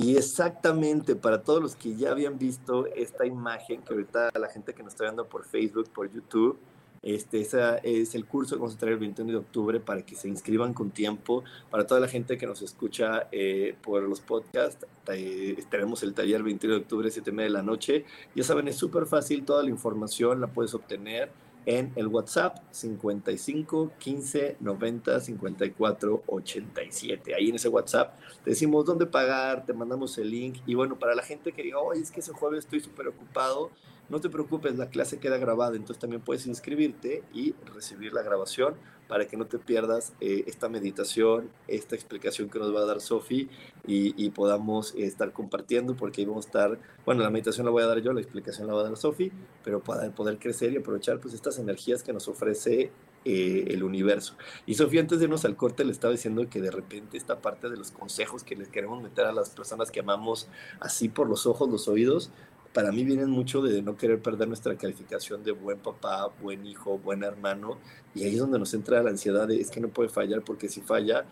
Y 0.00 0.16
exactamente 0.16 1.16
para 1.16 1.42
todos 1.42 1.60
los 1.60 1.74
que 1.74 1.96
ya 1.96 2.12
habían 2.12 2.38
visto 2.38 2.86
esta 2.94 3.26
imagen, 3.26 3.82
que 3.82 3.94
ahorita 3.94 4.30
la 4.38 4.46
gente 4.48 4.72
que 4.72 4.84
nos 4.84 4.92
está 4.92 5.02
viendo 5.02 5.26
por 5.26 5.44
Facebook, 5.44 5.90
por 5.92 6.08
YouTube, 6.08 6.56
este 7.02 7.40
esa 7.40 7.78
es 7.78 8.14
el 8.14 8.24
curso 8.24 8.54
que 8.54 8.60
vamos 8.60 8.76
a 8.76 8.78
traer 8.78 8.92
el 8.92 9.00
21 9.00 9.32
de 9.32 9.38
octubre 9.38 9.80
para 9.80 10.02
que 10.02 10.14
se 10.14 10.28
inscriban 10.28 10.72
con 10.72 10.92
tiempo. 10.92 11.42
Para 11.68 11.84
toda 11.84 11.98
la 11.98 12.06
gente 12.06 12.38
que 12.38 12.46
nos 12.46 12.62
escucha 12.62 13.26
eh, 13.32 13.74
por 13.82 14.00
los 14.04 14.20
podcasts, 14.20 14.86
eh, 15.08 15.64
tenemos 15.68 16.04
el 16.04 16.14
taller 16.14 16.36
el 16.36 16.42
21 16.44 16.76
de 16.76 16.80
octubre, 16.80 17.10
7 17.10 17.32
de 17.32 17.50
la 17.50 17.64
noche. 17.64 18.04
Ya 18.36 18.44
saben, 18.44 18.68
es 18.68 18.76
súper 18.76 19.04
fácil, 19.04 19.44
toda 19.44 19.64
la 19.64 19.70
información 19.70 20.40
la 20.40 20.46
puedes 20.46 20.74
obtener 20.74 21.28
en 21.66 21.92
el 21.96 22.06
WhatsApp 22.06 22.58
55 22.70 23.92
15 23.98 24.56
90 24.60 25.20
54 25.20 26.22
87. 26.26 27.34
Ahí 27.34 27.50
en 27.50 27.56
ese 27.56 27.68
WhatsApp 27.68 28.18
decimos 28.44 28.84
dónde 28.84 29.06
pagar, 29.06 29.66
te 29.66 29.72
mandamos 29.72 30.16
el 30.18 30.30
link. 30.30 30.58
Y 30.66 30.74
bueno, 30.74 30.98
para 30.98 31.14
la 31.14 31.22
gente 31.22 31.52
que 31.52 31.62
diga, 31.62 31.78
oye, 31.78 32.00
es 32.00 32.10
que 32.10 32.20
ese 32.20 32.32
jueves 32.32 32.64
estoy 32.64 32.80
súper 32.80 33.08
ocupado, 33.08 33.70
no 34.08 34.20
te 34.20 34.30
preocupes, 34.30 34.76
la 34.76 34.88
clase 34.88 35.18
queda 35.18 35.38
grabada, 35.38 35.76
entonces 35.76 35.98
también 35.98 36.22
puedes 36.22 36.46
inscribirte 36.46 37.22
y 37.32 37.54
recibir 37.74 38.12
la 38.12 38.22
grabación 38.22 38.74
para 39.08 39.26
que 39.26 39.36
no 39.36 39.46
te 39.46 39.58
pierdas 39.58 40.12
eh, 40.20 40.44
esta 40.46 40.68
meditación, 40.68 41.50
esta 41.66 41.94
explicación 41.94 42.50
que 42.50 42.58
nos 42.58 42.74
va 42.74 42.80
a 42.80 42.84
dar 42.84 43.00
Sofi 43.00 43.48
y, 43.86 44.28
podamos 44.30 44.94
estar 44.96 45.32
compartiendo, 45.32 45.96
porque 45.96 46.20
ahí 46.20 46.26
vamos 46.26 46.44
a 46.44 46.48
estar, 46.48 46.78
bueno, 47.06 47.22
la 47.22 47.30
meditación 47.30 47.64
la 47.64 47.72
voy 47.72 47.82
a 47.82 47.86
dar 47.86 48.00
yo, 48.00 48.12
la 48.12 48.20
explicación 48.20 48.68
la 48.68 48.74
va 48.74 48.80
a 48.82 48.84
dar 48.84 48.96
Sofi, 48.96 49.32
pero 49.64 49.82
para 49.82 50.10
poder 50.10 50.38
crecer 50.38 50.72
y 50.72 50.76
aprovechar 50.76 51.18
pues 51.18 51.32
estas 51.32 51.58
energías 51.58 52.02
que 52.02 52.12
nos 52.12 52.28
ofrece 52.28 52.92
eh, 53.24 53.64
el 53.68 53.82
universo. 53.82 54.34
Y 54.64 54.74
Sofía, 54.74 55.00
antes 55.00 55.18
de 55.18 55.24
irnos 55.24 55.44
al 55.44 55.56
corte, 55.56 55.84
le 55.84 55.92
estaba 55.92 56.12
diciendo 56.12 56.48
que 56.48 56.60
de 56.60 56.70
repente 56.70 57.16
esta 57.16 57.40
parte 57.40 57.68
de 57.68 57.76
los 57.76 57.90
consejos 57.90 58.44
que 58.44 58.54
les 58.54 58.68
queremos 58.68 59.02
meter 59.02 59.24
a 59.24 59.32
las 59.32 59.50
personas 59.50 59.90
que 59.90 60.00
amamos 60.00 60.48
así 60.80 61.08
por 61.08 61.28
los 61.28 61.46
ojos, 61.46 61.68
los 61.68 61.88
oídos, 61.88 62.30
para 62.72 62.92
mí 62.92 63.04
vienen 63.04 63.30
mucho 63.30 63.62
de 63.62 63.82
no 63.82 63.96
querer 63.96 64.20
perder 64.20 64.48
nuestra 64.48 64.76
calificación 64.76 65.42
de 65.42 65.52
buen 65.52 65.78
papá, 65.78 66.28
buen 66.40 66.66
hijo, 66.66 66.98
buen 66.98 67.22
hermano, 67.22 67.78
y 68.14 68.24
ahí 68.24 68.34
es 68.34 68.38
donde 68.38 68.58
nos 68.58 68.74
entra 68.74 69.02
la 69.02 69.10
ansiedad 69.10 69.48
de 69.48 69.60
es 69.60 69.70
que 69.70 69.80
no 69.80 69.88
puede 69.88 70.08
fallar 70.08 70.42
porque 70.42 70.68
si 70.68 70.80
falla, 70.80 71.24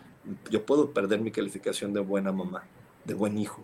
yo 0.49 0.65
puedo 0.65 0.91
perder 0.91 1.21
mi 1.21 1.31
calificación 1.31 1.93
de 1.93 1.99
buena 1.99 2.31
mamá, 2.31 2.63
de 3.05 3.13
buen 3.13 3.37
hijo. 3.37 3.61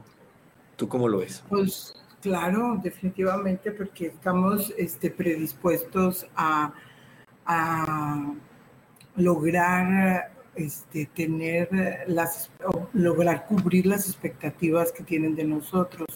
¿Tú 0.76 0.88
cómo 0.88 1.08
lo 1.08 1.20
ves? 1.20 1.44
Pues 1.50 1.94
claro, 2.22 2.80
definitivamente, 2.84 3.72
porque 3.72 4.08
estamos 4.08 4.74
este, 4.78 5.10
predispuestos 5.10 6.28
a, 6.36 6.74
a 7.46 8.34
lograr 9.16 10.33
este, 10.56 11.08
tener 11.08 11.70
las, 12.08 12.51
lograr 12.93 13.45
cubrir 13.45 13.86
las 13.86 14.08
expectativas 14.08 14.91
que 14.91 15.04
tienen 15.04 15.36
de 15.36 15.43
nosotros. 15.43 16.08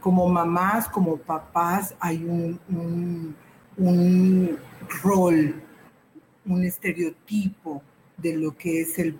Como 0.00 0.28
mamás, 0.28 0.88
como 0.88 1.16
papás, 1.16 1.94
hay 2.00 2.24
un, 2.24 3.36
rol, 5.02 5.62
un 6.44 6.64
estereotipo 6.64 7.82
de 8.16 8.36
lo 8.36 8.56
que 8.56 8.82
es 8.82 8.98
el 8.98 9.18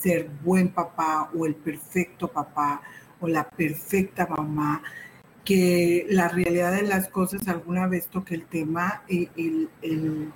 ser 0.00 0.28
buen 0.44 0.68
papá 0.68 1.30
o 1.34 1.46
el 1.46 1.54
perfecto 1.54 2.28
papá 2.28 2.82
o 3.20 3.28
la 3.28 3.48
perfecta 3.48 4.26
mamá, 4.26 4.82
que 5.44 6.06
la 6.10 6.28
realidad 6.28 6.72
de 6.72 6.82
las 6.82 7.08
cosas, 7.08 7.48
alguna 7.48 7.86
vez 7.86 8.08
toqué 8.08 8.34
el 8.34 8.46
tema, 8.46 9.02
eh, 9.08 9.28
el, 9.36 10.32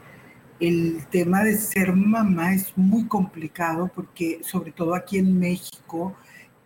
el, 0.61 1.07
tema 1.11 1.42
de 1.44 1.57
ser 1.57 1.92
mamá 1.92 2.54
es 2.54 2.76
muy 2.76 3.07
complicado 3.07 3.90
porque 3.94 4.40
sobre 4.42 4.72
todo 4.72 4.94
aquí 4.94 5.18
en 5.18 5.38
México, 5.38 6.14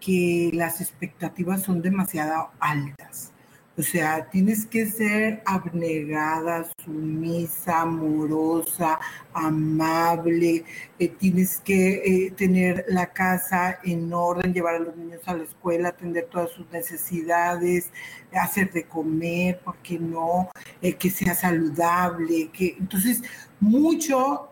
que 0.01 0.51
las 0.55 0.80
expectativas 0.80 1.62
son 1.62 1.82
demasiado 1.82 2.51
altas. 2.59 3.32
O 3.81 3.83
sea, 3.83 4.28
tienes 4.28 4.66
que 4.66 4.85
ser 4.85 5.43
abnegada, 5.47 6.68
sumisa, 6.85 7.81
amorosa, 7.81 9.01
amable, 9.33 10.66
eh, 10.99 11.09
tienes 11.09 11.57
que 11.61 12.26
eh, 12.26 12.31
tener 12.33 12.85
la 12.89 13.07
casa 13.07 13.78
en 13.83 14.12
orden, 14.12 14.53
llevar 14.53 14.74
a 14.74 14.81
los 14.81 14.95
niños 14.99 15.22
a 15.24 15.35
la 15.35 15.45
escuela, 15.45 15.89
atender 15.89 16.26
todas 16.31 16.51
sus 16.51 16.70
necesidades, 16.70 17.91
hacer 18.35 18.70
de 18.70 18.85
comer, 18.85 19.61
¿por 19.61 19.78
qué 19.78 19.99
no? 19.99 20.51
Eh, 20.83 20.97
que 20.97 21.09
sea 21.09 21.35
saludable, 21.35 22.51
que 22.53 22.76
entonces 22.78 23.22
mucho 23.61 24.51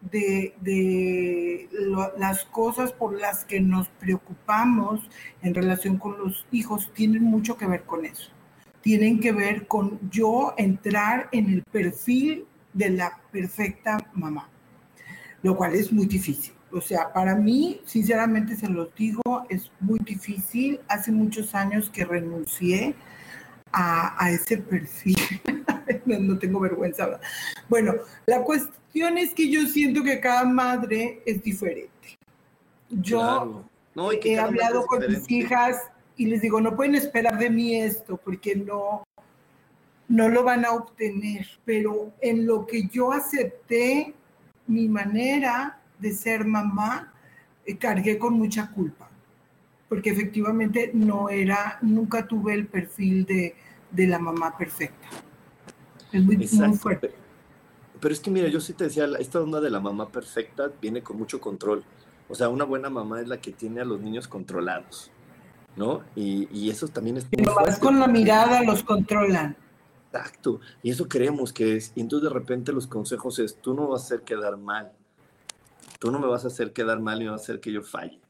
de, 0.00 0.54
de 0.62 1.68
las 2.16 2.46
cosas 2.46 2.92
por 2.94 3.12
las 3.20 3.44
que 3.44 3.60
nos 3.60 3.88
preocupamos 3.88 5.06
en 5.42 5.54
relación 5.54 5.98
con 5.98 6.16
los 6.18 6.46
hijos 6.50 6.90
tienen 6.94 7.24
mucho 7.24 7.58
que 7.58 7.66
ver 7.66 7.82
con 7.82 8.06
eso 8.06 8.30
tienen 8.82 9.20
que 9.20 9.32
ver 9.32 9.66
con 9.66 9.98
yo 10.10 10.54
entrar 10.56 11.28
en 11.32 11.50
el 11.50 11.62
perfil 11.64 12.46
de 12.72 12.90
la 12.90 13.18
perfecta 13.30 13.98
mamá, 14.14 14.48
lo 15.42 15.56
cual 15.56 15.74
es 15.74 15.92
muy 15.92 16.06
difícil. 16.06 16.54
O 16.72 16.80
sea, 16.80 17.12
para 17.12 17.34
mí, 17.34 17.80
sinceramente 17.84 18.54
se 18.56 18.68
lo 18.68 18.86
digo, 18.86 19.44
es 19.48 19.70
muy 19.80 19.98
difícil. 19.98 20.80
Hace 20.88 21.10
muchos 21.10 21.54
años 21.54 21.90
que 21.90 22.04
renuncié 22.04 22.94
a, 23.72 24.30
ese 24.30 24.58
perfil. 24.58 25.16
no, 26.06 26.38
tengo 26.38 26.60
vergüenza. 26.60 27.20
Bueno, 27.68 27.94
la 28.26 28.42
cuestión 28.42 29.18
es 29.18 29.34
que 29.34 29.50
yo 29.50 29.66
siento 29.66 30.02
que 30.04 30.20
cada 30.20 30.44
madre 30.44 31.22
es 31.26 31.42
diferente. 31.42 31.90
Yo 32.88 33.64
he 34.22 34.38
hablado 34.38 34.86
con 34.86 35.00
mis 35.08 35.28
hijas 35.30 35.76
y 36.20 36.26
les 36.26 36.42
digo, 36.42 36.60
no 36.60 36.76
pueden 36.76 36.96
esperar 36.96 37.38
de 37.38 37.48
mí 37.48 37.76
esto 37.76 38.20
porque 38.22 38.54
no, 38.54 39.04
no 40.06 40.28
lo 40.28 40.44
van 40.44 40.66
a 40.66 40.72
obtener. 40.72 41.46
Pero 41.64 42.12
en 42.20 42.46
lo 42.46 42.66
que 42.66 42.88
yo 42.88 43.10
acepté 43.10 44.12
mi 44.66 44.86
manera 44.86 45.80
de 45.98 46.12
ser 46.12 46.44
mamá, 46.44 47.10
eh, 47.64 47.78
cargué 47.78 48.18
con 48.18 48.34
mucha 48.34 48.70
culpa, 48.70 49.08
porque 49.88 50.10
efectivamente 50.10 50.90
no 50.92 51.30
era, 51.30 51.78
nunca 51.80 52.28
tuve 52.28 52.52
el 52.52 52.66
perfil 52.66 53.24
de, 53.24 53.54
la 54.06 54.18
mamá 54.18 54.58
perfecta. 54.58 55.08
Es 56.12 56.22
muy, 56.22 56.36
muy 56.36 56.76
fuerte. 56.76 57.12
Pero 57.98 58.12
es 58.12 58.20
que 58.20 58.30
mira, 58.30 58.48
yo 58.48 58.60
sí 58.60 58.74
te 58.74 58.84
decía, 58.84 59.08
esta 59.18 59.40
onda 59.40 59.58
de 59.58 59.70
la 59.70 59.80
mamá 59.80 60.10
perfecta 60.10 60.70
viene 60.82 61.02
con 61.02 61.16
mucho 61.16 61.40
control. 61.40 61.82
O 62.28 62.34
sea, 62.34 62.50
una 62.50 62.64
buena 62.64 62.90
mamá 62.90 63.22
es 63.22 63.26
la 63.26 63.40
que 63.40 63.52
tiene 63.52 63.80
a 63.80 63.86
los 63.86 64.02
niños 64.02 64.28
controlados. 64.28 65.10
¿No? 65.76 66.02
Y, 66.16 66.70
eso 66.70 66.88
también 66.88 67.16
es... 67.16 67.26
Y 67.30 67.42
nomás 67.42 67.78
con 67.78 67.98
la 67.98 68.06
mirada 68.06 68.62
los 68.62 68.82
controlan. 68.82 69.56
Exacto, 70.12 70.60
y 70.82 70.90
eso 70.90 71.08
creemos 71.08 71.52
que 71.52 71.76
es, 71.76 71.92
y 71.94 72.00
entonces 72.00 72.28
de 72.28 72.34
repente 72.34 72.72
los 72.72 72.88
consejos 72.88 73.38
es, 73.38 73.56
tú 73.56 73.74
no 73.74 73.88
vas 73.88 74.02
a 74.02 74.04
hacer 74.06 74.22
quedar 74.22 74.56
mal, 74.56 74.90
tú 76.00 76.10
no 76.10 76.18
me 76.18 76.26
vas 76.26 76.44
a 76.44 76.48
hacer 76.48 76.72
quedar 76.72 76.98
mal 76.98 77.22
y 77.22 77.26
me 77.26 77.30
vas 77.30 77.42
a 77.42 77.44
hacer 77.44 77.60
que 77.60 77.70
yo 77.70 77.82
falle. 77.82 78.20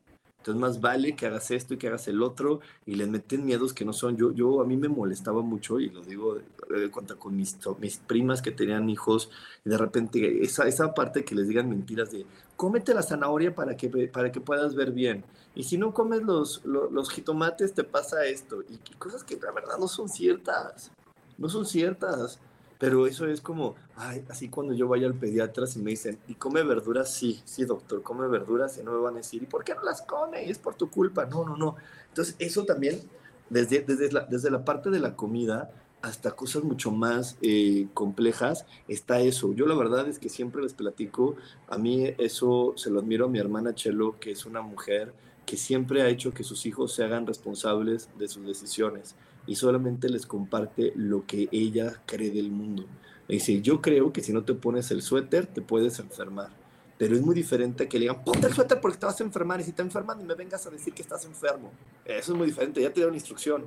Entonces 0.40 0.58
más 0.58 0.80
vale 0.80 1.14
que 1.16 1.26
hagas 1.26 1.50
esto 1.50 1.74
y 1.74 1.76
que 1.76 1.88
hagas 1.88 2.08
el 2.08 2.22
otro 2.22 2.60
y 2.86 2.94
les 2.94 3.06
meten 3.08 3.44
miedos 3.44 3.74
que 3.74 3.84
no 3.84 3.92
son. 3.92 4.16
Yo, 4.16 4.32
yo 4.32 4.62
a 4.62 4.64
mí 4.64 4.74
me 4.78 4.88
molestaba 4.88 5.42
mucho 5.42 5.78
y 5.80 5.90
lo 5.90 6.00
digo 6.00 6.34
de, 6.34 6.90
cuenta 6.90 7.14
con 7.16 7.36
mis, 7.36 7.58
mis 7.78 7.98
primas 7.98 8.40
que 8.40 8.50
tenían 8.50 8.88
hijos 8.88 9.30
y 9.66 9.68
de 9.68 9.76
repente 9.76 10.42
esa, 10.42 10.66
esa 10.66 10.94
parte 10.94 11.26
que 11.26 11.34
les 11.34 11.46
digan 11.46 11.68
mentiras 11.68 12.10
de 12.10 12.24
cómete 12.60 12.92
la 12.92 13.02
zanahoria 13.02 13.54
para 13.54 13.74
que, 13.74 13.88
para 14.12 14.30
que 14.30 14.38
puedas 14.38 14.74
ver 14.74 14.92
bien. 14.92 15.24
Y 15.54 15.64
si 15.64 15.78
no 15.78 15.94
comes 15.94 16.20
los, 16.20 16.62
los, 16.66 17.08
jitomates 17.08 17.72
te 17.72 17.84
pasa 17.84 18.26
esto. 18.26 18.60
Y, 18.68 18.74
y 18.74 18.94
cosas 18.98 19.24
que 19.24 19.38
la 19.40 19.50
verdad 19.50 19.78
no 19.78 19.88
son 19.88 20.10
ciertas. 20.10 20.90
No 21.38 21.48
son 21.48 21.64
ciertas. 21.64 22.38
Pero 22.78 23.06
eso 23.06 23.26
es 23.26 23.40
como, 23.40 23.76
ay, 23.96 24.22
así 24.28 24.50
cuando 24.50 24.74
yo 24.74 24.88
vaya 24.88 25.06
al 25.06 25.14
pediatra 25.14 25.64
y 25.74 25.78
me 25.78 25.92
dicen, 25.92 26.18
¿y 26.28 26.34
come 26.34 26.62
verduras? 26.62 27.10
Sí, 27.10 27.40
sí, 27.46 27.64
doctor, 27.64 28.02
come 28.02 28.28
verduras 28.28 28.76
y 28.76 28.82
no 28.82 28.92
me 28.92 28.98
van 28.98 29.14
a 29.14 29.18
decir, 29.18 29.42
¿y 29.42 29.46
por 29.46 29.64
qué 29.64 29.74
no 29.74 29.82
las 29.82 30.02
come? 30.02 30.44
Y 30.44 30.50
es 30.50 30.58
por 30.58 30.74
tu 30.74 30.90
culpa. 30.90 31.24
No, 31.24 31.46
no, 31.46 31.56
no. 31.56 31.76
Entonces, 32.08 32.36
eso 32.38 32.66
también, 32.66 33.00
desde, 33.48 33.80
desde, 33.80 34.12
la, 34.12 34.26
desde 34.26 34.50
la 34.50 34.66
parte 34.66 34.90
de 34.90 34.98
la 34.98 35.16
comida 35.16 35.70
hasta 36.02 36.32
cosas 36.32 36.64
mucho 36.64 36.90
más 36.90 37.36
eh, 37.42 37.86
complejas, 37.94 38.66
está 38.88 39.20
eso. 39.20 39.52
Yo 39.52 39.66
la 39.66 39.74
verdad 39.74 40.08
es 40.08 40.18
que 40.18 40.28
siempre 40.28 40.62
les 40.62 40.74
platico, 40.74 41.36
a 41.68 41.78
mí 41.78 42.14
eso 42.18 42.72
se 42.76 42.90
lo 42.90 43.00
admiro 43.00 43.26
a 43.26 43.28
mi 43.28 43.38
hermana 43.38 43.74
Chelo, 43.74 44.18
que 44.18 44.30
es 44.30 44.46
una 44.46 44.62
mujer 44.62 45.12
que 45.44 45.56
siempre 45.56 46.02
ha 46.02 46.08
hecho 46.08 46.32
que 46.32 46.44
sus 46.44 46.64
hijos 46.66 46.94
se 46.94 47.04
hagan 47.04 47.26
responsables 47.26 48.08
de 48.18 48.28
sus 48.28 48.46
decisiones 48.46 49.16
y 49.46 49.56
solamente 49.56 50.08
les 50.08 50.26
comparte 50.26 50.92
lo 50.94 51.26
que 51.26 51.48
ella 51.50 52.00
cree 52.06 52.30
del 52.30 52.50
mundo. 52.50 52.86
Le 53.26 53.34
dice, 53.34 53.60
yo 53.60 53.80
creo 53.80 54.12
que 54.12 54.22
si 54.22 54.32
no 54.32 54.44
te 54.44 54.54
pones 54.54 54.90
el 54.90 55.02
suéter 55.02 55.46
te 55.46 55.60
puedes 55.60 55.98
enfermar. 55.98 56.50
Pero 56.98 57.16
es 57.16 57.22
muy 57.22 57.34
diferente 57.34 57.88
que 57.88 57.98
le 57.98 58.04
digan, 58.04 58.22
ponte 58.22 58.46
el 58.46 58.52
suéter 58.52 58.80
porque 58.80 58.98
te 58.98 59.06
vas 59.06 59.20
a 59.20 59.24
enfermar 59.24 59.60
y 59.60 59.64
si 59.64 59.72
te 59.72 59.82
enferman 59.82 60.24
me 60.26 60.34
vengas 60.34 60.66
a 60.66 60.70
decir 60.70 60.92
que 60.92 61.02
estás 61.02 61.24
enfermo. 61.24 61.72
Eso 62.04 62.32
es 62.32 62.38
muy 62.38 62.46
diferente, 62.46 62.82
ya 62.82 62.88
te 62.88 62.96
dieron 62.96 63.14
instrucción. 63.14 63.64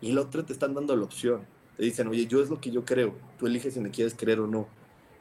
Y 0.00 0.10
el 0.10 0.18
otro 0.18 0.44
te 0.44 0.52
están 0.52 0.74
dando 0.74 0.94
la 0.96 1.04
opción. 1.04 1.42
Te 1.76 1.84
dicen, 1.84 2.08
oye, 2.08 2.26
yo 2.26 2.42
es 2.42 2.50
lo 2.50 2.60
que 2.60 2.70
yo 2.70 2.84
creo, 2.84 3.14
tú 3.38 3.46
eliges 3.46 3.74
si 3.74 3.80
me 3.80 3.90
quieres 3.90 4.14
creer 4.14 4.40
o 4.40 4.46
no 4.46 4.66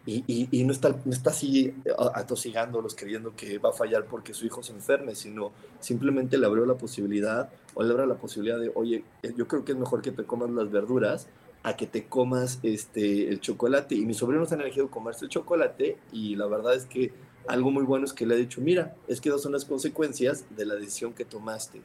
y, 0.09 0.63
no, 0.63 0.71
está, 0.71 0.95
no 1.03 1.11
está 1.11 1.31
así 1.31 1.73
atosigándolos 2.13 2.95
creyendo 2.95 3.35
que 3.35 3.57
va 3.57 3.71
a 3.71 3.73
fallar 3.73 4.05
porque 4.05 4.33
su 4.33 4.45
hijo 4.45 4.63
se 4.63 4.71
enferme, 4.71 5.15
sino 5.15 5.51
simplemente 5.81 6.37
le 6.37 6.45
abrió 6.45 6.65
la 6.65 6.75
posibilidad 6.75 7.49
o 7.73 7.83
le 7.83 7.91
abre 7.91 8.07
la 8.07 8.15
posibilidad 8.15 8.57
de, 8.57 8.71
oye, 8.73 9.03
eh, 9.21 9.33
yo 9.35 9.49
creo 9.49 9.65
que 9.65 9.73
es 9.73 9.77
mejor 9.77 10.01
que 10.01 10.11
te 10.11 10.23
comas 10.23 10.49
las 10.51 10.71
verduras 10.71 11.27
a 11.63 11.75
que 11.75 11.87
te 11.87 12.05
comas 12.05 12.59
este, 12.63 13.27
el 13.27 13.41
chocolate. 13.41 13.95
Y 13.95 14.05
mis 14.05 14.15
sobrinos 14.15 14.53
han 14.53 14.61
elegido 14.61 14.89
comerse 14.89 15.25
el 15.25 15.29
chocolate 15.29 15.97
y 16.13 16.37
la 16.37 16.45
verdad 16.45 16.73
es 16.73 16.85
que 16.85 17.11
algo 17.45 17.69
muy 17.69 17.83
bueno 17.83 18.05
es 18.05 18.13
que 18.13 18.25
le 18.25 18.35
he 18.35 18.37
dicho, 18.37 18.61
mira, 18.61 18.95
es 19.09 19.19
que 19.19 19.27
esas 19.27 19.41
son 19.41 19.51
las 19.51 19.65
consecuencias 19.65 20.45
de 20.55 20.65
la 20.65 20.75
decisión 20.75 21.11
que 21.11 21.25
tomaste. 21.25 21.81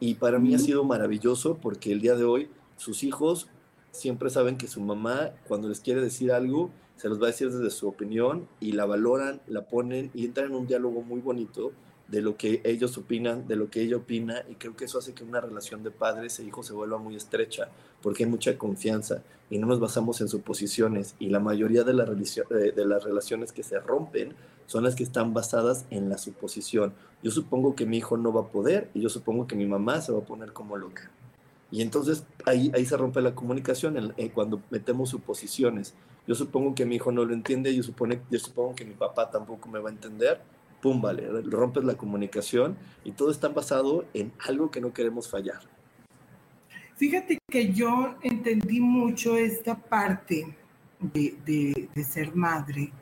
Y 0.00 0.14
para 0.14 0.38
mí 0.38 0.54
ha 0.54 0.58
sido 0.58 0.84
maravilloso 0.84 1.58
porque 1.60 1.92
el 1.92 2.00
día 2.00 2.14
de 2.14 2.24
hoy 2.24 2.50
sus 2.76 3.04
hijos 3.04 3.48
siempre 3.90 4.30
saben 4.30 4.56
que 4.56 4.66
su 4.66 4.80
mamá, 4.80 5.30
cuando 5.46 5.68
les 5.68 5.80
quiere 5.80 6.00
decir 6.00 6.32
algo, 6.32 6.70
se 6.96 7.08
los 7.08 7.20
va 7.20 7.24
a 7.24 7.30
decir 7.30 7.50
desde 7.50 7.70
su 7.70 7.88
opinión 7.88 8.48
y 8.60 8.72
la 8.72 8.86
valoran, 8.86 9.40
la 9.46 9.66
ponen 9.66 10.10
y 10.14 10.24
entran 10.24 10.48
en 10.48 10.56
un 10.56 10.66
diálogo 10.66 11.02
muy 11.02 11.20
bonito 11.20 11.72
de 12.08 12.20
lo 12.20 12.36
que 12.36 12.60
ellos 12.64 12.96
opinan, 12.98 13.48
de 13.48 13.56
lo 13.56 13.70
que 13.70 13.82
ella 13.82 13.96
opina, 13.96 14.44
y 14.48 14.54
creo 14.54 14.76
que 14.76 14.84
eso 14.84 14.98
hace 14.98 15.14
que 15.14 15.24
una 15.24 15.40
relación 15.40 15.82
de 15.82 15.90
padres 15.90 16.38
e 16.38 16.44
hijos 16.44 16.66
se 16.66 16.72
vuelva 16.72 16.98
muy 16.98 17.16
estrecha, 17.16 17.68
porque 18.02 18.24
hay 18.24 18.30
mucha 18.30 18.58
confianza 18.58 19.22
y 19.50 19.58
no 19.58 19.66
nos 19.66 19.80
basamos 19.80 20.20
en 20.20 20.28
suposiciones, 20.28 21.14
y 21.18 21.28
la 21.28 21.40
mayoría 21.40 21.84
de, 21.84 21.94
la 21.94 22.04
eh, 22.04 22.72
de 22.74 22.86
las 22.86 23.04
relaciones 23.04 23.52
que 23.52 23.62
se 23.62 23.78
rompen 23.78 24.34
son 24.66 24.84
las 24.84 24.94
que 24.94 25.02
están 25.02 25.34
basadas 25.34 25.86
en 25.90 26.08
la 26.08 26.18
suposición. 26.18 26.92
Yo 27.22 27.30
supongo 27.30 27.74
que 27.74 27.86
mi 27.86 27.98
hijo 27.98 28.16
no 28.16 28.32
va 28.32 28.42
a 28.42 28.48
poder, 28.48 28.90
y 28.94 29.00
yo 29.00 29.08
supongo 29.08 29.46
que 29.46 29.56
mi 29.56 29.66
mamá 29.66 30.00
se 30.00 30.12
va 30.12 30.18
a 30.18 30.24
poner 30.24 30.52
como 30.52 30.76
loca. 30.76 31.10
Y 31.70 31.82
entonces 31.82 32.24
ahí, 32.46 32.70
ahí 32.74 32.86
se 32.86 32.96
rompe 32.96 33.20
la 33.20 33.34
comunicación 33.34 34.14
eh, 34.16 34.30
cuando 34.32 34.62
metemos 34.70 35.10
suposiciones. 35.10 35.94
Yo 36.26 36.34
supongo 36.34 36.74
que 36.74 36.86
mi 36.86 36.96
hijo 36.96 37.12
no 37.12 37.24
lo 37.24 37.34
entiende, 37.34 37.74
yo, 37.74 37.82
supone, 37.82 38.20
yo 38.30 38.38
supongo 38.38 38.74
que 38.74 38.84
mi 38.84 38.94
papá 38.94 39.30
tampoco 39.30 39.68
me 39.68 39.78
va 39.78 39.90
a 39.90 39.92
entender. 39.92 40.40
Pum, 40.84 41.00
vale, 41.00 41.26
rompes 41.44 41.82
la 41.82 41.94
comunicación 41.94 42.76
y 43.04 43.12
todo 43.12 43.30
está 43.30 43.48
basado 43.48 44.04
en 44.12 44.30
algo 44.46 44.70
que 44.70 44.82
no 44.82 44.92
queremos 44.92 45.30
fallar. 45.30 45.60
Fíjate 46.96 47.38
que 47.50 47.72
yo 47.72 48.16
entendí 48.20 48.80
mucho 48.80 49.38
esta 49.38 49.76
parte 49.76 50.54
de, 51.00 51.38
de, 51.46 52.04
ser 52.04 52.36
madre 52.36 52.92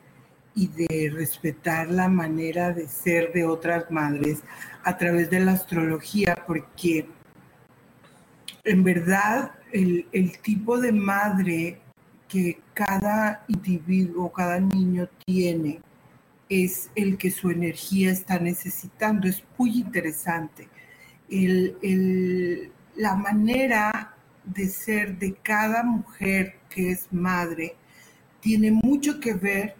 y 0.55 0.67
de 0.69 1.11
respetar 1.13 1.91
la 1.91 2.07
manera 2.07 2.71
de 2.71 2.87
ser 2.87 3.33
de 3.33 3.43
otras 3.43 3.91
madres 3.91 4.43
a 4.85 4.97
través 4.97 5.29
de 5.29 5.41
la 5.41 5.51
astrología, 5.51 6.41
porque 6.47 7.05
en 8.63 8.83
verdad 8.85 9.51
el, 9.73 10.07
el, 10.13 10.39
tipo 10.39 10.79
de 10.79 10.93
madre 10.93 11.81
que 12.29 12.61
cada 12.73 13.43
individuo, 13.49 14.31
cada 14.31 14.57
niño 14.57 15.09
tiene 15.25 15.81
es 16.49 16.89
el 16.95 17.17
que 17.17 17.31
su 17.31 17.49
energía 17.49 18.11
está 18.11 18.39
necesitando. 18.39 19.27
Es 19.27 19.43
muy 19.57 19.79
interesante. 19.79 20.67
la 22.95 23.15
manera 23.15 24.15
de 24.43 24.67
ser 24.67 25.17
de 25.17 25.33
cada 25.35 25.83
mujer 25.83 26.55
que 26.69 26.91
es 26.91 27.07
madre 27.11 27.75
tiene 28.41 28.71
mucho 28.71 29.19
que 29.19 29.33
ver 29.33 29.75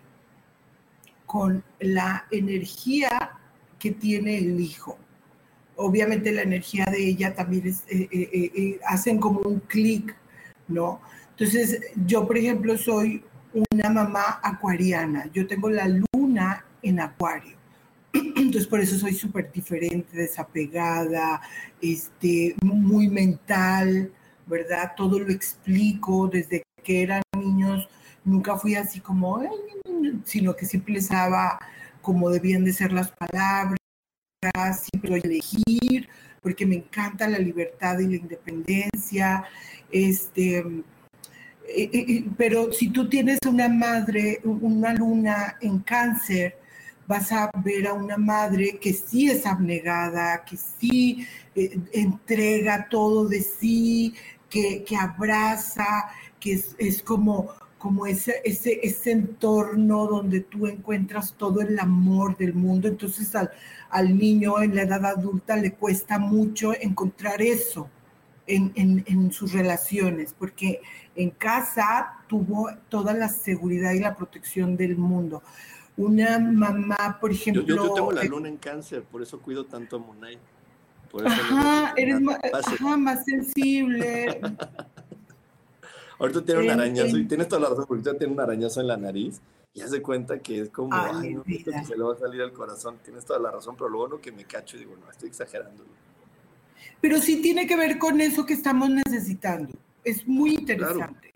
con 1.26 1.64
la 1.80 2.26
energía 2.32 3.38
que 3.78 3.92
tiene 3.92 4.38
el 4.38 4.60
hijo. 4.60 4.98
Obviamente 5.76 6.32
la 6.32 6.44
energía 6.44 6.86
de 6.86 7.08
ella 7.08 7.36
también 7.36 7.68
eh, 7.68 8.08
eh, 8.12 8.30
eh, 8.32 8.80
hacen 8.88 9.20
como 9.20 9.40
un 9.42 9.60
clic, 9.60 10.16
¿no? 10.68 11.02
Entonces, 11.32 11.82
yo, 12.06 12.28
por 12.28 12.38
ejemplo, 12.38 12.78
soy 12.78 13.24
una 13.54 13.90
mamá 13.90 14.40
acuariana. 14.42 15.30
Yo 15.32 15.48
tengo 15.48 15.70
la 15.70 15.88
luna 15.88 16.66
en 16.82 17.00
acuario. 17.00 17.56
Entonces, 18.14 18.68
por 18.68 18.80
eso 18.80 18.98
soy 18.98 19.14
súper 19.14 19.52
diferente, 19.52 20.18
desapegada, 20.18 21.42
este, 21.82 22.56
muy 22.62 23.08
mental, 23.10 24.12
¿verdad? 24.46 24.94
Todo 24.96 25.20
lo 25.20 25.32
explico 25.32 26.28
desde 26.28 26.64
que 26.84 27.04
eran 27.04 27.22
niños. 27.38 27.88
Nunca 28.24 28.58
fui 28.58 28.76
así 28.76 29.00
como, 29.00 29.42
sino 30.26 30.56
que 30.56 30.66
siempre 30.66 30.94
les 30.94 31.10
daba 31.10 31.60
como 32.02 32.30
debían 32.30 32.66
de 32.66 32.74
ser 32.74 32.92
las 32.92 33.12
palabras, 33.12 33.78
siempre 34.92 35.22
elegir, 35.24 36.10
porque 36.42 36.66
me 36.66 36.76
encanta 36.76 37.28
la 37.28 37.40
libertad 37.40 38.00
y 38.00 38.08
la 38.08 38.16
independencia. 38.18 39.46
Este, 39.92 40.64
pero 42.38 42.72
si 42.72 42.90
tú 42.90 43.10
tienes 43.10 43.40
una 43.48 43.68
madre, 43.70 44.42
una 44.44 44.94
luna 44.94 45.58
en 45.62 45.80
cáncer, 45.80 46.58
vas 47.08 47.32
a 47.32 47.50
ver 47.64 47.88
a 47.88 47.94
una 47.94 48.18
madre 48.18 48.78
que 48.80 48.94
sí 48.94 49.30
es 49.30 49.46
abnegada, 49.46 50.44
que 50.46 50.58
sí 50.58 51.28
entrega 51.56 52.88
todo 52.90 53.28
de 53.28 53.42
sí, 53.42 54.14
que, 54.50 54.86
abraza, 55.00 56.10
que 56.40 56.62
es, 56.78 57.02
como, 57.04 57.50
como 57.78 58.06
ese, 58.06 58.42
ese, 58.46 58.80
ese, 58.84 59.12
entorno 59.12 60.06
donde 60.06 60.42
tú 60.42 60.68
encuentras 60.68 61.34
todo 61.34 61.62
el 61.62 61.80
amor 61.80 62.38
del 62.38 62.54
mundo. 62.54 62.88
Entonces 62.88 63.34
al, 63.36 63.52
al 63.90 64.18
niño 64.18 64.62
en 64.62 64.76
la 64.76 64.84
edad 64.84 65.06
adulta 65.06 65.56
le 65.56 65.74
cuesta 65.74 66.20
mucho 66.20 66.74
encontrar 66.80 67.42
eso 67.42 67.90
en, 68.48 69.32
sus 69.32 69.54
relaciones, 69.54 70.36
porque 70.38 70.82
en 71.16 71.30
casa 71.32 72.20
tuvo 72.28 72.70
toda 72.90 73.14
la 73.14 73.30
seguridad 73.30 73.92
y 73.94 74.00
la 74.00 74.16
protección 74.16 74.76
del 74.76 74.98
mundo. 74.98 75.44
Una 75.96 76.40
mamá, 76.40 77.18
por 77.22 77.32
ejemplo... 77.32 77.64
Yo, 77.64 77.94
tengo 77.94 78.12
la 78.12 78.24
luna 78.24 78.50
en 78.50 78.58
cáncer, 78.58 79.04
por 79.04 79.22
eso 79.22 79.40
cuido 79.40 79.66
tanto 79.66 79.98
a 79.98 80.00
Monay. 80.00 80.38
ajá, 81.26 81.94
eres 81.96 82.20
más, 82.20 82.40
más 82.98 83.26
sensible. 83.26 84.42
ahorita 86.20 86.44
tiene 86.44 86.62
un 86.62 86.70
arañazo, 86.72 87.18
y 87.18 87.26
tienes 87.26 87.48
toda 87.48 87.62
la 87.62 87.70
razón, 87.70 87.86
porque 87.88 88.10
ahorita 88.10 88.18
tiene 88.18 88.34
un 88.34 88.40
arañazo 88.40 88.82
en 88.82 88.88
la 88.88 88.98
nariz 88.98 89.42
y 89.76 89.82
hace 89.82 90.02
cuenta 90.02 90.40
que 90.40 90.62
es 90.62 90.70
como, 90.70 90.90
ay, 90.94 91.36
no, 91.36 91.44
que 91.44 91.64
se 91.64 91.98
le 91.98 92.04
va 92.04 92.14
a 92.14 92.18
salir 92.18 92.42
al 92.42 92.54
corazón. 92.54 92.98
Tienes 93.04 93.26
toda 93.26 93.40
la 93.40 93.52
razón, 93.52 93.76
pero 93.76 93.90
luego 93.90 94.08
no 94.08 94.22
que 94.22 94.32
me 94.32 94.46
cacho 94.46 94.78
y 94.78 94.82
digo, 94.82 94.96
no, 94.96 95.10
estoy 95.10 95.30
exagerando 95.30 95.84
pero 97.04 97.20
sí 97.20 97.42
tiene 97.42 97.68
que 97.68 97.76
ver 97.76 97.98
con 97.98 98.22
eso 98.22 98.46
que 98.46 98.54
estamos 98.54 98.90
necesitando. 98.90 99.74
Es 100.04 100.28
muy 100.28 100.56
interesante. 100.56 101.34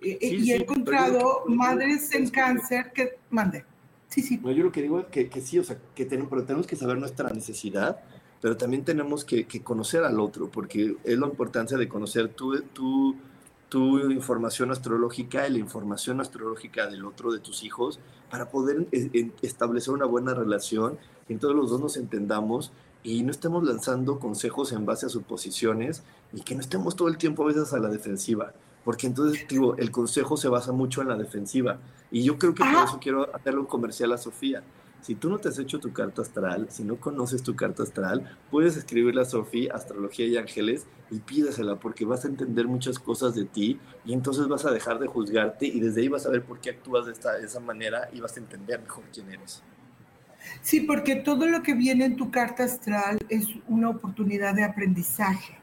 Eh, 0.00 0.18
eh, 0.20 0.34
y 0.34 0.52
he 0.52 0.56
encontrado 0.56 1.44
madres 1.46 2.14
en 2.14 2.28
cáncer 2.30 2.92
que 2.92 3.18
mande. 3.30 3.64
Sí, 4.08 4.22
sí. 4.22 4.40
No, 4.42 4.50
yo 4.50 4.64
lo 4.64 4.72
que 4.72 4.82
digo 4.82 5.00
es 5.00 5.06
que, 5.06 5.28
que 5.28 5.40
sí, 5.40 5.58
o 5.58 5.64
sea, 5.64 5.78
que 5.94 6.04
tenemos, 6.04 6.30
pero 6.30 6.44
tenemos 6.44 6.66
que 6.66 6.76
saber 6.76 6.98
nuestra 6.98 7.30
necesidad, 7.30 8.00
pero 8.40 8.56
también 8.56 8.84
tenemos 8.84 9.24
que, 9.24 9.46
que, 9.46 9.62
conocer 9.62 10.02
al 10.02 10.18
otro, 10.18 10.50
porque 10.50 10.96
es 11.04 11.18
la 11.18 11.26
importancia 11.26 11.76
de 11.76 11.88
conocer 11.88 12.28
tu, 12.30 12.60
tu, 12.72 13.14
tu 13.68 13.98
información 14.10 14.72
astrológica 14.72 15.46
y 15.46 15.52
la 15.52 15.58
información 15.58 16.20
astrológica 16.20 16.88
del 16.88 17.04
otro, 17.04 17.30
de 17.30 17.38
tus 17.38 17.62
hijos, 17.62 18.00
para 18.30 18.50
poder 18.50 18.88
eh, 18.90 19.30
establecer 19.42 19.94
una 19.94 20.06
buena 20.06 20.34
relación, 20.34 20.98
y 21.28 21.36
todos 21.36 21.54
los 21.54 21.70
dos 21.70 21.80
nos 21.80 21.96
entendamos 21.96 22.72
y 23.02 23.22
no 23.22 23.30
estemos 23.30 23.64
lanzando 23.64 24.18
consejos 24.18 24.72
en 24.72 24.84
base 24.84 25.06
a 25.06 25.08
suposiciones 25.08 26.02
y 26.32 26.42
que 26.42 26.54
no 26.54 26.60
estemos 26.60 26.96
todo 26.96 27.08
el 27.08 27.18
tiempo 27.18 27.42
a 27.42 27.46
veces 27.46 27.72
a 27.72 27.78
la 27.78 27.88
defensiva, 27.88 28.52
porque 28.84 29.06
entonces 29.06 29.46
digo, 29.48 29.76
el 29.76 29.90
consejo 29.90 30.36
se 30.36 30.48
basa 30.48 30.72
mucho 30.72 31.02
en 31.02 31.08
la 31.08 31.16
defensiva 31.16 31.78
y 32.10 32.22
yo 32.22 32.38
creo 32.38 32.54
que 32.54 32.64
por 32.64 32.84
eso 32.84 32.98
quiero 33.00 33.34
hacerle 33.34 33.60
un 33.60 33.66
comercial 33.66 34.12
a 34.12 34.18
Sofía. 34.18 34.62
Si 35.02 35.14
tú 35.14 35.30
no 35.30 35.38
te 35.38 35.48
has 35.48 35.58
hecho 35.58 35.80
tu 35.80 35.92
carta 35.94 36.20
astral, 36.20 36.66
si 36.70 36.84
no 36.84 36.96
conoces 36.96 37.42
tu 37.42 37.56
carta 37.56 37.82
astral, 37.82 38.36
puedes 38.50 38.76
escribirle 38.76 39.22
a 39.22 39.24
Sofía, 39.24 39.72
Astrología 39.74 40.26
y 40.26 40.36
Ángeles, 40.36 40.86
y 41.10 41.18
pídesela 41.20 41.76
porque 41.76 42.04
vas 42.04 42.24
a 42.24 42.28
entender 42.28 42.66
muchas 42.66 42.98
cosas 42.98 43.34
de 43.34 43.44
ti 43.44 43.80
y 44.04 44.12
entonces 44.12 44.46
vas 44.46 44.64
a 44.66 44.70
dejar 44.70 44.98
de 44.98 45.06
juzgarte 45.06 45.66
y 45.66 45.80
desde 45.80 46.02
ahí 46.02 46.08
vas 46.08 46.26
a 46.26 46.30
ver 46.30 46.44
por 46.44 46.60
qué 46.60 46.70
actúas 46.70 47.06
de, 47.06 47.12
esta, 47.12 47.32
de 47.32 47.46
esa 47.46 47.60
manera 47.60 48.10
y 48.12 48.20
vas 48.20 48.36
a 48.36 48.40
entender 48.40 48.80
mejor 48.80 49.04
quién 49.12 49.30
eres. 49.30 49.62
Sí, 50.62 50.80
porque 50.80 51.16
todo 51.16 51.46
lo 51.46 51.62
que 51.62 51.74
viene 51.74 52.04
en 52.04 52.16
tu 52.16 52.30
carta 52.30 52.64
astral 52.64 53.18
es 53.28 53.46
una 53.68 53.90
oportunidad 53.90 54.54
de 54.54 54.64
aprendizaje. 54.64 55.59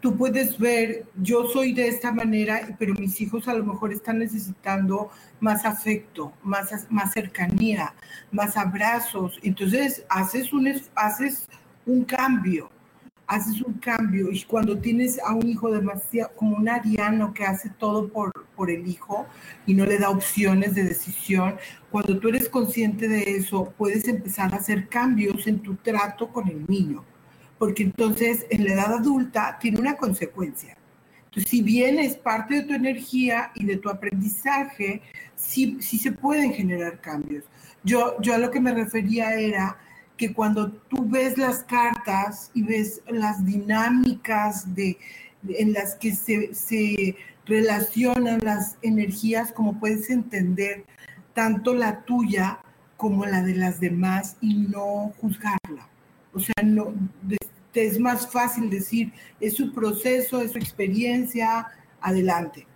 Tú 0.00 0.16
puedes 0.16 0.58
ver, 0.58 1.04
yo 1.22 1.46
soy 1.48 1.72
de 1.72 1.88
esta 1.88 2.12
manera, 2.12 2.76
pero 2.78 2.94
mis 2.94 3.20
hijos 3.20 3.48
a 3.48 3.54
lo 3.54 3.64
mejor 3.64 3.92
están 3.92 4.18
necesitando 4.18 5.10
más 5.40 5.64
afecto, 5.64 6.32
más, 6.42 6.86
más 6.90 7.12
cercanía, 7.12 7.94
más 8.30 8.56
abrazos. 8.56 9.38
Entonces 9.42 10.04
haces 10.08 10.52
un, 10.52 10.72
haces 10.94 11.48
un 11.84 12.04
cambio 12.04 12.70
haces 13.26 13.60
un 13.62 13.74
cambio 13.74 14.30
y 14.30 14.42
cuando 14.44 14.78
tienes 14.78 15.18
a 15.18 15.34
un 15.34 15.48
hijo 15.48 15.70
demasiado, 15.70 16.30
como 16.36 16.56
un 16.56 16.68
ariano 16.68 17.34
que 17.34 17.44
hace 17.44 17.70
todo 17.70 18.08
por, 18.08 18.32
por 18.54 18.70
el 18.70 18.86
hijo 18.86 19.26
y 19.66 19.74
no 19.74 19.84
le 19.84 19.98
da 19.98 20.10
opciones 20.10 20.74
de 20.74 20.84
decisión, 20.84 21.56
cuando 21.90 22.18
tú 22.18 22.28
eres 22.28 22.48
consciente 22.48 23.08
de 23.08 23.36
eso, 23.36 23.72
puedes 23.76 24.06
empezar 24.08 24.54
a 24.54 24.58
hacer 24.58 24.88
cambios 24.88 25.46
en 25.46 25.60
tu 25.60 25.74
trato 25.76 26.28
con 26.28 26.48
el 26.48 26.66
niño, 26.66 27.04
porque 27.58 27.84
entonces 27.84 28.46
en 28.50 28.64
la 28.64 28.72
edad 28.74 28.94
adulta 28.94 29.58
tiene 29.60 29.80
una 29.80 29.96
consecuencia. 29.96 30.76
Entonces, 31.26 31.50
si 31.50 31.62
bien 31.62 31.98
es 31.98 32.16
parte 32.16 32.54
de 32.54 32.62
tu 32.62 32.74
energía 32.74 33.50
y 33.54 33.64
de 33.64 33.76
tu 33.76 33.88
aprendizaje, 33.88 35.02
sí, 35.34 35.78
sí 35.80 35.98
se 35.98 36.12
pueden 36.12 36.52
generar 36.52 37.00
cambios. 37.00 37.44
Yo, 37.84 38.16
yo 38.20 38.34
a 38.34 38.38
lo 38.38 38.50
que 38.50 38.60
me 38.60 38.72
refería 38.72 39.34
era 39.34 39.78
que 40.16 40.32
cuando 40.32 40.72
tú 40.72 41.06
ves 41.08 41.36
las 41.36 41.62
cartas 41.64 42.50
y 42.54 42.62
ves 42.62 43.02
las 43.08 43.44
dinámicas 43.44 44.74
de, 44.74 44.98
en 45.48 45.72
las 45.72 45.94
que 45.94 46.14
se, 46.14 46.54
se 46.54 47.16
relacionan 47.44 48.40
las 48.42 48.78
energías, 48.82 49.52
como 49.52 49.78
puedes 49.78 50.10
entender 50.10 50.84
tanto 51.34 51.74
la 51.74 52.00
tuya 52.04 52.60
como 52.96 53.26
la 53.26 53.42
de 53.42 53.54
las 53.54 53.78
demás 53.78 54.36
y 54.40 54.54
no 54.54 55.12
juzgarla. 55.20 55.88
O 56.36 56.40
sea, 56.40 56.54
no, 56.62 56.92
es 57.72 57.98
más 57.98 58.30
fácil 58.30 58.68
decir, 58.68 59.10
es 59.40 59.54
su 59.54 59.72
proceso, 59.72 60.42
es 60.42 60.52
su 60.52 60.58
experiencia, 60.58 61.68
adelante, 62.02 62.66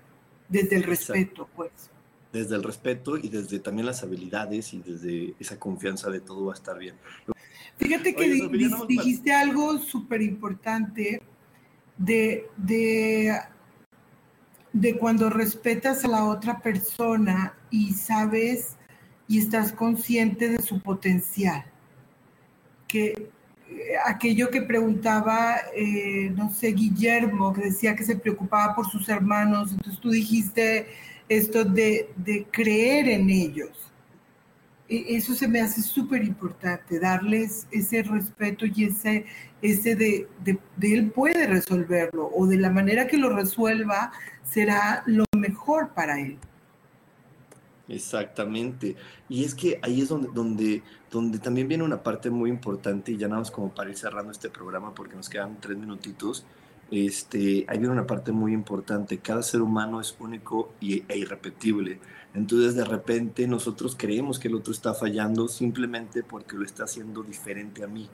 desde 0.49 0.77
el 0.77 0.85
respeto, 0.85 1.47
pues. 1.55 1.71
Desde 2.33 2.57
el 2.57 2.63
respeto 2.63 3.19
y 3.19 3.29
desde 3.29 3.59
también 3.59 3.85
las 3.85 4.03
habilidades 4.03 4.73
y 4.73 4.81
desde 4.81 5.35
esa 5.39 5.59
confianza 5.59 6.09
de 6.09 6.21
todo 6.21 6.47
va 6.47 6.53
a 6.53 6.57
estar 6.57 6.79
bien. 6.79 6.95
Fíjate 7.77 8.15
que 8.15 8.49
dijiste 8.89 9.31
algo 9.31 9.79
súper 9.79 10.23
importante 10.23 11.21
de, 11.99 12.47
de, 12.57 13.37
de 14.73 14.97
cuando 14.97 15.29
respetas 15.29 16.03
a 16.07 16.09
la 16.09 16.25
otra 16.25 16.61
persona 16.61 17.55
y 17.71 17.93
sabes 17.93 18.77
y 19.29 19.39
estás 19.39 19.73
consciente 19.73 20.49
de 20.49 20.63
su 20.63 20.81
potencial. 20.81 21.65
Que 22.89 23.31
aquello 24.05 24.51
que 24.51 24.63
preguntaba, 24.63 25.57
eh, 25.75 26.33
no 26.37 26.51
sé, 26.51 26.69
Guillermo, 26.73 27.53
que 27.53 27.63
decía 27.63 27.95
que 27.95 28.05
se 28.05 28.17
preocupaba 28.17 28.75
por 28.75 28.89
sus 28.91 29.09
hermanos, 29.09 29.73
entonces 29.73 30.01
tú 30.01 30.11
dijiste 30.11 30.89
esto 31.29 31.65
de, 31.65 32.11
de 32.17 32.47
creer 32.51 33.09
en 33.09 33.31
ellos. 33.31 33.93
E, 34.89 35.17
eso 35.17 35.35
se 35.35 35.47
me 35.49 35.61
hace 35.61 35.83
súper 35.83 36.25
importante, 36.25 36.99
darles 36.99 37.67
ese 37.71 38.03
respeto 38.03 38.67
y 38.67 38.85
ese, 38.85 39.25
ese 39.63 39.95
de, 39.95 40.29
de, 40.45 40.59
él 40.83 41.11
puede 41.13 41.47
resolverlo 41.47 42.31
o 42.35 42.47
de 42.47 42.59
la 42.59 42.71
manera 42.71 43.07
que 43.07 43.17
lo 43.17 43.31
resuelva 43.31 44.13
será 44.43 45.05
lo 45.07 45.25
mejor 45.37 45.95
para 45.95 46.21
él. 46.21 46.39
Exactamente. 47.91 48.97
Y 49.29 49.45
es 49.45 49.55
que 49.55 49.81
ahí 49.83 50.01
es 50.01 50.09
donde, 50.09 50.29
donde, 50.33 50.83
donde 51.11 51.39
también 51.41 51.67
viene 51.67 51.83
una 51.83 52.03
parte 52.03 52.31
muy 52.31 52.49
importante, 52.49 53.13
y 53.13 53.17
ya 53.17 53.27
nada 53.27 53.41
más 53.41 53.51
como 53.51 53.75
para 53.75 53.91
ir 53.91 53.97
cerrando 53.97 54.31
este 54.31 54.49
programa 54.49 54.95
porque 54.95 55.17
nos 55.17 55.29
quedan 55.29 55.61
tres 55.61 55.77
minutitos, 55.77 56.47
este, 56.91 57.65
ahí 57.69 57.79
viene 57.79 57.91
una 57.91 58.07
parte 58.07 58.33
muy 58.33 58.53
importante. 58.53 59.19
Cada 59.19 59.43
ser 59.43 59.61
humano 59.61 60.01
es 60.01 60.17
único 60.21 60.73
y, 60.81 61.03
e 61.09 61.19
irrepetible. 61.19 62.01
Entonces 62.35 62.77
de 62.77 62.85
repente 62.85 63.47
nosotros 63.49 63.97
creemos 63.99 64.39
que 64.39 64.49
el 64.49 64.55
otro 64.55 64.73
está 64.73 64.95
fallando 64.95 65.49
simplemente 65.49 66.23
porque 66.23 66.57
lo 66.57 66.65
está 66.65 66.85
haciendo 66.85 67.23
diferente 67.23 67.83
a 67.83 67.89
mí. 67.89 68.09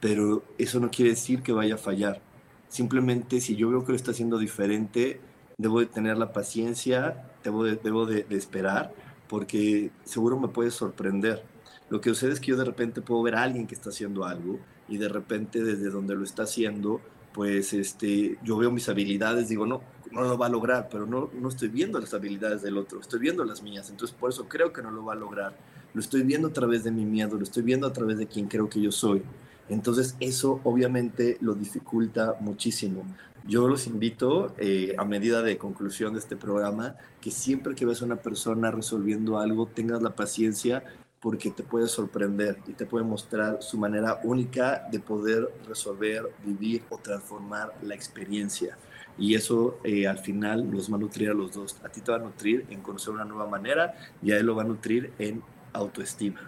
Pero 0.00 0.44
eso 0.56 0.80
no 0.80 0.90
quiere 0.90 1.10
decir 1.10 1.42
que 1.42 1.52
vaya 1.52 1.74
a 1.74 1.78
fallar. 1.78 2.22
Simplemente 2.68 3.40
si 3.40 3.56
yo 3.56 3.68
veo 3.68 3.84
que 3.84 3.92
lo 3.92 3.96
está 3.96 4.12
haciendo 4.12 4.38
diferente, 4.38 5.20
debo 5.58 5.80
de 5.80 5.86
tener 5.86 6.16
la 6.16 6.32
paciencia, 6.32 7.30
debo 7.44 7.64
de, 7.64 7.76
debo 7.76 8.06
de, 8.06 8.24
esperar 8.30 8.94
porque 9.30 9.92
seguro 10.02 10.38
me 10.38 10.48
puede 10.48 10.72
sorprender. 10.72 11.44
Lo 11.88 12.00
que 12.00 12.10
sucede 12.10 12.32
es 12.32 12.40
que 12.40 12.48
yo 12.48 12.56
de 12.56 12.64
repente 12.64 13.00
puedo 13.00 13.22
ver 13.22 13.36
a 13.36 13.44
alguien 13.44 13.68
que 13.68 13.76
está 13.76 13.90
haciendo 13.90 14.24
algo 14.24 14.58
y 14.88 14.98
de 14.98 15.08
repente 15.08 15.62
desde 15.62 15.88
donde 15.88 16.16
lo 16.16 16.24
está 16.24 16.42
haciendo, 16.42 17.00
pues 17.32 17.72
este, 17.72 18.38
yo 18.42 18.58
veo 18.58 18.72
mis 18.72 18.88
habilidades, 18.88 19.48
digo, 19.48 19.66
no, 19.66 19.82
no 20.10 20.22
lo 20.22 20.36
va 20.36 20.46
a 20.46 20.50
lograr, 20.50 20.88
pero 20.90 21.06
no, 21.06 21.30
no 21.32 21.48
estoy 21.48 21.68
viendo 21.68 22.00
las 22.00 22.12
habilidades 22.12 22.60
del 22.62 22.76
otro, 22.76 23.00
estoy 23.00 23.20
viendo 23.20 23.44
las 23.44 23.62
mías, 23.62 23.88
entonces 23.88 24.16
por 24.18 24.30
eso 24.30 24.48
creo 24.48 24.72
que 24.72 24.82
no 24.82 24.90
lo 24.90 25.04
va 25.04 25.12
a 25.12 25.16
lograr. 25.16 25.56
Lo 25.94 26.00
estoy 26.00 26.22
viendo 26.22 26.48
a 26.48 26.52
través 26.52 26.82
de 26.82 26.90
mi 26.90 27.04
miedo, 27.04 27.36
lo 27.36 27.44
estoy 27.44 27.62
viendo 27.62 27.86
a 27.86 27.92
través 27.92 28.18
de 28.18 28.26
quien 28.26 28.48
creo 28.48 28.68
que 28.68 28.80
yo 28.80 28.90
soy. 28.90 29.22
Entonces 29.68 30.16
eso 30.18 30.60
obviamente 30.64 31.38
lo 31.40 31.54
dificulta 31.54 32.36
muchísimo. 32.40 33.04
Yo 33.46 33.68
los 33.68 33.86
invito, 33.86 34.54
eh, 34.58 34.94
a 34.98 35.04
medida 35.04 35.42
de 35.42 35.56
conclusión 35.56 36.12
de 36.12 36.20
este 36.20 36.36
programa, 36.36 36.96
que 37.20 37.30
siempre 37.30 37.74
que 37.74 37.86
ves 37.86 38.02
a 38.02 38.04
una 38.04 38.16
persona 38.16 38.70
resolviendo 38.70 39.38
algo, 39.38 39.66
tengas 39.66 40.02
la 40.02 40.14
paciencia 40.14 40.84
porque 41.20 41.50
te 41.50 41.62
puede 41.62 41.86
sorprender 41.86 42.58
y 42.66 42.72
te 42.72 42.86
puede 42.86 43.04
mostrar 43.04 43.62
su 43.62 43.76
manera 43.76 44.20
única 44.24 44.86
de 44.90 45.00
poder 45.00 45.52
resolver, 45.68 46.30
vivir 46.44 46.82
o 46.88 46.98
transformar 46.98 47.74
la 47.82 47.94
experiencia. 47.94 48.78
Y 49.18 49.34
eso 49.34 49.78
eh, 49.84 50.06
al 50.06 50.18
final 50.18 50.70
los 50.70 50.90
va 50.90 50.96
a 50.96 51.00
nutrir 51.00 51.30
a 51.30 51.34
los 51.34 51.52
dos. 51.52 51.76
A 51.84 51.88
ti 51.90 52.00
te 52.00 52.10
va 52.10 52.16
a 52.16 52.20
nutrir 52.20 52.66
en 52.70 52.80
conocer 52.80 53.12
una 53.12 53.24
nueva 53.24 53.46
manera 53.46 53.94
y 54.22 54.32
a 54.32 54.38
él 54.38 54.46
lo 54.46 54.56
va 54.56 54.62
a 54.62 54.66
nutrir 54.66 55.12
en 55.18 55.42
autoestima. 55.74 56.40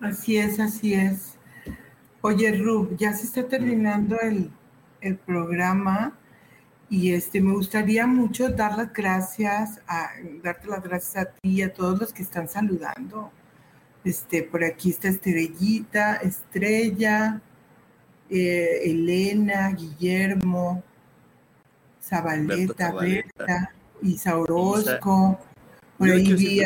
Así 0.00 0.36
es, 0.36 0.58
así 0.58 0.94
es. 0.94 1.37
Oye, 2.20 2.50
Rub, 2.52 2.96
ya 2.96 3.12
se 3.12 3.26
está 3.26 3.46
terminando 3.46 4.16
el, 4.20 4.50
programa 5.24 6.18
y 6.90 7.12
este 7.12 7.40
me 7.40 7.52
gustaría 7.52 8.08
mucho 8.08 8.48
dar 8.48 8.76
las 8.76 8.92
gracias, 8.92 9.80
a, 9.86 10.10
darte 10.42 10.66
las 10.66 10.82
gracias 10.82 11.16
a 11.16 11.30
ti 11.30 11.50
y 11.50 11.62
a 11.62 11.72
todos 11.72 12.00
los 12.00 12.12
que 12.12 12.22
están 12.22 12.48
saludando. 12.48 13.30
Este, 14.02 14.42
por 14.42 14.64
aquí 14.64 14.90
está 14.90 15.08
Estrellita, 15.08 16.16
Estrella, 16.16 17.40
eh, 18.28 18.80
Elena, 18.82 19.70
Guillermo, 19.70 20.82
Zabaleta, 22.02 22.92
Berta, 22.92 23.72
Isa 24.02 24.36
Orozco. 24.36 25.38
Por 25.96 26.10
ahí 26.10 26.32
vi 26.32 26.62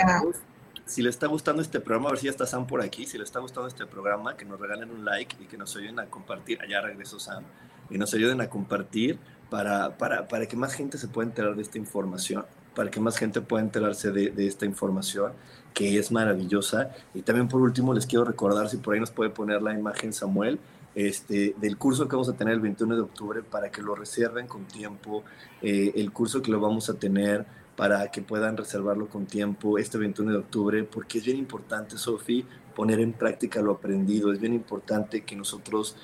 si 0.87 1.03
le 1.03 1.11
está 1.11 1.27
gustando 1.27 1.63
este 1.63 1.81
programa, 1.81 2.09
a 2.09 2.13
ver 2.13 2.21
si 2.21 2.27
ya 2.27 2.31
está 2.31 2.47
Sam 2.47 2.67
por 2.67 2.83
aquí, 2.83 3.07
si 3.07 3.19
le 3.19 3.25
está 3.25 3.41
gustando 3.41 3.69
este 3.69 3.87
programa, 3.87 4.37
que 4.37 4.45
nos 4.45 4.61
regalen 4.61 4.91
un 4.91 5.05
like 5.05 5.37
y 5.41 5.47
que 5.47 5.57
nos 5.57 5.75
ayuden 5.77 6.01
a 6.01 6.07
compartir, 6.07 6.61
allá 6.61 6.81
regresó 6.81 7.19
Sam, 7.19 7.45
y 7.91 7.99
nos 7.99 8.13
ayuden 8.15 8.41
a 8.41 8.49
compartir 8.49 9.19
para, 9.51 9.97
para, 9.99 10.29
para 10.29 10.47
que 10.47 10.57
más 10.57 10.75
gente 10.75 10.99
se 10.99 11.09
pueda 11.09 11.29
enterar 11.29 11.55
de 11.55 11.63
esta 11.63 11.79
información, 11.79 12.45
para 12.75 12.91
que 12.91 13.01
más 13.01 13.17
gente 13.19 13.41
pueda 13.41 13.63
enterarse 13.63 14.11
de, 14.11 14.31
de 14.31 14.47
esta 14.47 14.65
información 14.65 15.33
que 15.75 15.99
es 15.99 16.11
maravillosa. 16.11 16.91
Y 17.15 17.23
también 17.23 17.49
por 17.49 17.61
último 17.61 17.95
les 17.95 18.07
quiero 18.07 18.25
recordar, 18.25 18.69
si 18.69 18.79
por 18.79 18.95
ahí 18.95 19.01
nos 19.01 19.11
puede 19.11 19.31
poner 19.31 19.63
la 19.63 19.75
imagen 19.75 20.13
Samuel, 20.13 20.59
este, 20.95 21.55
del 21.59 21.79
curso 21.79 22.07
que 22.07 22.17
vamos 22.17 22.29
a 22.29 22.35
tener 22.35 22.55
el 22.55 22.61
21 22.61 22.97
de 22.97 23.01
octubre 23.03 23.43
para 23.43 23.71
que 23.71 23.81
lo 23.81 23.95
reserven 23.95 24.47
con 24.47 24.67
tiempo, 24.67 25.25
eh, 25.63 25.93
el 25.97 26.13
curso 26.13 26.43
que 26.43 26.51
lo 26.51 26.61
vamos 26.61 26.91
a 26.91 26.95
tener 26.95 27.47
para 27.77 28.11
que 28.11 28.23
puedan 28.23 28.57
reservarlo 28.57 29.09
con 29.09 29.27
tiempo 29.27 29.79
este 29.79 29.99
21 29.99 30.33
de 30.33 30.39
octubre, 30.39 30.85
porque 30.85 31.19
es 31.19 31.25
bien 31.25 31.39
importante, 31.39 31.97
Sofi, 31.97 32.47
poner 32.75 33.01
en 33.01 33.13
práctica 33.13 33.61
lo 33.61 33.73
aprendido. 33.73 34.33
Es 34.33 34.41
bien 34.41 34.55
importante 34.55 35.23
que 35.23 35.37
nosotros 35.37 35.97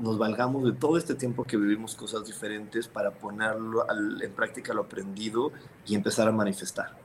nos 0.00 0.18
valgamos 0.18 0.64
de 0.64 0.72
todo 0.72 0.98
este 0.98 1.14
tiempo 1.14 1.44
que 1.44 1.56
vivimos 1.56 1.94
cosas 1.94 2.24
diferentes 2.24 2.88
para 2.88 3.12
ponerlo 3.12 3.86
en 4.20 4.32
práctica 4.32 4.74
lo 4.74 4.82
aprendido 4.82 5.52
y 5.86 5.94
empezar 5.94 6.28
a 6.28 6.32
manifestar. 6.32 6.96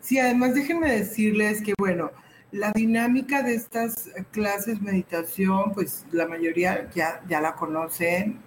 Sí, 0.00 0.18
además 0.18 0.54
déjenme 0.54 0.92
decirles 0.92 1.62
que, 1.62 1.74
bueno, 1.78 2.10
la 2.52 2.70
dinámica 2.70 3.42
de 3.42 3.54
estas 3.54 4.10
clases 4.30 4.80
meditación, 4.82 5.72
pues 5.72 6.04
la 6.12 6.28
mayoría 6.28 6.90
ya, 6.94 7.22
ya 7.26 7.40
la 7.40 7.54
conocen. 7.54 8.40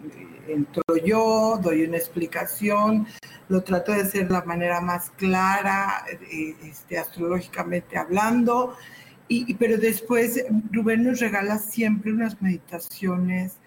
Entro 0.48 0.84
yo, 1.04 1.60
doy 1.62 1.84
una 1.84 1.98
explicación, 1.98 3.08
lo 3.50 3.64
trato 3.64 3.92
de 3.92 4.02
hacer 4.02 4.28
de 4.28 4.34
la 4.34 4.44
manera 4.44 4.80
más 4.80 5.10
clara, 5.10 6.06
eh, 6.32 6.56
este, 6.64 7.00
astrológicamente 7.00 7.98
hablando, 7.98 8.76
y, 9.28 9.56
pero 9.56 9.80
después 9.80 10.46
Rubén 10.72 11.04
nos 11.04 11.20
regala 11.20 11.58
siempre 11.58 12.14
unas 12.14 12.40
meditaciones 12.44 13.58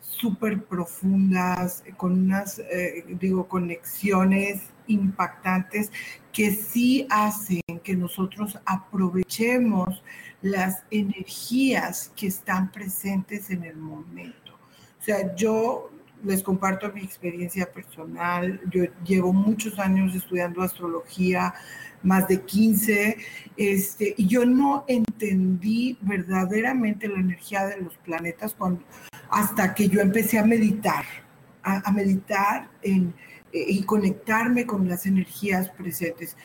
súper 0.00 0.62
profundas, 0.62 1.82
con 1.96 2.12
unas, 2.12 2.58
eh, 2.58 3.02
digo, 3.18 3.48
conexiones 3.48 4.60
impactantes 4.88 5.90
que 6.32 6.52
sí 6.52 7.06
hacen 7.08 7.60
que 7.86 7.94
nosotros 7.94 8.58
aprovechemos 8.66 10.02
las 10.42 10.82
energías 10.90 12.10
que 12.16 12.26
están 12.26 12.72
presentes 12.72 13.48
en 13.50 13.62
el 13.62 13.76
momento. 13.76 14.54
O 15.00 15.04
sea, 15.04 15.36
yo 15.36 15.92
les 16.24 16.42
comparto 16.42 16.92
mi 16.92 17.02
experiencia 17.02 17.70
personal. 17.70 18.60
Yo 18.72 18.86
llevo 19.04 19.32
muchos 19.32 19.78
años 19.78 20.16
estudiando 20.16 20.62
astrología, 20.62 21.54
más 22.02 22.26
de 22.26 22.40
15, 22.42 23.18
este, 23.56 24.14
y 24.16 24.26
yo 24.26 24.44
no 24.44 24.84
entendí 24.88 25.96
verdaderamente 26.00 27.06
la 27.06 27.20
energía 27.20 27.66
de 27.66 27.82
los 27.82 27.96
planetas 27.98 28.52
cuando, 28.54 28.82
hasta 29.30 29.74
que 29.74 29.88
yo 29.88 30.00
empecé 30.00 30.40
a 30.40 30.44
meditar, 30.44 31.04
a, 31.62 31.92
meditar 31.92 32.68
en, 32.82 33.14
eh, 33.52 33.64
y 33.68 33.84
conectarme 33.84 34.66
con 34.66 34.88
las 34.88 35.06
energías 35.06 35.68
presentes. 35.68 36.36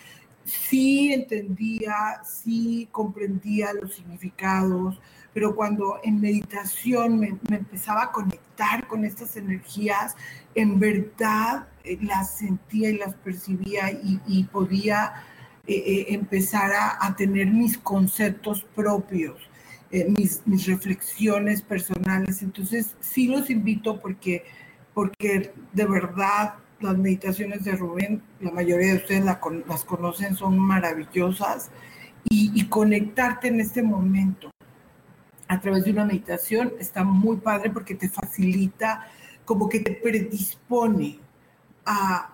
Sí 0.46 1.14
entendía, 1.14 2.22
sí 2.24 2.88
comprendía 2.92 3.74
los 3.74 3.96
significados, 3.96 5.00
pero 5.34 5.56
cuando 5.56 6.00
en 6.04 6.20
meditación 6.20 7.20
me, 7.20 7.38
empezaba 7.50 8.04
a 8.04 8.12
conectar 8.12 8.88
con 8.88 9.06
estas 9.06 9.38
energías, 9.38 10.16
en 10.56 10.80
verdad 10.80 11.68
eh, 11.84 11.98
las 12.02 12.38
sentía 12.38 12.90
y 12.90 12.98
las 12.98 13.16
percibía 13.16 13.92
y, 13.92 14.44
podía 14.46 15.24
eh, 15.68 15.76
eh, 15.76 16.06
empezar 16.10 16.72
a, 17.00 17.16
tener 17.16 17.48
mis 17.48 17.78
conceptos 17.78 18.66
propios, 18.76 19.40
mis, 20.10 20.42
mis, 20.46 20.66
reflexiones 20.68 21.62
personales. 21.62 22.42
Entonces, 22.42 22.96
sí 23.00 23.28
los 23.28 23.50
invito 23.50 24.00
porque, 24.02 24.44
porque 24.94 25.54
de 25.74 25.86
verdad 25.86 26.56
las 26.82 26.98
meditaciones 26.98 27.64
de 27.64 27.74
Rubén, 27.74 28.22
la 28.40 28.52
mayoría 28.52 28.94
de 28.94 28.98
ustedes 28.98 29.26
las 29.26 29.86
conocen, 29.86 30.36
son 30.36 30.58
maravillosas. 30.60 31.70
y 32.30 32.66
conectarte 32.68 33.48
en 33.48 33.60
este 33.60 33.82
momento 33.82 34.52
a 35.52 35.60
través 35.60 35.84
de 35.84 35.92
una 35.92 36.06
meditación 36.06 36.72
está 36.80 37.04
muy 37.04 37.36
padre 37.36 37.72
porque 37.72 37.94
te 37.94 38.08
facilita, 38.08 39.06
como 39.44 39.68
que 39.68 39.82
te 39.82 39.92
predispone 39.92 41.20
a, 41.86 42.34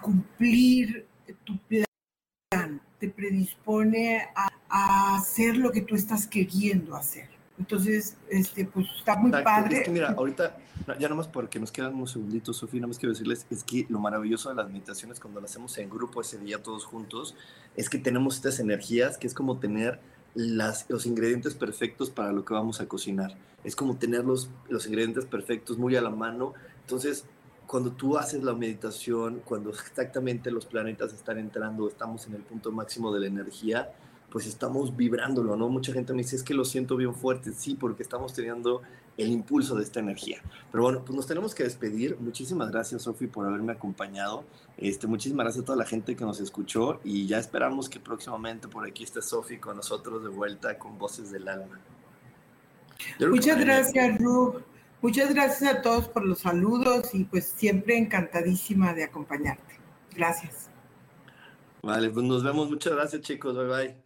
cumplir 0.00 1.06
tu 1.44 1.58
plan, 1.58 2.80
te 2.98 3.10
predispone 3.10 4.28
a, 4.34 5.16
hacer 5.16 5.58
lo 5.58 5.70
que 5.70 5.82
tú 5.82 5.94
estás 5.94 6.26
queriendo 6.26 6.96
hacer. 6.96 7.28
Entonces, 7.58 8.16
este, 8.28 8.66
pues 8.66 8.86
está 8.98 9.16
muy 9.16 9.30
padre. 9.30 9.78
Es 9.78 9.84
que 9.84 9.90
mira, 9.90 10.10
ahorita, 10.10 10.56
ya 10.98 11.08
nomás 11.08 11.26
porque 11.26 11.58
nos 11.58 11.72
quedan 11.72 11.94
unos 11.94 12.12
segunditos, 12.12 12.56
Sofía, 12.56 12.80
nada 12.80 12.88
más 12.88 12.98
quiero 12.98 13.12
decirles, 13.12 13.46
es 13.50 13.64
que 13.64 13.86
lo 13.88 13.98
maravilloso 13.98 14.50
de 14.50 14.56
las 14.56 14.68
meditaciones 14.68 15.20
cuando 15.20 15.40
las 15.40 15.50
hacemos 15.50 15.76
en 15.78 15.88
grupo 15.88 16.20
ese 16.20 16.38
día 16.38 16.62
todos 16.62 16.84
juntos, 16.84 17.34
es 17.74 17.88
que 17.88 17.98
tenemos 17.98 18.36
estas 18.36 18.60
energías 18.60 19.16
que 19.16 19.26
es 19.26 19.34
como 19.34 19.58
tener 19.58 20.00
los 20.34 21.06
ingredientes 21.06 21.54
perfectos 21.54 22.10
para 22.10 22.30
lo 22.30 22.44
que 22.44 22.52
vamos 22.52 22.80
a 22.80 22.86
cocinar. 22.86 23.34
Es 23.64 23.74
como 23.74 23.96
tener 23.96 24.24
los, 24.24 24.50
los 24.68 24.86
ingredientes 24.86 25.24
perfectos 25.24 25.78
muy 25.78 25.96
a 25.96 26.02
la 26.02 26.10
mano. 26.10 26.52
Entonces, 26.82 27.24
cuando 27.66 27.90
tú 27.90 28.18
haces 28.18 28.42
la 28.42 28.52
meditación, 28.52 29.40
cuando 29.44 29.70
exactamente 29.70 30.50
los 30.50 30.66
planetas 30.66 31.14
están 31.14 31.38
entrando, 31.38 31.88
estamos 31.88 32.26
en 32.26 32.34
el 32.34 32.42
punto 32.42 32.70
máximo 32.70 33.12
de 33.14 33.20
la 33.20 33.26
energía, 33.26 33.92
pues 34.36 34.46
estamos 34.46 34.94
vibrándolo, 34.94 35.56
¿no? 35.56 35.70
Mucha 35.70 35.94
gente 35.94 36.12
me 36.12 36.18
dice, 36.18 36.36
es 36.36 36.42
que 36.42 36.52
lo 36.52 36.66
siento 36.66 36.94
bien 36.94 37.14
fuerte, 37.14 37.54
sí, 37.54 37.74
porque 37.74 38.02
estamos 38.02 38.34
teniendo 38.34 38.82
el 39.16 39.28
impulso 39.28 39.76
de 39.76 39.82
esta 39.82 40.00
energía. 40.00 40.42
Pero 40.70 40.84
bueno, 40.84 41.02
pues 41.06 41.16
nos 41.16 41.26
tenemos 41.26 41.54
que 41.54 41.62
despedir. 41.62 42.18
Muchísimas 42.20 42.70
gracias, 42.70 43.00
Sofi, 43.00 43.28
por 43.28 43.46
haberme 43.46 43.72
acompañado. 43.72 44.44
Este, 44.76 45.06
muchísimas 45.06 45.44
gracias 45.44 45.62
a 45.62 45.64
toda 45.64 45.78
la 45.78 45.86
gente 45.86 46.14
que 46.16 46.24
nos 46.26 46.38
escuchó 46.38 47.00
y 47.02 47.26
ya 47.26 47.38
esperamos 47.38 47.88
que 47.88 47.98
próximamente 47.98 48.68
por 48.68 48.86
aquí 48.86 49.04
esté 49.04 49.22
Sofi 49.22 49.56
con 49.56 49.76
nosotros 49.76 50.22
de 50.22 50.28
vuelta 50.28 50.78
con 50.78 50.98
Voces 50.98 51.30
del 51.30 51.48
Alma. 51.48 51.80
Muchas 53.18 53.58
gracias, 53.58 54.18
Rub. 54.18 54.62
Muchas 55.00 55.32
gracias 55.32 55.76
a 55.76 55.80
todos 55.80 56.08
por 56.08 56.26
los 56.26 56.40
saludos 56.40 57.14
y 57.14 57.24
pues 57.24 57.54
siempre 57.56 57.96
encantadísima 57.96 58.92
de 58.92 59.04
acompañarte. 59.04 59.80
Gracias. 60.14 60.68
Vale, 61.82 62.10
pues 62.10 62.26
nos 62.26 62.44
vemos. 62.44 62.68
Muchas 62.68 62.92
gracias, 62.92 63.22
chicos. 63.22 63.56
Bye 63.56 63.66
bye. 63.66 64.05